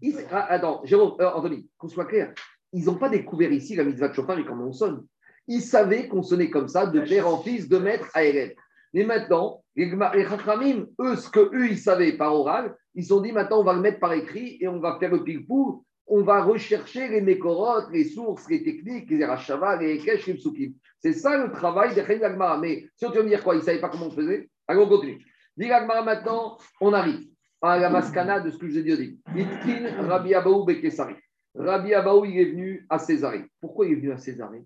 [0.00, 2.32] Ils- ah, attends, Jérôme, euh, Anthony, qu'on soit clair,
[2.72, 5.06] ils n'ont pas découvert ici la mitzvah de chauffard et comment on sonne.
[5.46, 8.54] Ils savaient qu'on sonnait comme ça, de père en fils, de maître à élève.
[8.94, 13.32] Mais maintenant, les Chachamim, eux, ce qu'eux, ils savaient par oral, ils se sont dit
[13.32, 16.42] maintenant, on va le mettre par écrit et on va faire le ping-pong on va
[16.42, 20.72] rechercher les mécorotes, les sources, les techniques, les rachava, les kesh, les psukim.
[21.00, 22.58] C'est ça le travail de Chen Gagmara.
[22.58, 24.86] Mais si on te me dire quoi, il ne savait pas comment on faisait, alors
[24.86, 25.22] on continue.
[25.56, 27.28] Maintenant, on arrive
[27.60, 29.18] à la maskana de ce que je vous ai dit au début.
[29.34, 31.14] Itkin Rabbi Abaou Bekesari.
[31.54, 33.44] Rabbi Abaou, il est venu à Césarée.
[33.60, 34.64] Pourquoi il est venu à Césarée?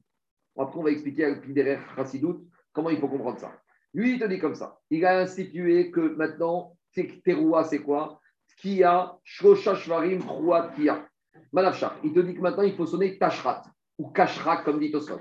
[0.58, 3.52] Après, on va expliquer avec Piderer Chassidout comment il faut comprendre ça.
[3.94, 4.78] Lui, il te dit comme ça.
[4.90, 6.76] Il a institué que maintenant,
[7.24, 8.20] Teroua, c'est quoi?
[8.58, 11.06] Kia, Shosha Shvarim, Troua, Kia.
[11.52, 13.62] Manafshar, il te dit que maintenant, il faut sonner Tashrat
[13.98, 15.20] ou Kashrak, comme dit Tosfot.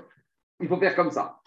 [0.60, 1.38] Il faut faire comme ça.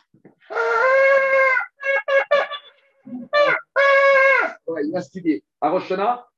[4.67, 5.43] Il a studié.
[5.61, 5.91] À Rosh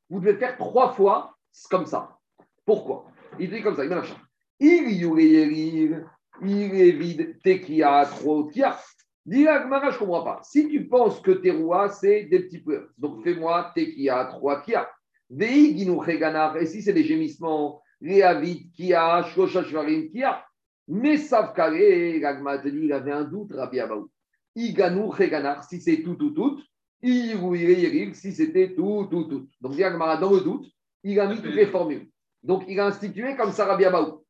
[0.10, 1.36] vous devez faire trois fois
[1.70, 2.18] comme ça.
[2.66, 3.06] Pourquoi?
[3.40, 4.20] Il dit comme ça, il Manafshar.
[4.60, 6.10] Il yureyerir,
[6.42, 8.78] il est vide, tekia, trop, kia.
[9.26, 10.40] Dis la Gemara, je ne comprends pas.
[10.44, 14.90] Si tu penses que tes rois, c'est des petits pleurs, donc fais-moi tekia, trois kia.
[15.30, 20.44] Vei ginu reganar, et si c'est des gémissements, Réavid, Kia, Shosha Shvarim, Kia.
[20.88, 24.10] Mais Savkare, Ragma te dit, il avait un doute, Rabbi Abaou.
[24.56, 26.62] Iganou, Reganar, si c'est tout, tout, tout.
[27.02, 29.48] Si c'était tout, tout, tout.
[29.62, 30.68] Donc, Ragma, dans le doute,
[31.04, 32.10] il a mis toutes les formules.
[32.44, 34.24] Donc, il a institué comme ça Rabbi Abaou.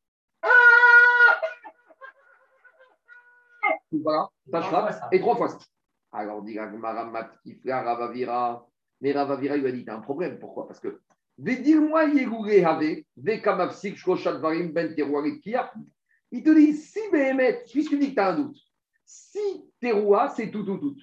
[3.91, 5.59] Voilà, Tashrat, et trois fois ça.
[6.11, 8.67] Alors, dit Ragma, Matkifra, Ravavira.
[9.01, 10.39] Mais Ravavira, il lui a dit, t'as un problème.
[10.39, 10.67] Pourquoi?
[10.67, 10.99] Parce que
[11.37, 13.05] moi ben
[16.31, 18.57] Il te dit, si Béhémet, puisque tu dis que tu as un doute,
[19.05, 19.39] si
[19.79, 20.95] Teroua, c'est tout, tout, tout,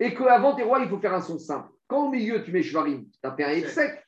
[0.00, 1.68] et qu'avant Teroua, il faut faire un son simple.
[1.86, 4.04] Quand au milieu, tu mets Shvarim, tu as fait un F sec.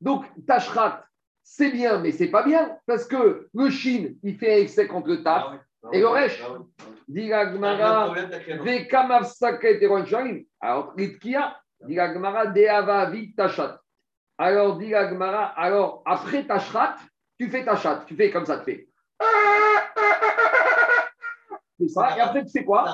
[0.00, 1.04] Donc, Tashrat,
[1.42, 4.92] c'est bien, mais c'est pas bien, parce que le Shin, il fait un F sec
[4.92, 5.50] entre le Taf Ah
[5.90, 5.96] ouais.
[5.96, 6.42] et le Resh.
[6.42, 8.10] Ah Ah,
[8.40, 10.44] créé un- Vekamav Saket et Shvarim.
[10.60, 13.78] Alors, Ritkia, dit Gagmara, Deava Vit Tashat.
[14.40, 16.94] Alors, dit la Gemara, alors après ta shrat,
[17.40, 18.88] tu fais ta chat, tu fais comme ça, tu fais.
[21.80, 22.84] C'est ça, et après tu sais quoi?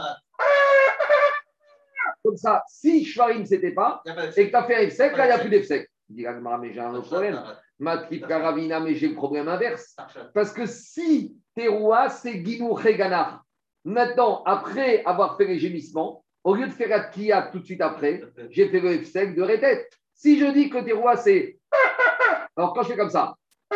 [2.24, 4.86] Comme ça, si Shvarim c'était pas, Y a pas de- et que tu as fait
[4.86, 5.90] un sec, là il n'y a plus d'F-sec.
[6.08, 7.40] Dit la Gemara, mais j'ai un autre problème.
[7.78, 9.94] Matrip Karavina, mais j'ai le problème inverse.
[10.32, 13.44] Parce que si Teroua, c'est Guinou Reganar,
[13.84, 17.80] maintenant, après avoir fait les gémissements, au lieu de faire la Kia tout de suite
[17.80, 19.88] après, j'ai fait le F-sec de Rétet.
[20.14, 21.58] Si je dis que Teroua, c'est.
[22.56, 23.34] Alors quand je fais comme ça,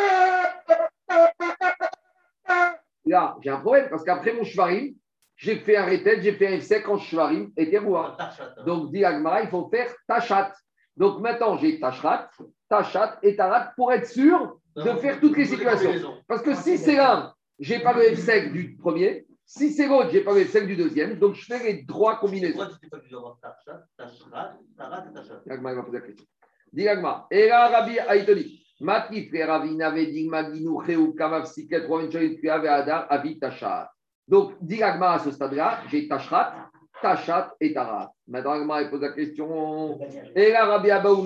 [3.05, 4.93] là, j'ai un problème parce qu'après mon Shvarim,
[5.39, 8.17] j'ai fait un Rétet, j'ai fait un F-sec en Shvarim et Teroua.
[8.65, 10.53] Donc, dit Agmara, il faut faire Tachat.
[10.97, 12.29] Donc maintenant, j'ai Tachrat,
[12.67, 16.17] Tachat et Tarat pour être sûr de faire toutes les situations.
[16.27, 19.25] Parce que si c'est l'un, j'ai pas le F5 du premier.
[19.45, 21.17] Si c'est l'autre, j'ai pas le F5 du deuxième.
[21.17, 22.57] Donc je fais les trois combinaisons.
[22.57, 25.99] Pourquoi tu t'es pas dû avoir Tachat, Tachrat, Tarat et Tachat Agma, il va poser
[25.99, 26.25] la question.
[26.73, 27.27] Dis Agma.
[27.31, 28.65] Et là, Rabbi Aïtoni.
[28.81, 33.89] Mati frère Ravina Vedigma Ginou Cheu Kamav Siket Roven Choyit Kriya Ve'adar Avi Tachat.
[34.29, 36.69] Donc, dis Agma à ce stade-là, j'ai Tachrat,
[37.01, 38.13] Tachat et Tarat.
[38.27, 39.99] Maintenant, Agma, pose la question.
[40.35, 41.25] Et là, Rabbi Abaou.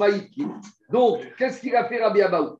[0.90, 2.58] Donc, qu'est-ce qu'il a fait Rabbi Abaou?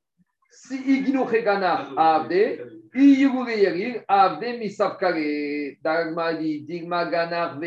[0.52, 2.60] Si Igino Chegana a Avde,
[2.94, 5.78] Iyugu Veyeril, Avde Misafkare.
[5.82, 7.58] Dagma dit Digma Ganar.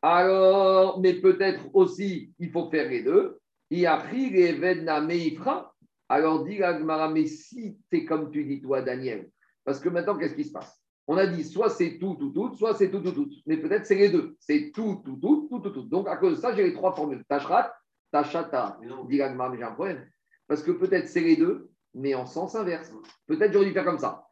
[0.00, 3.36] Alors, mais peut-être aussi, il faut faire les deux.
[3.68, 5.74] Il a pris les Vedna Meifra.
[6.08, 9.28] Alors, dit Agmara, mais si c'est comme tu dis, toi, Daniel,
[9.64, 10.77] parce que maintenant, qu'est-ce qui se passe?
[11.10, 13.30] On a dit soit c'est tout, tout, tout, soit c'est tout, tout, tout.
[13.46, 14.36] Mais peut-être c'est les deux.
[14.38, 15.82] C'est tout, tout, tout, tout, tout, tout.
[15.84, 17.24] Donc, à cause de ça, j'ai les trois formules.
[17.24, 17.74] Tashrat,
[18.12, 18.78] Tachata.
[19.22, 20.06] Agmara, mais j'ai un problème.
[20.46, 22.92] Parce que peut-être c'est les deux, mais en sens inverse.
[23.26, 24.26] Peut-être j'aurais dû faire comme ça.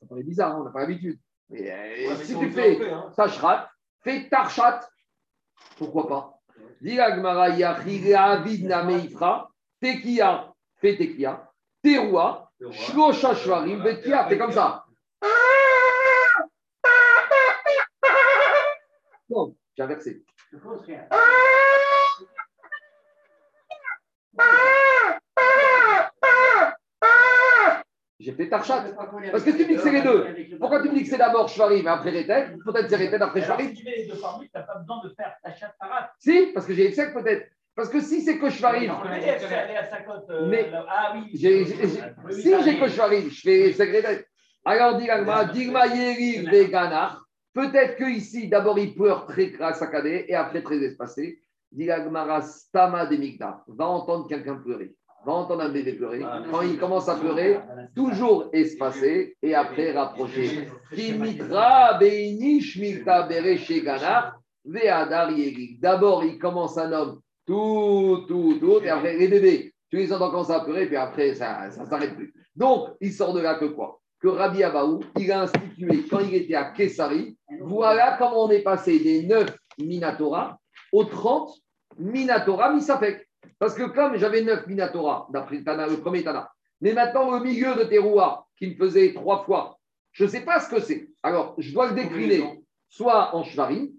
[0.00, 1.18] Ça paraît bizarre, hein, on n'a pas l'habitude.
[1.50, 3.12] Mais, euh, Ouais, si tu fais fait, hein.
[3.14, 3.70] Tashrat,
[4.02, 4.88] fais Tarchat,
[5.76, 6.40] pourquoi pas?
[6.80, 9.50] Dis Agmara, Yachi, Avid, Nameifra,
[9.80, 11.50] Tekia, fais Tekia,
[11.82, 14.84] Teroua, Shlosha Shvarim, Bekia, fais comme ça.
[19.28, 20.24] Non, j'ai inversé.
[28.18, 28.84] J'ai fait Tarchat.
[29.30, 30.58] Parce que tu c'est les deux.
[30.58, 33.42] Pourquoi tu me dis que c'est d'abord Shvarim et après Rétet Peut-être c'est Rétet après
[33.42, 33.68] Shvarim.
[33.68, 36.12] si tu mets les deux formules, tu n'as pas besoin de faire Tachat, Tarat.
[36.18, 37.50] Si, parce que j'ai Efsek peut-être.
[37.76, 40.24] Parce que si c'est que Shvarim, On connaît, elle est à sa cote.
[40.30, 41.28] euh, Mais- Ah oui.
[41.30, 42.80] si j'ai arrive.
[42.80, 43.74] que Shvarim, je fais.
[44.64, 45.08] Alors, dit
[45.52, 47.22] Digma Yerir Veganar.
[47.52, 51.38] Peut-être que ici, d'abord, il pleure très saccadé et après très espacé.
[51.70, 53.62] Dit Agmara, Stama Demigda.
[53.68, 54.94] Va entendre quelqu'un pleurer.
[55.26, 56.24] Va entendre un bébé pleurer.
[56.50, 57.58] Quand il commence à pleurer,
[57.94, 60.68] toujours espacé et après rapproché.
[60.94, 63.28] Kimitra beinish milta
[65.30, 65.80] yerig.
[65.80, 68.80] D'abord, il commence un homme tout, tout, tout.
[68.82, 72.14] Et après, les bébés, tu les entends commencer à pleurer, puis après, ça ne s'arrête
[72.14, 72.34] plus.
[72.54, 74.00] Donc, il sort de là que quoi?
[74.20, 78.62] Que Rabbi Abaou, il a institué, quand il était à Kessari, voilà comment on est
[78.62, 80.58] passé des 9 Minatora
[80.92, 81.50] aux 30
[81.98, 83.28] Minatora Misafek.
[83.58, 87.84] Parce que comme j'avais 9 Minatora, d'après le premier Tana, mais maintenant le milieu de
[87.84, 89.78] Teroua, qui me faisait trois fois,
[90.12, 91.08] je ne sais pas ce que c'est.
[91.22, 92.42] Alors, je dois le décliner
[92.88, 93.90] soit en Shvarim,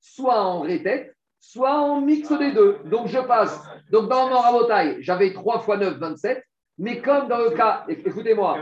[0.00, 1.13] soit en rétette,
[1.50, 2.78] soit en mix des deux.
[2.86, 3.60] Donc, je passe.
[3.90, 6.42] Donc, dans mon rabotaille, j'avais 3 fois 9, 27.
[6.76, 8.58] Mais comme dans le cas, écoutez-moi,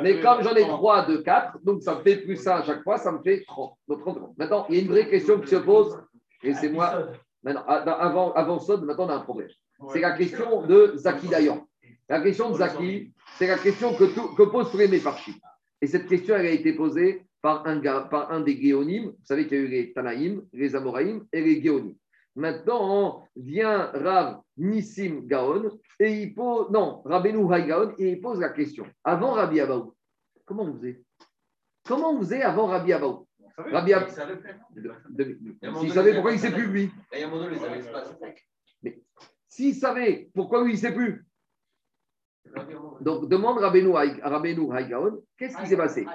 [0.00, 2.84] mais comme j'en ai 3, 2, 4, donc ça me fait plus ça à chaque
[2.84, 3.74] fois, ça me fait 30.
[3.88, 4.38] Donc 30.
[4.38, 5.98] Maintenant, il y a une vraie question qui se pose,
[6.44, 7.08] et c'est moi.
[7.42, 9.48] Maintenant, avant, avant ça, maintenant on a un problème.
[9.92, 11.66] C'est la question de Zaki Dayan.
[12.08, 15.34] La question de Zaki, c'est la question que, tout, que posent tous les méparchis.
[15.80, 19.06] Et cette question, elle a été posée par un, par un des Géonim.
[19.06, 21.94] Vous savez qu'il y a eu les Tanaïm, les Amoraïm et les Géonim.
[22.34, 28.48] Maintenant, vient Rav Nissim Gaon et il pose, non, Rabbeinu Gaon et il pose la
[28.48, 28.86] question.
[29.04, 29.94] Avant Rabbi Abaou,
[30.46, 31.02] comment vous êtes?
[31.86, 33.26] Comment vous êtes avant Rabbi Abaou?
[33.56, 34.08] Rabbi Abaou.
[35.80, 36.90] S'il savait pourquoi il ne sait plus, lui.
[38.82, 39.02] Mais
[39.48, 41.26] s'il savait pourquoi lui, il ne sait plus.
[43.02, 43.92] Donc, demande Rabbeinu
[44.88, 46.06] Gaon, qu'est-ce qui s'est passé?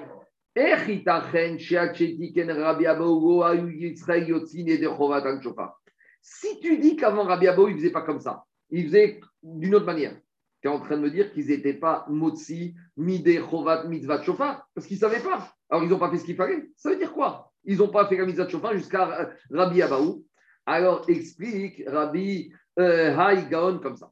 [6.28, 9.76] Si tu dis qu'avant Rabbi Abo, il ne faisait pas comme ça, il faisait d'une
[9.76, 10.14] autre manière,
[10.62, 14.68] tu es en train de me dire qu'ils n'étaient pas Motsi, Mide, Chovat, Mitzvah, Shofar,
[14.76, 15.54] parce qu'ils ne savaient pas.
[15.70, 16.70] Alors, ils n'ont pas fait ce qu'il fallait.
[16.76, 17.54] Ça veut dire quoi?
[17.64, 20.26] Ils n'ont pas fait la Mitzvah Shofar jusqu'à Rabbi Abaou.
[20.66, 24.12] Alors, explique Rabbi euh, Gaon comme ça.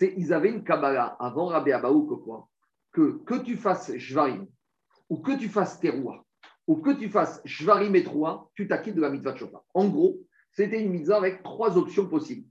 [0.00, 2.48] Ils avaient une Kabbalah avant Rabbi Abaou que quoi
[2.92, 4.46] que, que tu fasses Shvarim,
[5.08, 6.24] ou que tu fasses Teroua,
[6.66, 9.62] ou que tu fasses Shvarim et Troua, tu t'acquittes de la Mitzvah Shofar.
[9.74, 10.20] En gros,
[10.52, 12.46] c'était une mitzvah avec trois options possibles.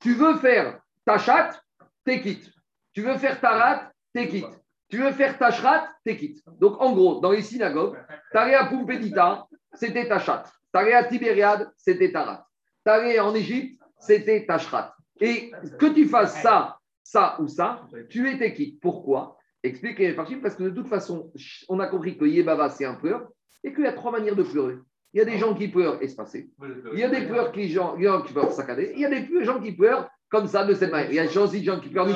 [0.00, 1.60] Tu veux faire tachat,
[2.04, 2.50] t'es quitte.
[2.92, 4.62] Tu veux faire tarat, t'es quitte.
[4.88, 6.42] Tu veux faire tachrat, t'es quitte.
[6.60, 7.96] Donc, en gros, dans les synagogues,
[8.32, 10.44] t'allais à Pumpedita, c'était tachat.
[10.70, 12.46] T'allais à Tibériade, c'était tarat.
[12.84, 14.94] T'allais en Égypte, c'était tachrat.
[15.20, 18.80] Et que tu fasses ça, ça ou ça, tu étais quitte.
[18.80, 19.38] Pourquoi?
[19.62, 21.32] Explique parce que de toute façon,
[21.68, 23.28] on a compris que Yebava, c'est un pleur
[23.62, 24.76] et qu'il y a trois manières de pleurer.
[25.14, 26.50] Il y a des gens qui pleurent espacés.
[26.92, 28.92] Il y a des pleurs qui, gens, qui pleurent saccadés.
[28.94, 31.10] Il y a des gens qui pleurent comme ça, de cette manière.
[31.10, 32.08] Il y a des gens, qui pleurent,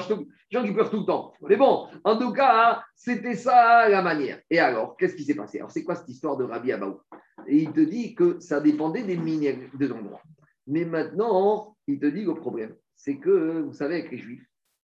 [0.50, 1.32] gens qui pleurent tout le temps.
[1.42, 4.40] Mais bon, en tout cas, c'était ça la manière.
[4.48, 5.58] Et alors, qu'est-ce qui s'est passé?
[5.58, 7.00] Alors, c'est quoi cette histoire de Rabbi Abaou?
[7.46, 10.22] Et il te dit que ça dépendait des minères des endroits.
[10.66, 14.48] Mais maintenant, il te dit le problème, c'est que, vous savez, avec les Juifs,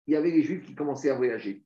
[0.06, 1.62] il y avait les Juifs qui commençaient à voyager.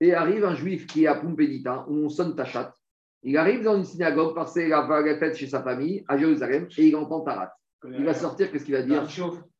[0.00, 2.75] Et arrive un Juif qui est à Pumpedita, où on sonne ta chatte.
[3.22, 6.86] Il arrive dans une synagogue, passer la, la fête chez sa famille à Jérusalem et
[6.86, 7.52] il entend Tarat.
[7.84, 9.06] Il va sortir, qu'est-ce qu'il va dire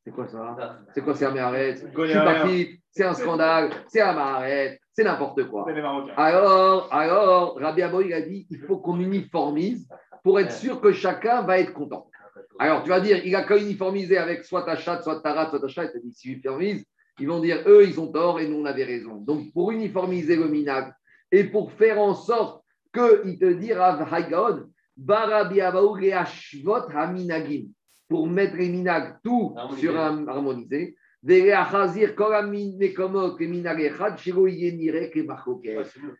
[0.03, 1.85] C'est quoi ça C'est quoi, c'est un arrête
[2.91, 5.65] C'est un scandale, c'est un arrête, c'est n'importe quoi.
[6.15, 9.87] Alors, alors, Rabbi Abo, il a dit il faut qu'on uniformise
[10.23, 12.09] pour être sûr que chacun va être content.
[12.59, 15.51] Alors, tu vas dire il a qu'à uniformiser avec soit ta chatte, soit ta rate,
[15.51, 15.91] soit ta chatte.
[15.95, 16.83] Il dit si uniformise,
[17.19, 19.15] ils vont dire eux, ils ont tort et nous, on avait raison.
[19.15, 20.91] Donc, pour uniformiser le minag
[21.31, 22.63] et pour faire en sorte
[22.97, 24.07] qu'il te dit Rav
[26.95, 27.67] Haminagim,
[28.07, 30.95] pour mettre les minag tout sur un harmonisé.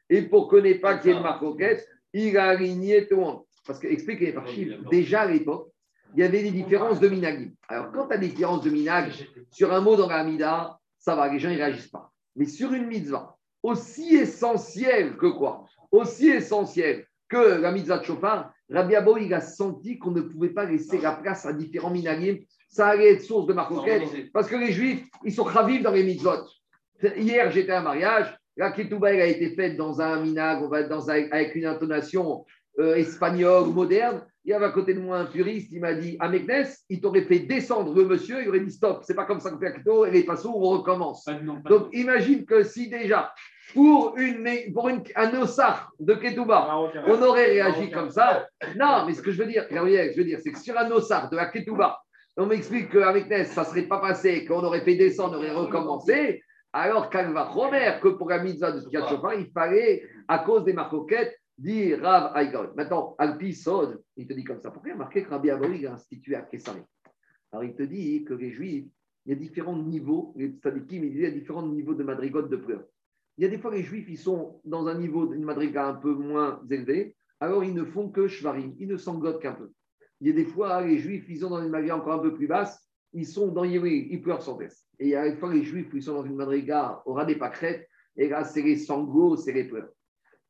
[0.09, 1.77] Et pour qu'on n'ait pas qu'il y ait de
[2.13, 3.41] il a aligné tout le monde.
[3.65, 4.45] Parce que, expliquez par
[4.89, 5.69] déjà à l'époque,
[6.15, 7.51] il y avait des différences de minagim.
[7.67, 9.11] Alors, quand tu as des différences de minag
[9.51, 12.11] sur un mot dans la mida, ça va, les gens ne réagissent pas.
[12.35, 15.65] Mais sur une mitzvah, aussi essentielle que quoi?
[15.91, 20.49] Aussi essentiel que la mitzvah de chauffard, Rabbi Abo, il a senti qu'on ne pouvait
[20.49, 22.37] pas laisser la place à différents minagim.
[22.69, 26.03] Ça allait être source de marcoquette, parce que les juifs, ils sont ravis dans les
[26.03, 26.45] mitzvot.
[27.15, 30.83] Hier, j'étais à un mariage, la ketouba, a été faite dans un minag, on va
[30.83, 32.45] dans avec une intonation
[32.79, 34.25] euh, espagnole moderne.
[34.43, 37.01] Il y avait à côté de moi un puriste, il m'a dit À Meknes, il
[37.01, 39.73] t'aurait fait descendre le monsieur, il aurait dit Stop, c'est pas comme ça qu'on fait
[39.83, 41.25] la elle est pas sourd, on recommence.
[41.69, 43.33] Donc imagine que si déjà
[43.73, 46.67] pour, une, pour une, un ossard de Ketouba,
[47.07, 48.47] on aurait réagi comme ça.
[48.75, 50.89] Non, mais ce que je veux dire, Gabriel, je veux dire, c'est que sur un
[50.91, 51.99] ossard de la Ketouba,
[52.37, 55.51] on m'explique qu'avec Ness, ça ne serait pas passé, qu'on aurait fait descendre, on aurait
[55.51, 56.41] recommencé.
[56.71, 59.07] Alors, va Romer, que pour la mitzvah de Skiat
[59.39, 62.73] il fallait, à cause des marcoquettes, dire Rav Aïgod.
[62.75, 64.69] Maintenant, Alpi Sod, il te dit comme ça.
[64.69, 66.81] Pourquoi il a marqué que Rabbi Aboui a institué à Kessari?
[67.51, 68.85] Alors, il te dit que les Juifs,
[69.25, 72.57] il y a différents niveaux, les tzadikim, il y a différents niveaux de madrigote de
[72.57, 72.83] pleurs.
[73.37, 75.93] Il y a des fois, les juifs, ils sont dans un niveau d'une madriga un
[75.93, 79.71] peu moins élevé, alors ils ne font que shvarim, ils ne s'engottent qu'un peu.
[80.21, 82.33] Il y a des fois, les juifs, ils sont dans une madriga encore un peu
[82.33, 84.85] plus basse, ils sont dans Yéli, ils pleurent sans cesse.
[84.99, 87.25] Et il y a une fois les Juifs, ils sont dans une madriga au ras
[87.25, 89.89] des pâquerettes, et là, c'est les sanglots, c'est les pleurs.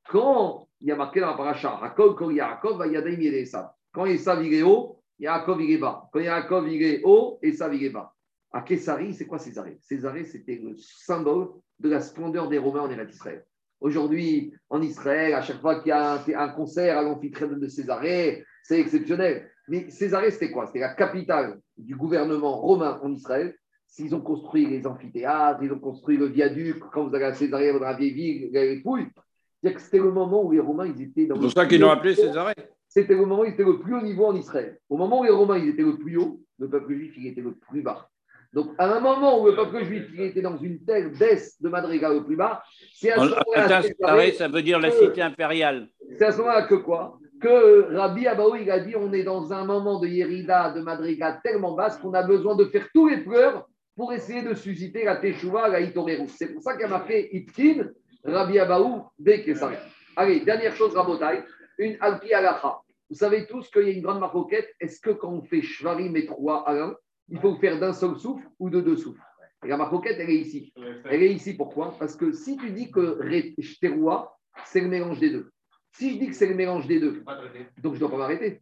[0.09, 3.43] Quand il y a marqué dans la paracha, quand Yaakov, Yadaim.
[3.91, 6.07] Quand Esav il est haut, Yaakov il est bas.
[6.13, 8.13] Quand Yaakov il est haut, Esav il est bas.
[8.57, 9.77] À Kessari, c'est quoi Césarée?
[9.81, 13.45] Césarée, c'était le symbole de la splendeur des Romains en Eretz Israël.
[13.79, 17.67] Aujourd'hui, en Israël, à chaque fois qu'il y a un, un concert à l'amphithéâtre de
[17.67, 19.51] Césarée, c'est exceptionnel.
[19.67, 20.65] Mais Césarée, c'était quoi?
[20.65, 23.55] C'était la capitale du gouvernement romain en Israël.
[23.85, 27.71] S'ils ont construit les amphithéâtres, ils ont construit le viaduc, quand vous allez à Césarée,
[27.71, 29.05] dans la vieille ville, les pouilles,
[29.61, 31.81] c'est-à-dire que c'était le moment où les Romains, ils étaient dans C'est pour ça qu'ils
[31.81, 32.55] l'ont appelé Césarée.
[32.89, 34.79] C'était le moment où ils étaient le plus haut niveau en Israël.
[34.89, 37.41] Au moment où les Romains ils étaient le plus haut, le peuple juif il était
[37.41, 38.09] le plus bas.
[38.53, 42.13] Donc, à un moment où le peuple juif était dans une telle baisse de Madrigal
[42.15, 42.63] le plus bas,
[42.93, 45.87] c'est à ce moment-là que- ça veut dire la cité impériale.
[46.17, 49.53] c'est à ce moment-là que quoi Que Rabbi Abaou, il a dit on est dans
[49.53, 53.17] un moment de Yerida, de Madrigal tellement basse qu'on a besoin de faire tous les
[53.17, 56.27] pleurs pour essayer de susciter la Teshuvah, la Itorerou.
[56.29, 57.89] C'est pour ça qu'il a marqué Itkin,
[58.23, 59.69] Rabbi Abaou, dès que ça
[60.15, 61.43] Allez, dernière chose, Rabotai,
[61.77, 62.79] une Alpi Alacha.
[63.09, 64.69] Vous savez tous qu'il y a une grande marcoquette.
[64.79, 66.95] Est-ce que quand on fait Shvarim et Troua à l'un,
[67.29, 69.21] il faut le faire d'un seul souffle ou de deux souffles
[69.63, 70.73] Et la marcoquette, elle est ici.
[71.09, 71.95] Elle est ici pourquoi?
[71.99, 73.19] Parce que si tu dis que
[73.81, 75.51] Teroua, c'est le mélange des deux.
[75.93, 77.23] Si je dis que c'est le mélange des deux,
[77.81, 78.59] donc je ne dois pas m'arrêter.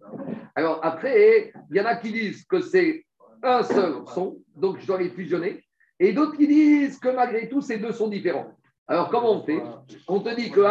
[0.55, 3.05] Alors après, il y en a qui disent que c'est
[3.43, 5.63] un seul son, donc je dois les fusionner.
[5.99, 8.51] Et d'autres qui disent que malgré tout, ces deux sont différents.
[8.87, 9.61] Alors comment on fait?
[10.07, 10.61] On te dit que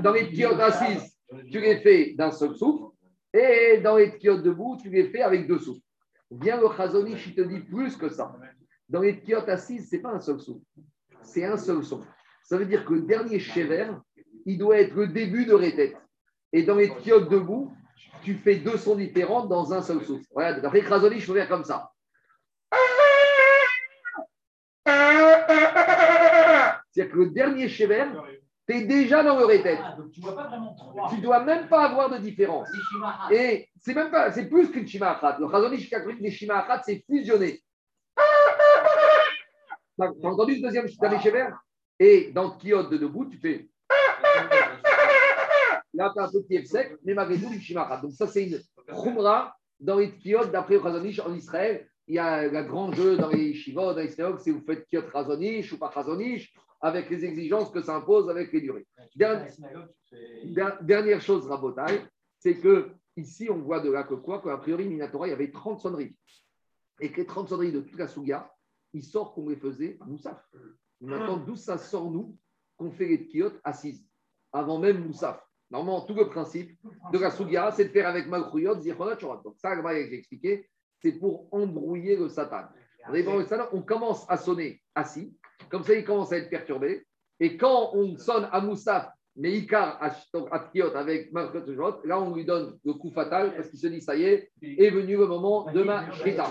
[0.00, 1.16] dans les tchiotes assises,
[1.50, 2.94] tu les fais d'un seul souffle,
[3.32, 5.82] et dans les tchiotes debout, tu les fais avec deux souffles.
[6.30, 8.36] Viens le Chazonish, il te dit plus que ça.
[8.88, 10.64] Dans les tchiotes assises, ce n'est pas un seul souffle,
[11.22, 12.04] c'est un seul son.
[12.42, 13.90] Ça veut dire que le dernier chever,
[14.46, 15.96] il doit être le début de rétête.
[16.52, 17.72] Et dans les tchiotes debout,
[18.22, 20.24] tu fais deux sons différents dans un seul souffle.
[20.32, 21.90] Voilà, d'après je peux faire comme ça.
[26.92, 28.06] C'est-à-dire que le dernier chever,
[28.70, 29.78] tu es déjà dans le rétête.
[29.82, 29.96] Ah,
[31.10, 32.68] tu dois même pas avoir de différence.
[33.30, 35.38] Et c'est même pas, c'est plus qu'une shima achat.
[35.40, 37.60] Le Chazonish que les shima achat, c'est fusionné.
[39.98, 41.48] T'as entendu ce deuxième chever
[41.98, 43.68] Et dans le kiot de debout, tu fais.
[45.92, 48.00] Là, tu as un petit F sec, mais malgré tout, du shima achat.
[48.00, 51.88] Donc, ça, c'est une khumra dans les kiot d'après le Chazonish en Israël.
[52.06, 54.86] Il y a un grand jeu dans les shivot, dans les synagogues, si vous faites
[54.88, 58.86] kiot Chazonish ou pas Chazonish, avec les exigences que ça impose avec les durées.
[59.16, 62.00] Dernier- Dans la synagogue, tu fais- Der- Dernière chose, Rabotai,
[62.38, 65.50] c'est que ici, on voit de là que quoi Qu'a priori, Minatora, il y avait
[65.50, 66.16] 30 sonneries.
[67.00, 68.50] Et que les 30 sonneries de toute la Souga,
[68.92, 70.42] il sort qu'on les faisait à Moussaf.
[71.00, 72.36] Maintenant, d'où ça sort, nous,
[72.76, 74.04] qu'on fait les tkiotes assises,
[74.52, 76.76] avant même Moussaf Normalement, tout le principe
[77.12, 79.40] de la Souga, c'est de faire avec Malchouyot, Zichonot, Chorot.
[79.44, 80.68] Donc, ça, j'ai expliqué,
[81.00, 82.64] c'est pour embrouiller le Satan.
[83.08, 85.32] On est dans le Satan, on commence à sonner assis,
[85.68, 87.04] comme ça, il commence à être perturbé.
[87.38, 90.10] Et quand on sonne à Moussaf, mais Icar à
[90.50, 91.62] à Tkiot avec Marcot
[92.04, 94.90] là on lui donne le coup fatal parce qu'il se dit ça y est, est
[94.90, 96.46] venu le moment de ma shrita.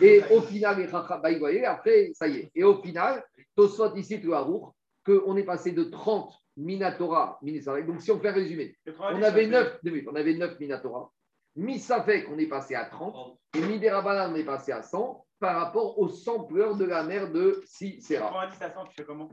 [0.00, 2.50] Et au final, bah, vous voyez, après, ça y est.
[2.54, 3.24] Et au final,
[3.56, 4.74] Tosfot ici, le Harour,
[5.06, 7.80] qu'on est passé de 30 Minatora, Minatora.
[7.82, 11.12] Donc si on fait un résumé, on avait 9, on avait 9 Minatora.
[11.56, 13.38] Misafek, on est passé à 30.
[13.56, 17.30] Et Miderabanan, on est passé à 100 par rapport aux 100 pleurs de la mère
[17.30, 18.30] de Sisera.
[18.30, 19.30] 90 à 100, tu fais comment?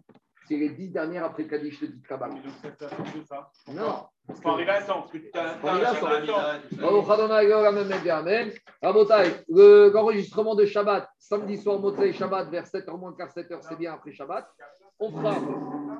[0.51, 2.33] C'est les 10 dernières après Kaddish de dit Kabbalah.
[3.73, 4.03] Non.
[4.43, 6.07] Faut arriver à 100, parce que tu as Faut arriver à 100.
[6.07, 6.81] un 100.
[6.81, 8.51] Baruch Adonai Elohim Amen Amen.
[8.83, 13.77] Rabotai, le- l'enregistrement de Shabbat, samedi soir, Motzei Shabbat, vers 7h moins quart, 7h, c'est
[13.77, 14.45] bien après Shabbat.
[14.99, 15.35] On fera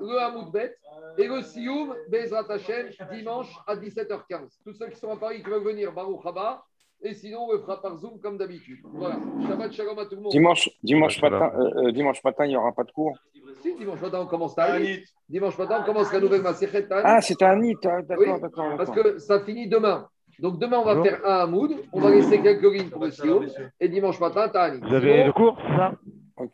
[0.01, 0.75] le Hamoud Bet
[1.17, 4.49] et le Sioum, Bezrat Hashem, dimanche à 17h15.
[4.65, 6.61] Tous ceux qui sont à Paris, qui veulent venir, Baruch Haba.
[7.03, 8.77] Et sinon, on le fera par Zoom comme d'habitude.
[8.83, 9.15] Voilà.
[9.47, 10.31] Shabbat Shalom à tout le monde.
[10.31, 13.17] Dimanche, dimanche, matin, euh, euh, dimanche matin, il n'y aura pas de cours?
[13.61, 14.55] Si, dimanche matin, on commence.
[14.55, 15.03] Tanit.
[15.29, 17.03] Dimanche matin, on commence la nouvelle Masechet Ta'anit.
[17.05, 17.75] Ah, c'est un nid.
[17.85, 18.77] ah, D'accord, Oui, d'accord.
[18.77, 20.07] Parce que ça finit demain.
[20.39, 21.71] Donc demain, on va faire un Hamoud.
[21.93, 23.45] On va laisser quelques lignes pour le Sioum.
[23.79, 24.79] Et dimanche matin, Ta'anit.
[24.81, 25.93] Vous avez le cours, ça.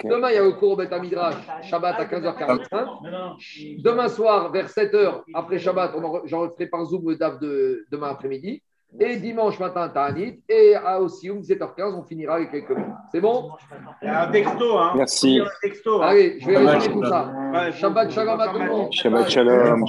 [0.04, 2.68] Demain, il y a le cours au Beth Midrash, Shabbat à 15h45.
[2.74, 3.36] Non, non, non.
[3.80, 5.94] Demain soir, vers 7h, après Shabbat,
[6.26, 8.62] j'en ferai par Zoom le DAF de demain après-midi.
[9.00, 10.42] Et dimanche matin, Ta'anit.
[10.50, 12.96] Et à Osioum, 7h15, on finira avec quelques lignes.
[13.12, 13.52] C'est bon?
[14.02, 14.94] Il y a un texto, hein.
[14.96, 15.40] Merci.
[15.40, 16.02] Un texto.
[16.02, 16.08] hein.
[16.08, 17.32] Allez, je vais résumer tout ça.
[17.74, 18.92] Shabbat Shalom à tout le monde.
[18.94, 19.86] Shabbat Shalom.